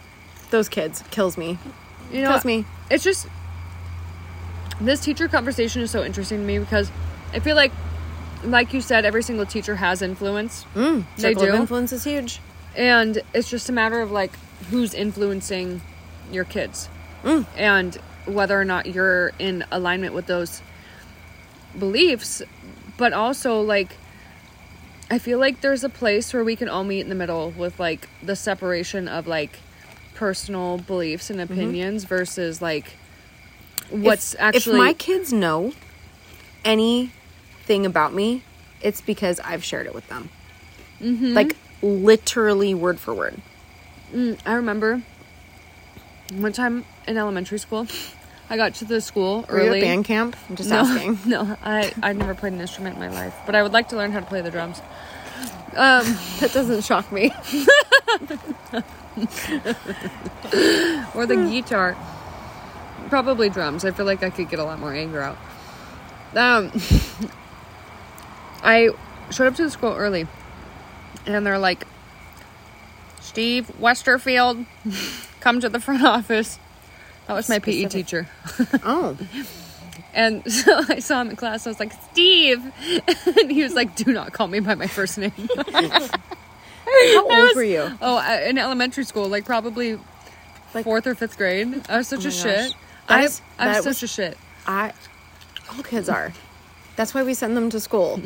Those 0.52 0.70
kids 0.70 1.04
kills 1.12 1.38
me. 1.38 1.58
you 2.12 2.22
know, 2.22 2.30
Kills 2.32 2.46
me. 2.46 2.66
it's 2.90 3.04
just 3.04 3.28
this 4.80 5.00
teacher 5.00 5.28
conversation 5.28 5.82
is 5.82 5.90
so 5.92 6.04
interesting 6.04 6.40
to 6.40 6.44
me 6.46 6.60
because 6.60 6.92
I 7.34 7.40
feel 7.40 7.56
like, 7.56 7.72
like 8.44 8.74
you 8.74 8.82
said, 8.82 9.06
every 9.06 9.24
single 9.24 9.46
teacher 9.46 9.76
has 9.78 10.02
influence. 10.02 10.66
Mm, 10.76 11.06
They 11.18 11.34
do. 11.34 11.54
influence 11.54 11.92
is 11.94 12.04
huge. 12.04 12.40
and 12.76 13.22
it's 13.34 13.50
just 13.50 13.70
a 13.70 13.72
matter 13.74 14.02
of 14.02 14.12
like 14.12 14.32
who's 14.70 14.94
influencing 14.94 15.82
your 16.32 16.46
kids 16.46 16.88
and 17.58 17.96
whether 18.26 18.60
or 18.60 18.64
not 18.66 18.86
you're 18.88 19.32
in 19.40 19.64
alignment 19.72 20.14
with 20.14 20.26
those 20.28 20.62
beliefs 21.78 22.42
but 22.98 23.14
also 23.14 23.62
like 23.62 23.98
i 25.10 25.18
feel 25.20 25.38
like 25.40 25.62
there's 25.62 25.84
a 25.84 25.90
place 25.90 26.34
where 26.34 26.44
we 26.44 26.56
can 26.56 26.68
all 26.70 26.84
meet 26.84 27.02
in 27.02 27.10
the 27.10 27.16
middle 27.16 27.52
with 27.52 27.80
like 27.80 28.08
the 28.24 28.36
separation 28.36 29.08
of 29.08 29.28
like 29.28 29.60
personal 30.22 30.78
beliefs 30.78 31.32
and 31.32 31.42
opinions 31.42 32.04
versus 32.04 32.62
like 32.62 32.94
what's 33.90 34.36
if, 34.36 34.40
actually 34.40 34.78
if 34.78 34.86
my 34.86 34.94
kids 34.94 35.34
know 35.34 35.74
anything 36.64 37.88
about 37.88 38.14
me 38.14 38.44
it's 38.84 39.02
because 39.02 39.40
i've 39.40 39.64
shared 39.64 39.88
it 39.88 39.96
with 39.96 40.08
them. 40.10 40.30
Mm-hmm. 41.00 41.34
like 41.34 41.58
literally 41.82 42.76
word 42.76 43.00
for 43.00 43.16
word. 43.16 43.42
I 44.46 44.54
remember 44.54 45.02
one 46.34 46.54
time 46.54 46.86
in 47.08 47.18
elementary 47.18 47.58
school 47.58 47.88
i 48.48 48.58
got 48.58 48.76
to 48.76 48.86
the 48.86 49.02
school 49.02 49.44
Were 49.50 49.60
you 49.60 49.70
early. 49.70 49.80
at 49.80 49.86
band 49.86 50.06
camp? 50.06 50.36
I'm 50.50 50.56
just 50.56 50.70
no, 50.70 50.82
asking. 50.82 51.18
No, 51.26 51.58
I 51.64 51.92
I've 52.04 52.18
never 52.18 52.36
played 52.36 52.54
an 52.54 52.62
instrument 52.62 52.94
in 52.94 53.02
my 53.02 53.10
life, 53.10 53.34
but 53.48 53.56
I 53.56 53.64
would 53.64 53.74
like 53.74 53.90
to 53.90 53.96
learn 53.96 54.12
how 54.12 54.20
to 54.20 54.26
play 54.28 54.42
the 54.42 54.52
drums. 54.52 54.82
Um, 55.76 56.18
that 56.42 56.52
doesn't 56.54 56.84
shock 56.84 57.12
me 57.12 57.32
or 61.16 61.26
the 61.26 61.36
guitar. 61.50 61.98
Probably 63.10 63.50
drums. 63.50 63.86
I 63.86 63.92
feel 63.92 64.06
like 64.06 64.24
I 64.24 64.30
could 64.30 64.50
get 64.50 64.60
a 64.60 64.64
lot 64.64 64.80
more 64.80 64.94
anger 64.94 65.22
out. 65.22 65.38
Um, 66.36 66.72
I 68.64 68.90
showed 69.32 69.48
up 69.48 69.56
to 69.56 69.64
the 69.64 69.70
school 69.70 69.94
early, 69.94 70.28
and 71.26 71.46
they're 71.46 71.60
like, 71.60 71.86
"Steve 73.20 73.72
Westerfield, 73.80 74.66
come 75.40 75.60
to 75.62 75.70
the 75.70 75.80
front 75.80 76.04
office." 76.04 76.60
That 77.28 77.34
was 77.34 77.50
my 77.50 77.60
PE 77.60 77.86
teacher. 77.86 78.28
oh 78.84 79.18
And 80.14 80.50
so 80.52 80.82
I 80.90 81.00
saw 81.00 81.22
him 81.22 81.30
in 81.32 81.36
class. 81.36 81.66
I 81.66 81.70
was 81.70 81.80
like, 81.80 81.94
Steve. 82.12 82.62
And 83.40 83.52
he 83.52 83.64
was 83.64 83.74
like, 83.74 83.96
do 83.96 84.12
not 84.12 84.34
call 84.34 84.48
me 84.48 84.60
by 84.60 84.76
my 84.76 84.88
first 84.88 85.18
name. 85.18 85.32
how 85.56 87.22
old 87.22 87.30
was- 87.32 87.56
were 87.56 87.64
you 87.64 87.90
oh, 88.02 88.18
I, 88.18 88.44
in 88.44 88.58
elementary 88.58 89.04
school, 89.06 89.28
like 89.28 89.46
probably 89.46 89.98
Like- 90.74 90.84
fourth 90.84 91.08
or 91.08 91.16
fifth 91.16 91.38
grade. 91.38 91.82
I 91.90 91.98
was 91.98 92.08
such 92.08 92.26
Oh 92.26 92.30
a 92.30 92.32
shit. 92.32 92.74
I, 93.08 93.24
is- 93.24 93.42
I'm 93.58 93.76
such 93.76 93.86
was- 93.86 94.04
a 94.04 94.08
shit. 94.08 94.38
i 94.68 94.94
all 95.76 95.84
kids 95.84 96.10
are 96.10 96.34
that's 96.98 97.14
why 97.14 97.24
we 97.24 97.34
send 97.34 97.56
them 97.56 97.70
to 97.70 97.80
school 97.80 98.20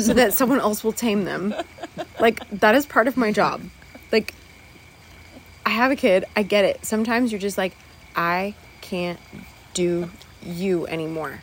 so 0.00 0.12
that 0.14 0.32
someone 0.34 0.58
else 0.58 0.82
will 0.82 0.92
tame 0.92 1.24
them 1.24 1.54
like 2.18 2.46
that 2.50 2.74
is 2.74 2.84
part 2.84 3.06
of 3.06 3.16
my 3.16 3.30
job 3.30 3.62
like 4.10 4.34
I 5.64 5.70
have 5.70 5.92
a 5.92 5.96
kid. 5.96 6.24
I 6.34 6.42
get 6.42 6.64
it. 6.64 6.84
Sometimes 6.84 7.30
you're 7.30 7.40
just 7.40 7.56
like, 7.56 7.76
I 8.16 8.54
can't 8.80 9.20
do 9.74 10.10
you 10.44 10.86
anymore. 10.86 11.40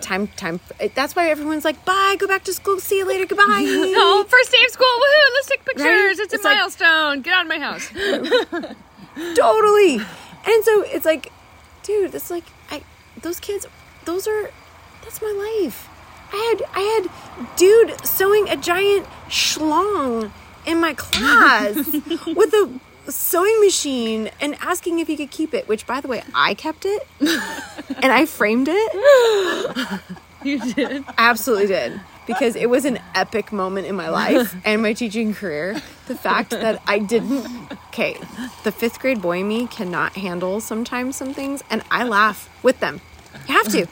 Time, 0.00 0.26
time. 0.28 0.60
That's 0.94 1.16
why 1.16 1.30
everyone's 1.30 1.64
like, 1.64 1.84
bye, 1.84 2.16
go 2.18 2.26
back 2.26 2.44
to 2.44 2.52
school, 2.52 2.78
see 2.78 2.98
you 2.98 3.06
later, 3.06 3.24
goodbye. 3.26 3.46
no, 3.46 3.54
oh, 3.64 4.24
first 4.28 4.52
day 4.52 4.58
of 4.64 4.70
school! 4.70 4.86
Woohoo! 4.86 5.34
Let's 5.34 5.48
take 5.48 5.64
pictures. 5.64 5.84
Right? 5.86 6.18
It's 6.18 6.34
a 6.34 6.36
like- 6.46 6.58
milestone. 6.58 7.22
Get 7.22 7.32
out 7.32 7.42
of 7.42 7.48
my 7.48 7.58
house. 7.58 7.88
totally. 9.36 9.96
And 10.46 10.64
so 10.64 10.82
it's 10.82 11.06
like, 11.06 11.32
dude, 11.82 12.14
it's 12.14 12.30
like 12.30 12.44
I 12.70 12.82
those 13.22 13.40
kids, 13.40 13.66
those 14.04 14.26
are 14.28 14.50
that's 15.02 15.22
my 15.22 15.60
life. 15.62 15.88
I 16.32 16.36
had 16.36 16.68
I 16.74 16.80
had 16.80 17.56
dude 17.56 18.04
sewing 18.04 18.48
a 18.48 18.56
giant 18.56 19.06
schlong 19.28 20.30
in 20.66 20.80
my 20.80 20.94
class 20.94 21.76
with 22.26 22.52
a 22.52 22.80
sewing 23.08 23.60
machine 23.60 24.30
and 24.40 24.56
asking 24.60 24.98
if 24.98 25.08
he 25.08 25.16
could 25.16 25.30
keep 25.30 25.54
it, 25.54 25.68
which 25.68 25.86
by 25.86 26.00
the 26.00 26.08
way, 26.08 26.22
I 26.34 26.54
kept 26.54 26.84
it 26.84 27.06
and 27.20 28.12
I 28.12 28.26
framed 28.26 28.68
it. 28.70 30.00
you 30.42 30.58
did. 30.74 31.04
Absolutely 31.18 31.66
did. 31.66 32.00
Because 32.26 32.56
it 32.56 32.70
was 32.70 32.86
an 32.86 32.98
epic 33.14 33.52
moment 33.52 33.86
in 33.86 33.94
my 33.94 34.08
life 34.08 34.54
and 34.64 34.80
my 34.80 34.94
teaching 34.94 35.34
career. 35.34 35.82
The 36.06 36.14
fact 36.14 36.50
that 36.50 36.80
I 36.86 36.98
didn't. 36.98 37.46
Okay, 37.88 38.16
the 38.62 38.72
fifth 38.72 38.98
grade 38.98 39.20
boy 39.20 39.44
me 39.44 39.66
cannot 39.66 40.14
handle 40.14 40.60
sometimes 40.60 41.16
some 41.16 41.34
things, 41.34 41.62
and 41.70 41.82
I 41.90 42.04
laugh 42.04 42.48
with 42.62 42.80
them. 42.80 43.02
You 43.46 43.54
have 43.54 43.68
to. 43.68 43.86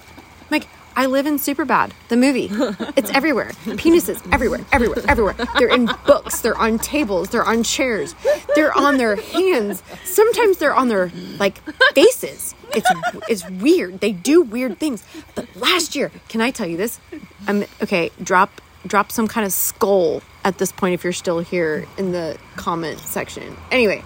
Like, 0.50 0.66
I 0.96 1.06
live 1.06 1.26
in 1.26 1.36
Superbad, 1.36 1.92
the 2.08 2.16
movie. 2.16 2.48
It's 2.96 3.10
everywhere. 3.10 3.50
Penises 3.64 4.20
everywhere, 4.32 4.60
everywhere, 4.72 5.02
everywhere. 5.08 5.34
They're 5.58 5.74
in 5.74 5.88
books, 6.06 6.40
they're 6.40 6.56
on 6.56 6.78
tables, 6.78 7.30
they're 7.30 7.44
on 7.44 7.62
chairs, 7.62 8.14
they're 8.54 8.76
on 8.76 8.98
their 8.98 9.16
hands. 9.16 9.82
Sometimes 10.04 10.58
they're 10.58 10.74
on 10.74 10.88
their 10.88 11.10
like 11.38 11.58
faces. 11.94 12.54
It's 12.74 12.90
it's 13.28 13.48
weird. 13.50 14.00
They 14.00 14.12
do 14.12 14.42
weird 14.42 14.78
things. 14.78 15.04
But 15.34 15.54
last 15.56 15.94
year, 15.94 16.10
can 16.28 16.40
I 16.40 16.50
tell 16.50 16.66
you 16.66 16.76
this? 16.76 17.00
I'm 17.46 17.64
okay, 17.82 18.10
drop 18.22 18.60
drop 18.86 19.12
some 19.12 19.28
kind 19.28 19.46
of 19.46 19.52
skull 19.52 20.22
at 20.44 20.58
this 20.58 20.72
point 20.72 20.94
if 20.94 21.04
you're 21.04 21.12
still 21.12 21.40
here 21.40 21.86
in 21.96 22.12
the 22.12 22.36
comment 22.56 22.98
section. 22.98 23.56
Anyway, 23.70 24.02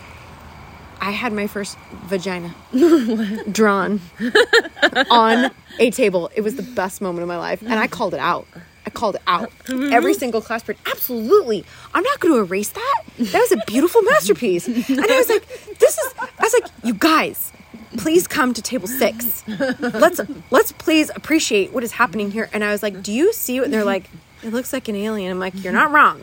I 1.00 1.10
had 1.10 1.32
my 1.32 1.46
first 1.46 1.78
vagina 2.04 2.54
drawn 3.52 4.00
on 5.10 5.50
a 5.78 5.90
table. 5.90 6.30
It 6.34 6.40
was 6.42 6.56
the 6.56 6.62
best 6.62 7.00
moment 7.00 7.22
of 7.22 7.28
my 7.28 7.38
life. 7.38 7.62
And 7.62 7.74
I 7.74 7.86
called 7.86 8.14
it 8.14 8.20
out. 8.20 8.46
I 8.86 8.90
called 8.90 9.16
it 9.16 9.22
out. 9.26 9.50
Every 9.68 10.14
single 10.22 10.40
class 10.40 10.62
period. 10.62 10.80
Absolutely. 10.86 11.64
I'm 11.92 12.02
not 12.02 12.20
going 12.20 12.34
to 12.34 12.40
erase 12.40 12.70
that. 12.70 13.02
That 13.18 13.38
was 13.38 13.52
a 13.52 13.62
beautiful 13.66 14.02
masterpiece. 14.02 14.66
And 14.66 15.00
I 15.00 15.16
was 15.16 15.28
like, 15.28 15.46
this 15.78 15.98
is, 15.98 16.14
I 16.18 16.42
was 16.42 16.54
like, 16.60 16.70
you 16.84 16.94
guys, 16.94 17.52
please 17.96 18.26
come 18.26 18.54
to 18.54 18.62
table 18.62 18.86
six. 18.86 19.44
Let's, 19.48 20.20
let's 20.50 20.72
please 20.72 21.10
appreciate 21.14 21.72
what 21.72 21.82
is 21.82 21.92
happening 21.92 22.30
here. 22.30 22.48
And 22.52 22.62
I 22.62 22.70
was 22.70 22.82
like, 22.82 23.02
do 23.02 23.12
you 23.12 23.32
see 23.32 23.58
what? 23.58 23.64
And 23.66 23.74
they're 23.74 23.84
like, 23.84 24.08
it 24.42 24.52
looks 24.52 24.72
like 24.72 24.88
an 24.88 24.94
alien. 24.96 25.32
I'm 25.32 25.40
like, 25.40 25.54
you're 25.62 25.72
not 25.72 25.90
wrong. 25.90 26.22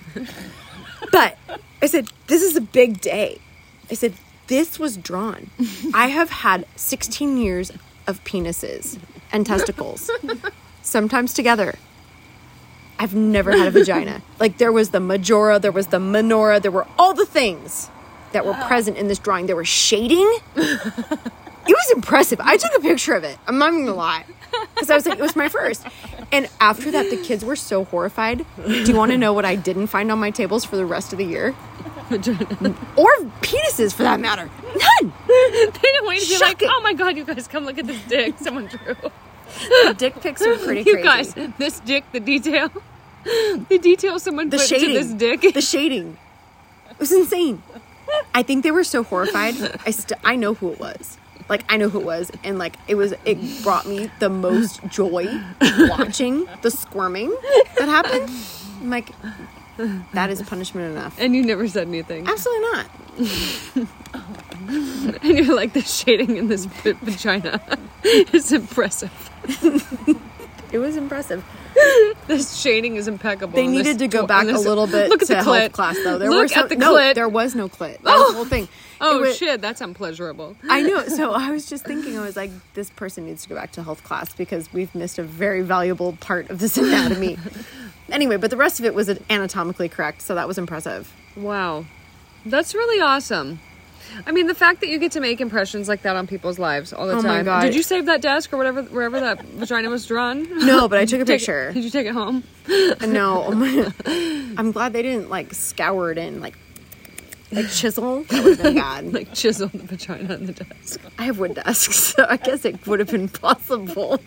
But 1.12 1.38
I 1.82 1.88
said, 1.88 2.08
this 2.28 2.42
is 2.42 2.56
a 2.56 2.62
big 2.62 3.02
day. 3.02 3.40
I 3.92 3.96
said, 3.96 4.14
this 4.48 4.80
was 4.80 4.98
drawn. 4.98 5.50
I 5.94 6.08
have 6.08 6.30
had 6.30 6.66
16 6.76 7.38
years 7.38 7.72
of 8.08 8.24
penises 8.24 9.00
and 9.32 9.46
testicles, 9.46 10.10
sometimes 10.82 11.34
together. 11.34 11.76
I've 13.00 13.16
never 13.16 13.52
had 13.52 13.68
a 13.68 13.72
vagina. 13.72 14.22
Like 14.40 14.58
there 14.58 14.72
was 14.72 14.90
the 14.90 15.00
majora, 15.00 15.58
there 15.60 15.72
was 15.72 15.88
the 15.88 16.00
minora, 16.00 16.60
there 16.60 16.72
were 16.72 16.88
all 17.00 17.14
the 17.14 17.26
things 17.26 17.90
that 18.34 18.46
were 18.46 18.54
present 18.54 18.98
in 18.98 19.08
this 19.08 19.20
drawing. 19.20 19.46
There 19.46 19.56
was 19.56 19.68
shading. 19.70 20.30
It 21.66 21.72
was 21.72 21.92
impressive. 21.96 22.42
I 22.42 22.58
took 22.58 22.76
a 22.78 22.82
picture 22.82 23.14
of 23.14 23.24
it. 23.24 23.38
I'm 23.48 23.58
not 23.58 23.70
even 23.72 23.86
gonna 23.86 23.96
lie. 23.98 24.26
Because 24.76 24.90
I 24.90 24.96
was 24.96 25.06
like, 25.06 25.18
it 25.18 25.22
was 25.22 25.36
my 25.36 25.48
first. 25.48 25.86
And 26.32 26.50
after 26.60 26.92
that, 26.92 27.10
the 27.10 27.16
kids 27.16 27.46
were 27.46 27.56
so 27.56 27.86
horrified. 27.86 28.46
Do 28.66 28.84
you 28.84 28.96
want 28.96 29.14
to 29.14 29.18
know 29.18 29.32
what 29.32 29.46
I 29.46 29.56
didn't 29.56 29.88
find 29.88 30.12
on 30.12 30.20
my 30.20 30.30
tables 30.30 30.66
for 30.66 30.76
the 30.76 30.86
rest 30.86 31.14
of 31.14 31.20
the 31.20 31.26
year? 31.26 31.56
Or 32.98 33.12
penises 33.42 33.94
for 33.94 34.04
that 34.04 34.20
matter. 34.20 34.50
None. 34.66 35.14
They 35.28 35.72
didn't 35.82 36.08
wait 36.08 36.22
to 36.22 36.28
be 36.30 36.38
like, 36.40 36.62
oh 36.64 36.82
my 36.84 36.94
god, 36.94 37.18
you 37.18 37.24
guys, 37.26 37.48
come 37.48 37.66
look 37.66 37.78
at 37.78 37.88
this 37.88 38.02
dick 38.08 38.36
someone 38.40 38.68
drew. 38.68 38.96
The 39.86 39.96
dick 39.98 40.20
pics 40.22 40.42
are 40.42 40.58
pretty 40.58 40.82
You 40.90 41.02
crazy. 41.02 41.34
guys, 41.34 41.54
this 41.58 41.80
dick, 41.82 42.04
the 42.12 42.20
detail, 42.20 42.70
the 43.24 43.80
detail 43.82 44.20
someone 44.20 44.50
the 44.50 44.58
put 44.58 44.68
shading. 44.68 44.90
to 44.90 44.94
this 44.94 45.14
dick. 45.14 45.54
The 45.54 45.62
shading. 45.62 46.18
It 46.92 47.00
was 47.00 47.12
insane. 47.12 47.62
I 48.34 48.44
think 48.44 48.64
they 48.64 48.72
were 48.72 48.84
so 48.84 49.04
horrified. 49.04 49.56
I 49.86 49.92
st- 49.92 50.20
I 50.24 50.36
know 50.36 50.54
who 50.54 50.72
it 50.72 50.80
was. 50.80 51.18
Like 51.50 51.64
I 51.70 51.78
know 51.78 51.90
who 51.90 52.00
it 52.00 52.06
was, 52.06 52.32
and 52.44 52.58
like 52.58 52.76
it 52.88 52.96
was. 52.96 53.14
It 53.26 53.38
brought 53.64 53.86
me 53.86 54.10
the 54.20 54.30
most 54.30 54.82
joy 54.88 55.28
watching 55.90 56.48
the 56.62 56.72
squirming 56.72 57.36
that 57.78 57.90
happened. 57.90 58.30
I'm 58.82 58.90
like, 58.90 59.10
that 60.14 60.30
is 60.30 60.42
punishment 60.44 60.92
enough. 60.92 61.16
and 61.20 61.36
you 61.36 61.44
never 61.44 61.68
said 61.68 61.88
anything. 61.88 62.28
Absolutely 62.28 62.72
not. 62.72 62.88
And 64.66 65.38
you're 65.38 65.56
like, 65.56 65.74
the 65.74 65.82
shading 65.82 66.38
in 66.38 66.48
this 66.48 66.66
v- 66.66 66.94
vagina 67.02 67.62
is 68.04 68.52
impressive. 68.52 69.12
It 70.72 70.78
was 70.80 70.96
impressive. 70.96 71.44
This 72.28 72.56
shading 72.60 72.96
is 72.96 73.08
impeccable. 73.08 73.54
They 73.56 73.68
this 73.68 73.76
needed 73.86 74.00
to 74.00 74.08
go 74.08 74.26
back 74.26 74.44
a 74.46 74.54
this- 74.54 74.66
little 74.66 74.88
bit 74.88 75.10
Look 75.10 75.22
at 75.22 75.28
to 75.28 75.34
the 75.36 75.44
health 75.44 75.58
clit. 75.58 75.72
class, 75.74 75.98
though. 76.04 76.18
There 76.18 76.30
Look 76.30 76.38
were 76.38 76.44
at 76.46 76.50
some, 76.52 76.68
the 76.70 76.76
no, 76.78 76.94
clit. 76.96 77.16
there 77.16 77.28
was 77.30 77.56
no 77.56 77.68
clit. 77.68 78.02
That 78.02 78.16
was 78.18 78.28
the 78.30 78.34
whole 78.36 78.46
thing. 78.46 78.68
Oh 79.02 79.32
shit, 79.34 79.60
that's 79.60 79.82
unpleasurable. 79.82 80.56
I 80.70 80.82
know. 80.82 81.06
So 81.08 81.34
I 81.34 81.52
was 81.52 81.66
just 81.70 81.84
thinking, 81.86 82.18
I 82.18 82.22
was 82.22 82.38
like, 82.38 82.52
this 82.74 82.90
person 82.92 83.26
needs 83.26 83.44
to 83.44 83.50
go 83.50 83.56
back 83.56 83.74
to 83.74 83.84
health 83.84 84.04
class 84.04 84.34
because 84.34 84.72
we've 84.72 84.94
missed 84.96 85.20
a 85.20 85.24
very 85.24 85.62
valuable 85.62 86.14
part 86.22 86.50
of 86.50 86.60
this 86.60 86.78
anatomy. 86.78 87.38
Anyway, 88.12 88.38
but 88.38 88.50
the 88.52 88.58
rest 88.58 88.80
of 88.80 88.86
it 88.86 88.94
was 88.94 89.10
anatomically 89.30 89.90
correct, 89.90 90.22
so 90.22 90.36
that 90.36 90.48
was 90.48 90.58
impressive. 90.58 91.12
Wow, 91.36 91.86
that's 92.46 92.74
really 92.76 93.00
awesome. 93.02 93.60
I 94.28 94.32
mean, 94.32 94.46
the 94.48 94.54
fact 94.54 94.82
that 94.82 94.90
you 94.90 95.00
get 95.00 95.14
to 95.14 95.20
make 95.20 95.42
impressions 95.42 95.88
like 95.88 96.04
that 96.04 96.16
on 96.16 96.28
people's 96.28 96.60
lives 96.60 96.94
all 96.94 97.08
the 97.08 97.14
time. 97.14 97.26
Oh 97.26 97.28
my. 97.30 97.44
God. 97.44 97.62
Did 97.62 97.74
you 97.74 97.82
save 97.82 98.06
that 98.06 98.22
desk 98.22 98.54
or 98.54 98.58
whatever, 98.58 98.84
wherever 98.84 99.20
that 99.20 99.44
vagina 99.56 99.90
was 99.90 100.06
drawn? 100.06 100.44
No, 100.66 100.88
but 100.88 101.00
I 101.00 101.06
took 101.06 101.20
a 101.20 101.22
it- 101.24 101.28
picture. 101.28 101.72
Did 101.74 101.84
you 101.84 101.90
take 101.90 102.06
it 102.06 102.14
home? 102.14 102.44
No, 102.68 103.48
I'm 104.06 104.72
glad 104.72 104.94
they 104.94 105.02
didn't 105.02 105.30
like 105.30 105.54
scour 105.54 106.12
it 106.12 106.18
in, 106.20 106.42
like 106.42 106.56
like 107.52 107.70
chisel. 107.70 108.24
That 108.24 108.44
would 108.44 108.60
have 108.60 108.76
bad. 108.76 109.14
Like 109.14 109.34
chisel 109.34 109.70
the 109.70 109.80
vagina 109.84 110.34
on 110.36 110.46
the 110.48 110.54
desk. 110.54 111.00
I 111.18 111.24
have 111.24 111.40
wood 111.40 111.56
desks, 111.56 111.96
so 111.98 112.26
I 112.30 112.38
guess 112.38 112.66
it 112.66 112.86
would 112.86 113.00
have 113.00 113.10
been 113.10 113.30
possible. 113.30 114.20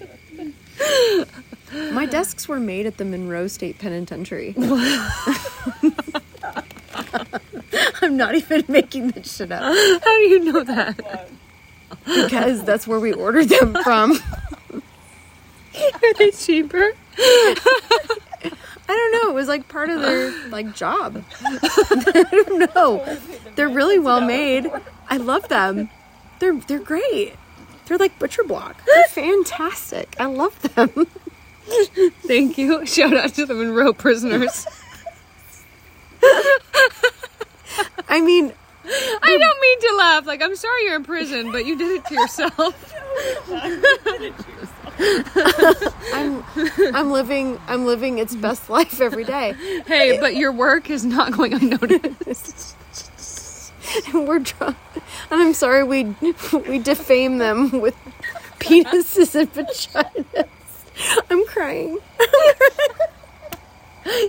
My 1.92 2.06
desks 2.06 2.48
were 2.48 2.60
made 2.60 2.86
at 2.86 2.96
the 2.96 3.04
Monroe 3.04 3.48
State 3.48 3.78
Penitentiary. 3.78 4.54
I'm 8.02 8.16
not 8.16 8.34
even 8.34 8.64
making 8.68 9.10
this 9.10 9.36
shit 9.36 9.50
up 9.52 9.62
How 9.62 9.98
do 10.18 10.22
you 10.22 10.52
know 10.52 10.62
that? 10.64 11.28
because 12.04 12.62
that's 12.64 12.86
where 12.86 13.00
we 13.00 13.12
ordered 13.12 13.48
them 13.48 13.74
from. 13.82 14.12
Are 14.72 16.14
they 16.14 16.30
cheaper? 16.30 16.92
I 17.18 18.50
don't 18.88 19.12
know. 19.12 19.30
It 19.30 19.34
was 19.34 19.48
like 19.48 19.68
part 19.68 19.90
of 19.90 20.00
their 20.00 20.30
like 20.48 20.74
job. 20.74 21.22
I 21.44 22.24
don't 22.30 22.74
know. 22.74 23.18
They're 23.56 23.68
really 23.68 23.98
well 23.98 24.20
made. 24.20 24.70
I 25.08 25.16
love 25.16 25.48
them. 25.48 25.90
They're 26.38 26.54
they're 26.54 26.78
great. 26.78 27.34
They're 27.86 27.98
like 27.98 28.18
butcher 28.18 28.44
block. 28.44 28.80
They're 28.86 29.04
fantastic. 29.08 30.14
I 30.18 30.26
love 30.26 30.60
them. 30.74 31.06
Thank 32.26 32.58
you. 32.58 32.86
Shout 32.94 33.16
out 33.16 33.34
to 33.34 33.46
the 33.46 33.54
Monroe 33.54 33.92
prisoners. 33.92 34.66
I 38.08 38.20
mean, 38.20 38.52
I 38.84 39.38
don't 39.38 39.60
mean 39.60 39.80
to 39.80 39.96
laugh. 39.98 40.26
Like, 40.26 40.42
I'm 40.42 40.54
sorry 40.56 40.84
you're 40.84 40.96
in 40.96 41.04
prison, 41.04 41.50
but 41.52 41.66
you 41.66 41.76
did 41.76 41.90
it 41.92 42.04
to 42.06 42.14
yourself. 42.14 42.94
I'm 46.14 46.42
I'm 46.94 47.10
living 47.10 47.60
I'm 47.66 47.84
living 47.84 48.18
its 48.18 48.34
best 48.34 48.70
life 48.70 49.00
every 49.00 49.24
day. 49.24 49.54
Hey, 49.86 50.18
but 50.18 50.36
your 50.36 50.52
work 50.52 50.88
is 50.88 51.04
not 51.04 51.32
going 51.32 51.52
unnoticed. 51.52 52.76
And 54.12 54.26
we're 54.26 54.38
drunk. 54.38 54.76
And 55.30 55.40
I'm 55.42 55.54
sorry 55.54 55.84
we 55.84 56.14
we 56.66 56.78
defame 56.78 57.38
them 57.38 57.80
with 57.80 57.94
penises 58.58 59.34
and 59.34 59.52
vaginas. 59.52 60.48
I'm 61.30 61.44
crying. 61.46 61.98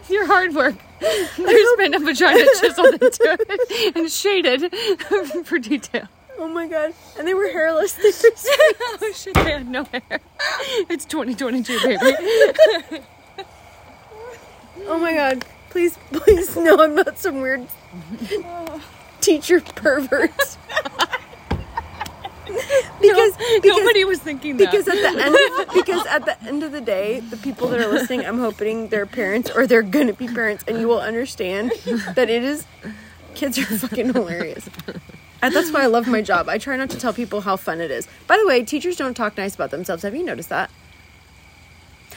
Your 0.10 0.26
hard 0.26 0.56
work. 0.56 0.76
There's 1.00 1.78
been 1.78 1.94
a 1.94 2.00
vagina 2.00 2.44
chiseled 2.60 2.96
into 2.96 3.38
it 3.40 3.96
and 3.96 4.12
shaded 4.12 4.74
for 5.46 5.60
detail. 5.60 6.08
Oh 6.40 6.48
my 6.48 6.68
god. 6.68 6.94
And 7.18 7.28
they 7.28 7.34
were 7.34 7.48
hairless. 7.48 7.94
They 7.94 8.10
were 8.10 8.36
Oh 9.02 9.12
shit, 9.16 9.34
they 9.36 9.52
had 9.52 9.68
no 9.68 9.84
hair. 9.86 10.20
It's 10.90 11.06
2022, 11.06 11.80
baby. 11.84 12.00
Oh 14.86 15.00
my 15.00 15.14
god. 15.14 15.46
Please, 15.70 15.98
please, 16.12 16.56
no, 16.56 16.84
I'm 16.84 16.96
not 16.96 17.20
some 17.20 17.42
weird 17.42 17.68
teacher 19.22 19.62
perverts. 19.62 20.58
Because 23.08 23.38
because 23.62 23.78
Nobody 23.78 24.06
was 24.06 24.20
thinking 24.20 24.58
that. 24.58 24.72
because 24.72 24.88
at 24.88 24.96
the 24.96 25.24
end 25.24 25.36
of, 25.36 25.74
because 25.74 26.06
at 26.08 26.26
the 26.26 26.44
end 26.44 26.64
of 26.64 26.72
the 26.72 26.82
day, 26.82 27.20
the 27.20 27.38
people 27.38 27.68
that 27.70 27.80
are 27.80 27.88
listening, 27.88 28.26
I'm 28.26 28.40
hoping 28.40 28.88
they're 28.90 29.06
parents 29.06 29.50
or 29.50 29.68
they're 29.68 29.82
gonna 29.82 30.14
be 30.14 30.28
parents, 30.28 30.64
and 30.68 30.80
you 30.80 30.88
will 30.88 31.02
understand 31.02 31.72
that 32.16 32.30
it 32.30 32.44
is 32.44 32.66
kids 33.36 33.58
are 33.58 33.66
fucking 33.66 34.14
hilarious. 34.14 34.70
And 35.42 35.54
that's 35.54 35.72
why 35.72 35.84
I 35.84 35.86
love 35.86 36.08
my 36.08 36.22
job. 36.24 36.50
I 36.50 36.58
try 36.58 36.76
not 36.78 36.90
to 36.90 36.98
tell 36.98 37.14
people 37.14 37.42
how 37.42 37.56
fun 37.58 37.80
it 37.80 37.92
is. 37.92 38.08
By 38.26 38.38
the 38.38 38.48
way, 38.48 38.64
teachers 38.64 38.96
don't 38.98 39.14
talk 39.14 39.38
nice 39.38 39.54
about 39.54 39.70
themselves. 39.70 40.02
Have 40.04 40.16
you 40.16 40.24
noticed 40.24 40.50
that? 40.50 40.72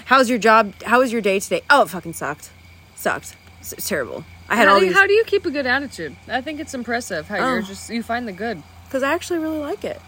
How's 0.07 0.29
your 0.31 0.39
job? 0.39 0.75
How 0.85 1.01
was 1.01 1.13
your 1.13 1.21
day 1.21 1.39
today? 1.39 1.63
Oh, 1.69 1.83
it 1.83 1.91
fucking 1.91 2.15
sucked. 2.15 2.51
Sucked. 2.97 3.37
It's, 3.61 3.87
terrible. 3.87 4.25
I 4.49 4.57
had 4.57 4.67
how, 4.67 4.75
all 4.75 4.81
do 4.81 4.87
you, 4.87 4.91
these 4.93 4.99
how 4.99 5.07
do 5.07 5.13
you 5.13 5.25
keep 5.25 5.45
a 5.45 5.51
good 5.51 5.67
attitude? 5.67 6.17
I 6.27 6.41
think 6.41 6.59
it's 6.61 6.73
impressive 6.75 7.29
how 7.29 7.37
Oh. 7.37 7.53
you're 7.55 7.63
just 7.63 7.91
you 7.91 8.03
find 8.03 8.27
the 8.27 8.33
good. 8.33 8.63
because 8.87 9.03
I 9.03 9.13
actually 9.13 9.39
really 9.41 9.59
like 9.59 9.85
it. 9.85 10.01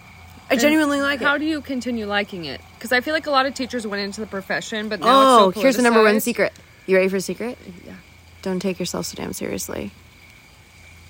I 0.53 0.57
genuinely 0.57 1.01
like 1.01 1.21
How 1.21 1.35
it. 1.37 1.39
do 1.41 1.45
you 1.45 1.61
continue 1.61 2.07
liking 2.07 2.45
it? 2.45 2.61
Because 2.75 2.93
I 2.93 3.01
feel 3.01 3.15
like 3.15 3.27
a 3.27 3.31
lot 3.31 3.47
of 3.47 3.55
teachers 3.55 3.87
went 3.87 4.03
into 4.03 4.21
the 4.21 4.27
profession, 4.27 4.89
but 4.89 5.01
now 5.01 5.07
Oh, 5.07 5.49
it's 5.49 5.57
so 5.57 5.61
here's 5.63 5.77
the 5.77 5.83
number 5.83 6.03
one 6.03 6.21
secret. 6.21 6.53
You 6.87 6.97
ready 6.97 7.09
for 7.09 7.17
a 7.17 7.21
secret? 7.21 7.59
Yeah. 7.87 7.95
Don't 8.43 8.61
take 8.61 8.79
yourself 8.79 9.07
so 9.07 9.17
damn 9.17 9.33
seriously. 9.33 9.93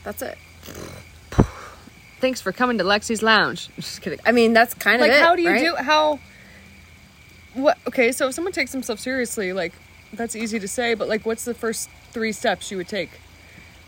That's 0.04 0.22
it. 0.22 0.36
Thanks 2.20 2.40
for 2.40 2.52
coming 2.52 2.78
to 2.78 2.84
Lexi's 2.84 3.22
Lounge. 3.22 3.68
Just 3.76 4.00
kidding. 4.02 4.20
I 4.24 4.32
mean, 4.32 4.52
that's 4.52 4.74
kind 4.74 5.00
like 5.00 5.10
of 5.10 5.16
it. 5.16 5.22
how 5.22 5.34
do 5.34 5.42
you 5.42 5.50
right? 5.50 5.60
do 5.60 5.74
how 5.76 6.18
what 7.54 7.78
okay 7.86 8.12
so 8.12 8.28
if 8.28 8.34
someone 8.34 8.52
takes 8.52 8.72
themselves 8.72 9.02
seriously 9.02 9.52
like 9.52 9.74
that's 10.14 10.34
easy 10.34 10.58
to 10.58 10.66
say 10.66 10.94
but 10.94 11.06
like 11.06 11.26
what's 11.26 11.44
the 11.44 11.52
first 11.52 11.90
three 12.10 12.32
steps 12.32 12.70
you 12.70 12.78
would 12.78 12.88
take 12.88 13.10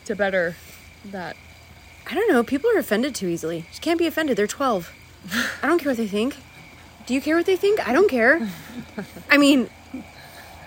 to 0.04 0.14
better 0.14 0.54
that 1.06 1.34
I 2.06 2.14
don't 2.14 2.28
know. 2.28 2.42
People 2.42 2.68
are 2.70 2.78
offended 2.78 3.14
too 3.14 3.28
easily. 3.28 3.64
Just 3.70 3.80
can't 3.80 3.98
be 3.98 4.06
offended. 4.06 4.36
They're 4.36 4.46
12. 4.46 4.92
I 5.62 5.66
don't 5.66 5.78
care 5.78 5.90
what 5.90 5.96
they 5.96 6.06
think. 6.08 6.36
Do 7.06 7.14
you 7.14 7.20
care 7.20 7.36
what 7.36 7.46
they 7.46 7.56
think? 7.56 7.86
I 7.86 7.92
don't 7.92 8.08
care. 8.08 8.46
I 9.30 9.36
mean, 9.38 9.68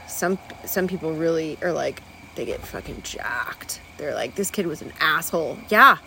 some 0.08 0.38
some 0.66 0.88
people 0.88 1.14
really 1.14 1.58
are 1.62 1.72
like 1.72 2.01
they 2.36 2.45
get 2.45 2.62
fucking 2.62 3.01
jacked. 3.03 3.82
They're 3.97 4.14
like, 4.14 4.36
this 4.36 4.51
kid 4.51 4.68
was 4.68 4.82
an 4.82 4.93
asshole. 4.99 5.58
Yeah, 5.70 5.97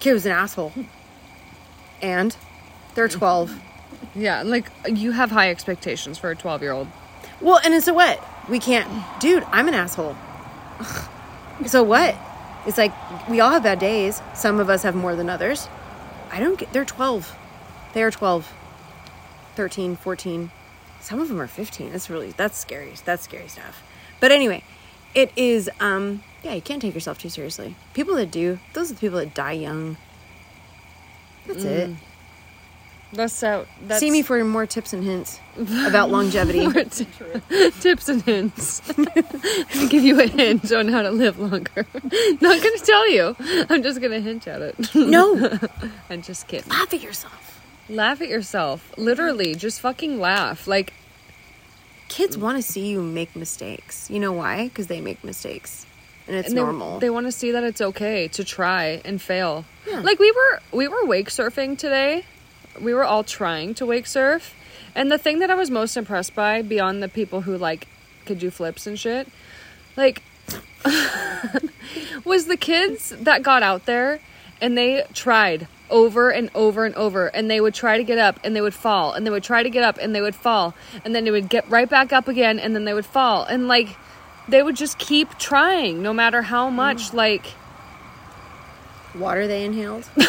kid 0.00 0.12
was 0.12 0.26
an 0.26 0.32
asshole. 0.32 0.72
And 2.02 2.36
they're 2.94 3.08
12. 3.08 3.54
yeah 4.14 4.42
like 4.42 4.70
you 4.88 5.12
have 5.12 5.30
high 5.30 5.50
expectations 5.50 6.18
for 6.18 6.30
a 6.30 6.36
12 6.36 6.62
year 6.62 6.72
old 6.72 6.88
Well, 7.40 7.60
and 7.64 7.82
so 7.82 7.92
what? 7.94 8.22
We 8.48 8.58
can't, 8.58 8.88
dude. 9.20 9.44
I'm 9.50 9.68
an 9.68 9.74
asshole. 9.74 10.16
So 11.66 11.82
what? 11.82 12.14
It's 12.66 12.76
like 12.78 12.92
we 13.28 13.40
all 13.40 13.50
have 13.50 13.62
bad 13.62 13.78
days. 13.78 14.20
Some 14.34 14.60
of 14.60 14.68
us 14.68 14.82
have 14.82 14.94
more 14.94 15.16
than 15.16 15.30
others. 15.30 15.68
I 16.30 16.40
don't 16.40 16.58
get. 16.58 16.72
They're 16.72 16.84
12. 16.84 17.34
They 17.96 18.02
are 18.02 18.10
12, 18.10 18.52
13, 19.54 19.96
14. 19.96 20.50
Some 21.00 21.18
of 21.18 21.28
them 21.28 21.40
are 21.40 21.46
15. 21.46 21.92
That's 21.92 22.10
really 22.10 22.32
that's 22.32 22.58
scary. 22.58 22.92
That's 23.06 23.22
scary 23.22 23.48
stuff. 23.48 23.82
But 24.20 24.32
anyway, 24.32 24.64
it 25.14 25.32
is. 25.34 25.70
Um, 25.80 26.22
yeah, 26.42 26.52
you 26.52 26.60
can't 26.60 26.82
take 26.82 26.92
yourself 26.92 27.18
too 27.18 27.30
seriously. 27.30 27.74
People 27.94 28.16
that 28.16 28.30
do, 28.30 28.58
those 28.74 28.90
are 28.90 28.94
the 28.94 29.00
people 29.00 29.18
that 29.18 29.32
die 29.32 29.52
young. 29.52 29.96
That's 31.46 31.64
it. 31.64 31.90
that's 33.14 33.42
out 33.42 33.66
that's 33.86 34.00
See 34.00 34.10
me 34.10 34.20
for 34.20 34.44
more 34.44 34.66
tips 34.66 34.92
and 34.92 35.02
hints 35.02 35.40
about 35.86 36.10
longevity. 36.10 36.66
tips 37.80 38.10
and 38.10 38.20
hints 38.20 38.80
to 38.80 39.88
give 39.88 40.04
you 40.04 40.20
a 40.20 40.26
hint 40.26 40.70
on 40.70 40.88
how 40.88 41.00
to 41.00 41.10
live 41.10 41.38
longer 41.38 41.86
not 42.42 42.62
gonna 42.62 42.78
tell 42.78 43.08
you 43.08 43.34
i'm 43.70 43.82
just 43.82 44.02
gonna 44.02 44.20
hint 44.20 44.46
at 44.48 44.60
it 44.60 44.94
no, 44.94 45.56
i'm 46.10 46.20
just 46.20 46.46
kidding 46.48 46.68
laugh 46.68 46.92
at 46.92 47.00
yourself. 47.00 47.55
Laugh 47.88 48.20
at 48.20 48.28
yourself 48.28 48.92
literally 48.96 49.54
just 49.54 49.80
fucking 49.80 50.18
laugh 50.18 50.66
like 50.66 50.92
kids 52.08 52.38
want 52.38 52.56
to 52.56 52.62
see 52.62 52.88
you 52.88 53.02
make 53.02 53.34
mistakes. 53.36 54.10
You 54.10 54.20
know 54.20 54.32
why? 54.32 54.68
Because 54.68 54.86
they 54.86 55.00
make 55.00 55.22
mistakes, 55.24 55.86
and 56.26 56.36
it's 56.36 56.48
and 56.48 56.56
they, 56.56 56.62
normal. 56.62 56.98
They 56.98 57.10
want 57.10 57.26
to 57.26 57.32
see 57.32 57.52
that 57.52 57.64
it's 57.64 57.80
okay 57.80 58.28
to 58.28 58.44
try 58.44 59.00
and 59.04 59.20
fail. 59.20 59.64
Yeah. 59.86 60.00
Like 60.00 60.18
we 60.18 60.30
were 60.30 60.60
we 60.72 60.88
were 60.88 61.04
wake 61.04 61.28
surfing 61.28 61.78
today. 61.78 62.24
We 62.80 62.94
were 62.94 63.04
all 63.04 63.24
trying 63.24 63.74
to 63.74 63.86
wake 63.86 64.06
surf. 64.06 64.54
And 64.94 65.10
the 65.10 65.18
thing 65.18 65.40
that 65.40 65.50
I 65.50 65.54
was 65.54 65.70
most 65.70 65.96
impressed 65.96 66.34
by 66.34 66.62
beyond 66.62 67.02
the 67.02 67.08
people 67.08 67.42
who 67.42 67.56
like 67.56 67.86
could 68.24 68.38
do 68.38 68.50
flips 68.50 68.86
and 68.86 68.98
shit, 68.98 69.28
like 69.96 70.22
was 72.24 72.46
the 72.46 72.56
kids 72.56 73.10
that 73.20 73.42
got 73.42 73.62
out 73.62 73.86
there 73.86 74.20
and 74.60 74.76
they 74.76 75.04
tried 75.12 75.68
over 75.90 76.30
and 76.30 76.50
over 76.54 76.84
and 76.84 76.94
over 76.94 77.26
and 77.28 77.50
they 77.50 77.60
would 77.60 77.74
try 77.74 77.96
to 77.96 78.04
get 78.04 78.18
up 78.18 78.38
and 78.44 78.54
they 78.56 78.60
would 78.60 78.74
fall 78.74 79.12
and 79.12 79.26
they 79.26 79.30
would 79.30 79.42
try 79.42 79.62
to 79.62 79.70
get 79.70 79.82
up 79.82 79.98
and 80.00 80.14
they 80.14 80.20
would 80.20 80.34
fall 80.34 80.74
and 81.04 81.14
then 81.14 81.24
they 81.24 81.30
would 81.30 81.48
get 81.48 81.68
right 81.70 81.88
back 81.88 82.12
up 82.12 82.28
again 82.28 82.58
and 82.58 82.74
then 82.74 82.84
they 82.84 82.94
would 82.94 83.06
fall 83.06 83.44
and 83.44 83.68
like 83.68 83.96
they 84.48 84.62
would 84.62 84.76
just 84.76 84.98
keep 84.98 85.38
trying 85.38 86.02
no 86.02 86.12
matter 86.12 86.42
how 86.42 86.68
mm. 86.70 86.74
much 86.74 87.14
like 87.14 87.46
Water 89.14 89.46
they 89.46 89.64
inhaled. 89.64 90.04
they 90.16 90.24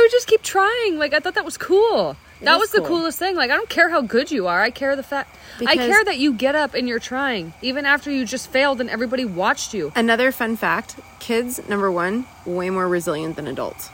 would 0.00 0.10
just 0.10 0.26
keep 0.26 0.42
trying 0.42 0.98
like 0.98 1.12
i 1.12 1.20
thought 1.20 1.34
that 1.34 1.44
was 1.44 1.56
cool 1.58 2.16
that 2.44 2.58
was 2.58 2.70
the 2.70 2.80
coolest 2.82 3.18
thing 3.18 3.34
like 3.36 3.50
i 3.50 3.56
don't 3.56 3.68
care 3.68 3.88
how 3.88 4.00
good 4.00 4.30
you 4.30 4.46
are 4.46 4.60
i 4.60 4.70
care 4.70 4.94
the 4.96 5.02
fact 5.02 5.36
i 5.66 5.76
care 5.76 6.04
that 6.04 6.18
you 6.18 6.32
get 6.32 6.54
up 6.54 6.74
and 6.74 6.88
you're 6.88 6.98
trying 6.98 7.52
even 7.62 7.84
after 7.86 8.10
you 8.10 8.24
just 8.24 8.48
failed 8.48 8.80
and 8.80 8.90
everybody 8.90 9.24
watched 9.24 9.72
you 9.74 9.92
Another 9.94 10.32
fun 10.32 10.56
fact: 10.56 10.96
kids, 11.20 11.60
number 11.68 11.90
one, 11.90 12.26
way 12.44 12.70
more 12.70 12.88
resilient 12.88 13.36
than 13.36 13.46
adults. 13.46 13.90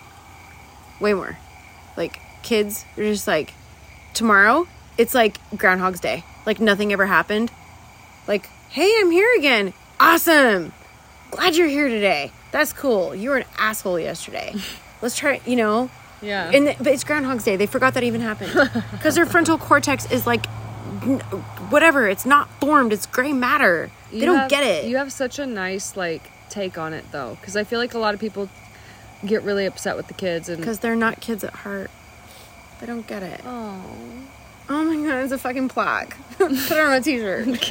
Way 1.00 1.14
more. 1.14 1.36
Like 1.96 2.20
kids, 2.42 2.84
they're 2.96 3.12
just 3.12 3.26
like 3.26 3.52
tomorrow. 4.14 4.66
It's 4.96 5.14
like 5.14 5.38
Groundhog's 5.56 6.00
Day. 6.00 6.24
Like 6.46 6.60
nothing 6.60 6.92
ever 6.92 7.06
happened. 7.06 7.50
Like, 8.26 8.46
hey, 8.70 8.90
I'm 8.98 9.10
here 9.10 9.28
again. 9.38 9.72
Awesome. 10.00 10.72
Glad 11.30 11.56
you're 11.56 11.68
here 11.68 11.88
today. 11.88 12.32
That's 12.52 12.72
cool. 12.72 13.14
You 13.14 13.30
were 13.30 13.38
an 13.38 13.46
asshole 13.58 14.00
yesterday. 14.00 14.54
Let's 15.02 15.16
try. 15.16 15.40
You 15.46 15.56
know. 15.56 15.90
Yeah 16.22 16.50
And 16.52 16.66
the, 16.68 16.74
but 16.78 16.88
it's 16.88 17.04
Groundhog's 17.04 17.44
Day. 17.44 17.56
They 17.56 17.66
forgot 17.66 17.94
that 17.94 18.02
even 18.02 18.20
happened 18.20 18.52
because 18.92 19.14
their 19.14 19.26
frontal 19.26 19.58
cortex 19.58 20.10
is 20.10 20.26
like 20.26 20.46
n- 21.02 21.20
whatever. 21.70 22.08
It's 22.08 22.26
not 22.26 22.48
formed. 22.60 22.92
It's 22.92 23.06
gray 23.06 23.32
matter. 23.32 23.90
They 24.10 24.18
You 24.18 24.26
don't 24.26 24.36
have- 24.38 24.50
get 24.50 24.64
it. 24.64 24.86
You 24.86 24.96
have 24.96 25.12
such 25.12 25.38
a 25.38 25.46
nice 25.46 25.96
like 25.96 26.30
take 26.48 26.78
on 26.78 26.92
it 26.94 27.04
though, 27.12 27.36
because 27.40 27.56
I 27.56 27.64
feel 27.64 27.78
like 27.78 27.94
a 27.94 27.98
lot 27.98 28.14
of 28.14 28.20
people 28.20 28.48
get 29.26 29.42
really 29.42 29.66
upset 29.66 29.96
with 29.96 30.06
the 30.08 30.14
kids 30.14 30.48
and 30.48 30.58
because 30.58 30.78
they're 30.78 30.96
not 30.96 31.20
kids 31.20 31.44
at 31.44 31.52
heart. 31.52 31.90
They 32.80 32.86
don't 32.86 33.06
get 33.06 33.22
it. 33.22 33.40
oh, 33.44 33.82
Oh 34.70 34.84
my 34.84 34.96
god, 35.08 35.24
it's 35.24 35.32
a 35.32 35.38
fucking 35.38 35.68
plaque. 35.68 36.16
Put 36.38 36.52
it 36.52 36.72
on 36.78 36.92
a 36.92 37.00
t-shirt. 37.00 37.46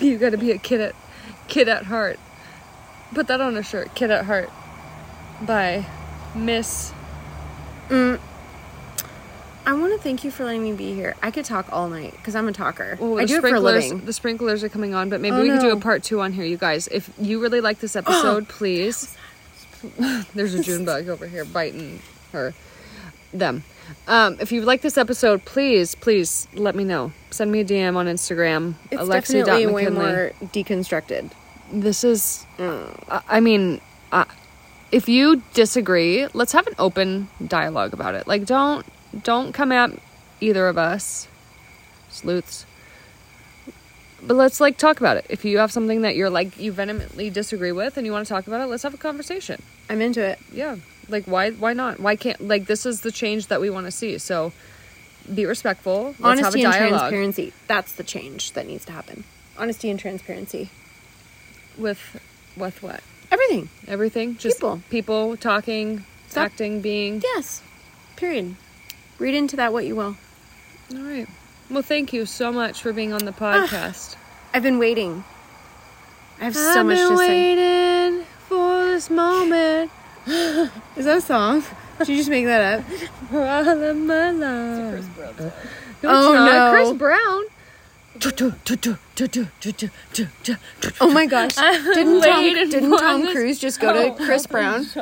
you 0.00 0.18
got 0.18 0.30
to 0.30 0.38
be 0.38 0.50
a 0.50 0.58
kid 0.58 0.80
at 0.80 0.94
kid 1.48 1.68
at 1.68 1.84
heart. 1.84 2.18
Put 3.14 3.26
that 3.28 3.40
on 3.40 3.56
a 3.56 3.62
shirt, 3.62 3.94
kid 3.94 4.10
at 4.10 4.24
heart, 4.26 4.50
by 5.42 5.86
Miss. 6.38 6.92
I 9.68 9.74
want 9.74 9.92
to 9.92 9.98
thank 9.98 10.24
you 10.24 10.30
for 10.30 10.44
letting 10.44 10.62
me 10.62 10.72
be 10.72 10.94
here. 10.94 11.14
I 11.22 11.30
could 11.30 11.44
talk 11.44 11.70
all 11.70 11.88
night 11.90 12.12
because 12.12 12.34
I'm 12.34 12.48
a 12.48 12.52
talker. 12.52 12.92
I 13.18 13.24
do 13.26 13.36
it 13.36 13.40
for 13.42 13.54
a 13.54 13.60
living. 13.60 14.04
The 14.04 14.14
sprinklers 14.14 14.64
are 14.64 14.70
coming 14.70 14.94
on, 14.94 15.10
but 15.10 15.20
maybe 15.20 15.36
Oh, 15.36 15.42
we 15.42 15.50
could 15.50 15.60
do 15.60 15.72
a 15.72 15.76
part 15.80 16.02
two 16.02 16.20
on 16.22 16.32
here, 16.32 16.44
you 16.44 16.56
guys. 16.56 16.88
If 16.88 17.10
you 17.18 17.40
really 17.40 17.60
like 17.60 17.80
this 17.80 17.94
episode, 18.02 18.48
please. 18.48 19.14
There's 20.34 20.54
a 20.54 20.62
June 20.62 20.84
bug 20.86 21.08
over 21.08 21.26
here 21.26 21.44
biting 21.44 22.00
her, 22.32 22.54
them. 23.32 23.62
Um, 24.06 24.38
if 24.40 24.52
you 24.52 24.62
like 24.62 24.80
this 24.80 24.96
episode, 24.96 25.44
please, 25.44 25.94
please 25.94 26.48
let 26.54 26.74
me 26.74 26.84
know. 26.84 27.12
Send 27.30 27.52
me 27.52 27.60
a 27.60 27.64
DM 27.64 27.94
on 27.96 28.06
Instagram. 28.06 28.74
It's 28.90 29.02
Alexi 29.02 29.44
definitely 29.44 29.66
way 29.66 29.88
more 29.88 30.32
deconstructed. 30.44 31.30
This 31.70 32.04
is. 32.04 32.46
I 32.58 33.22
I 33.28 33.40
mean, 33.40 33.80
uh, 34.12 34.24
if 34.90 35.08
you 35.08 35.42
disagree, 35.54 36.26
let's 36.34 36.52
have 36.52 36.66
an 36.66 36.74
open 36.78 37.28
dialogue 37.46 37.92
about 37.92 38.14
it. 38.14 38.26
Like, 38.26 38.46
don't 38.46 38.86
don't 39.22 39.52
come 39.52 39.72
at 39.72 39.90
either 40.40 40.68
of 40.68 40.78
us, 40.78 41.28
sleuths. 42.10 42.66
But 44.20 44.34
let's 44.34 44.60
like 44.60 44.78
talk 44.78 44.98
about 44.98 45.16
it. 45.16 45.26
If 45.28 45.44
you 45.44 45.58
have 45.58 45.70
something 45.70 46.02
that 46.02 46.16
you're 46.16 46.30
like 46.30 46.58
you 46.58 46.72
vehemently 46.72 47.30
disagree 47.30 47.72
with 47.72 47.96
and 47.96 48.06
you 48.06 48.12
want 48.12 48.26
to 48.26 48.32
talk 48.32 48.46
about 48.46 48.60
it, 48.60 48.66
let's 48.66 48.82
have 48.82 48.94
a 48.94 48.98
conversation. 48.98 49.62
I'm 49.88 50.00
into 50.00 50.22
it. 50.22 50.38
Yeah. 50.52 50.76
Like 51.08 51.24
why 51.24 51.50
why 51.52 51.72
not? 51.72 52.00
Why 52.00 52.16
can't 52.16 52.40
like 52.46 52.66
this 52.66 52.84
is 52.84 53.02
the 53.02 53.12
change 53.12 53.46
that 53.46 53.60
we 53.60 53.70
want 53.70 53.86
to 53.86 53.92
see. 53.92 54.18
So 54.18 54.52
be 55.32 55.46
respectful. 55.46 56.16
Let's 56.18 56.40
Honesty 56.40 56.42
have 56.42 56.54
and 56.54 56.62
a 56.62 56.78
dialogue 56.78 57.00
transparency. 57.00 57.52
That's 57.68 57.92
the 57.92 58.04
change 58.04 58.52
that 58.52 58.66
needs 58.66 58.84
to 58.86 58.92
happen. 58.92 59.24
Honesty 59.56 59.90
and 59.90 60.00
transparency. 60.00 60.70
with 61.76 62.20
with 62.56 62.82
what? 62.82 63.02
Everything. 63.30 63.68
Everything? 63.86 64.36
Just 64.36 64.56
People. 64.58 64.82
people 64.90 65.36
talking, 65.36 66.04
Stop. 66.28 66.46
acting, 66.46 66.80
being. 66.80 67.20
Yes. 67.22 67.62
Period. 68.16 68.56
Read 69.18 69.34
into 69.34 69.56
that 69.56 69.72
what 69.72 69.84
you 69.86 69.96
will. 69.96 70.16
All 70.94 71.02
right. 71.02 71.26
Well, 71.70 71.82
thank 71.82 72.12
you 72.12 72.24
so 72.26 72.50
much 72.52 72.80
for 72.80 72.92
being 72.92 73.12
on 73.12 73.24
the 73.24 73.34
Ah. 73.38 73.66
podcast. 73.66 74.16
I've 74.54 74.62
been 74.62 74.78
waiting. 74.78 75.24
I 76.40 76.44
have 76.44 76.56
so 76.56 76.82
much 76.84 76.96
been 76.96 77.08
to 77.10 77.16
say. 77.18 77.56
waiting 77.56 78.24
for 78.48 78.84
this 78.86 79.10
moment. 79.10 79.90
Is 80.26 81.04
that 81.04 81.18
a 81.18 81.20
song? 81.20 81.62
Did 81.98 82.08
you 82.08 82.16
just 82.16 82.30
make 82.30 82.46
that 82.46 82.78
up? 82.80 82.84
For 83.30 83.44
all 83.46 83.68
of 83.68 83.96
my 83.96 84.30
life. 84.30 84.92
Chris 84.94 85.06
Brown 85.16 85.34
song. 85.36 85.52
No, 86.02 86.10
Oh, 86.10 86.32
not. 86.32 86.46
no. 86.52 86.70
Chris 86.72 86.92
Brown. 86.98 87.42
Oh 91.00 91.10
my 91.12 91.26
gosh! 91.26 91.54
Didn't 91.54 92.20
Tom, 92.22 92.42
didn't 92.42 92.98
Tom 92.98 93.26
Cruise 93.32 93.58
just 93.58 93.80
go 93.80 93.92
to 93.92 94.24
Chris 94.24 94.46
Brown? 94.46 94.86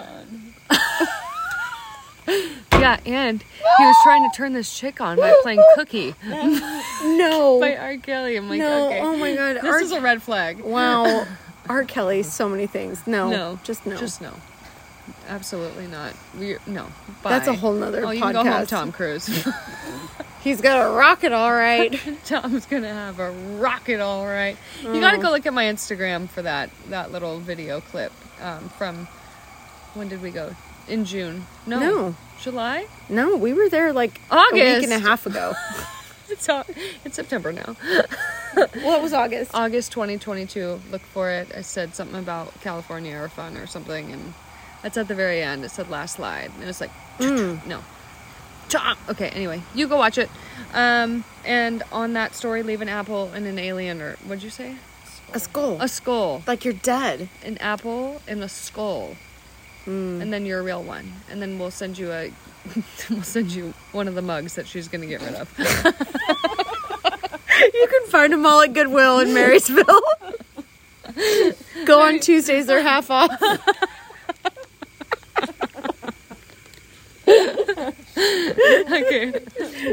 Yeah, 2.72 3.00
and 3.06 3.42
he 3.42 3.84
was 3.84 3.96
trying 4.02 4.28
to 4.30 4.36
turn 4.36 4.52
this 4.52 4.76
chick 4.76 5.00
on 5.00 5.16
by 5.16 5.32
playing 5.42 5.62
Cookie 5.76 6.14
No, 6.26 7.58
by 7.60 7.74
R. 7.74 7.96
Kelly. 7.96 8.36
I'm 8.36 8.48
like, 8.50 8.58
no! 8.58 8.88
okay. 8.88 9.00
Oh 9.00 9.16
my 9.16 9.34
god! 9.34 9.56
This 9.56 9.64
Art, 9.64 9.82
is 9.82 9.92
a 9.92 10.00
red 10.00 10.22
flag. 10.22 10.60
wow, 10.60 11.26
Art 11.68 11.88
Kelly, 11.88 12.22
so 12.22 12.48
many 12.48 12.66
things. 12.66 13.06
No, 13.06 13.30
No, 13.30 13.58
just 13.64 13.86
no. 13.86 13.96
Just 13.96 14.20
no. 14.20 14.32
Absolutely 15.28 15.86
not. 15.86 16.12
We 16.38 16.56
no. 16.66 16.86
That's 17.22 17.48
a 17.48 17.54
whole 17.54 17.72
nother 17.72 18.04
Oh, 18.04 18.10
you 18.10 18.20
podcast. 18.22 18.32
can 18.32 18.44
go 18.44 18.52
home, 18.52 18.66
Tom 18.66 18.92
Cruise. 18.92 19.48
He's 20.46 20.60
got 20.60 20.86
a 20.86 20.90
rocket, 20.92 21.32
all 21.32 21.52
right. 21.52 22.00
Tom's 22.24 22.66
gonna 22.66 22.94
have 22.94 23.18
a 23.18 23.32
rocket, 23.32 23.98
all 24.00 24.24
right. 24.24 24.56
You 24.80 25.00
gotta 25.00 25.16
Oh. 25.18 25.22
go 25.22 25.30
look 25.30 25.44
at 25.44 25.52
my 25.52 25.64
Instagram 25.64 26.28
for 26.28 26.42
that 26.42 26.70
that 26.88 27.10
little 27.10 27.40
video 27.40 27.80
clip 27.80 28.12
um, 28.40 28.68
from 28.78 29.08
when 29.94 30.06
did 30.08 30.22
we 30.22 30.30
go? 30.30 30.54
In 30.86 31.04
June? 31.04 31.46
No, 31.66 31.80
No. 31.80 32.14
July. 32.40 32.86
no, 33.08 33.34
we 33.34 33.54
were 33.54 33.68
there 33.68 33.92
like 33.92 34.20
August 34.30 34.52
a 34.54 34.74
week 34.74 34.84
and 34.84 34.92
a 34.92 35.00
half 35.00 35.26
ago. 35.26 35.54
It's 36.28 36.48
it's 37.04 37.14
September 37.16 37.52
now. 37.52 37.76
well, 38.56 38.98
it 38.98 39.02
was 39.02 39.12
August? 39.12 39.52
August 39.54 39.90
2022. 39.92 40.80
Look 40.90 41.02
for 41.02 41.30
it. 41.30 41.48
I 41.56 41.60
said 41.62 41.94
something 41.94 42.18
about 42.18 42.60
California 42.60 43.16
or 43.16 43.28
fun 43.28 43.56
or 43.56 43.66
something, 43.68 44.10
and 44.12 44.34
that's 44.82 44.96
at 44.96 45.06
the 45.06 45.14
very 45.14 45.40
end. 45.40 45.64
It 45.64 45.70
said 45.70 45.88
last 45.88 46.16
slide, 46.16 46.50
and 46.58 46.68
it's 46.68 46.80
like 46.80 46.90
no. 47.20 47.82
Chomp. 48.68 48.96
Okay. 49.08 49.28
Anyway, 49.30 49.62
you 49.74 49.86
go 49.86 49.96
watch 49.96 50.18
it. 50.18 50.28
Um, 50.74 51.24
and 51.44 51.82
on 51.92 52.14
that 52.14 52.34
story, 52.34 52.62
leave 52.62 52.82
an 52.82 52.88
apple 52.88 53.30
and 53.34 53.46
an 53.46 53.58
alien, 53.58 54.02
or 54.02 54.16
what'd 54.26 54.42
you 54.42 54.50
say? 54.50 54.76
A 55.32 55.40
skull. 55.40 55.80
A 55.80 55.88
skull, 55.88 56.42
like 56.46 56.64
you're 56.64 56.74
dead. 56.74 57.28
an 57.44 57.58
apple, 57.58 58.20
and 58.28 58.42
a 58.42 58.48
skull, 58.48 59.16
and 59.86 60.32
then 60.32 60.46
you're 60.46 60.60
a 60.60 60.62
real 60.62 60.82
one, 60.82 61.12
and 61.30 61.40
then 61.42 61.58
we'll 61.58 61.70
send 61.70 61.98
you 61.98 62.12
a. 62.12 62.32
we'll 63.10 63.22
send 63.22 63.52
you 63.52 63.72
one 63.92 64.08
of 64.08 64.14
the 64.14 64.22
mugs 64.22 64.54
that 64.54 64.66
she's 64.66 64.88
gonna 64.88 65.06
get 65.06 65.20
rid 65.22 65.34
of. 65.34 65.52
You 67.58 67.88
can 67.88 68.10
find 68.10 68.32
them 68.32 68.44
all 68.44 68.60
at 68.60 68.74
Goodwill 68.74 69.20
in 69.20 69.32
Marysville. 69.32 69.84
Go 71.86 72.02
on 72.02 72.20
Tuesdays; 72.20 72.66
they're 72.66 72.82
half 72.82 73.10
off. 73.10 73.30
okay. 78.18 79.32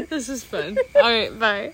This 0.08 0.28
is 0.28 0.44
fun. 0.44 0.78
All 0.96 1.02
right, 1.02 1.38
bye. 1.38 1.72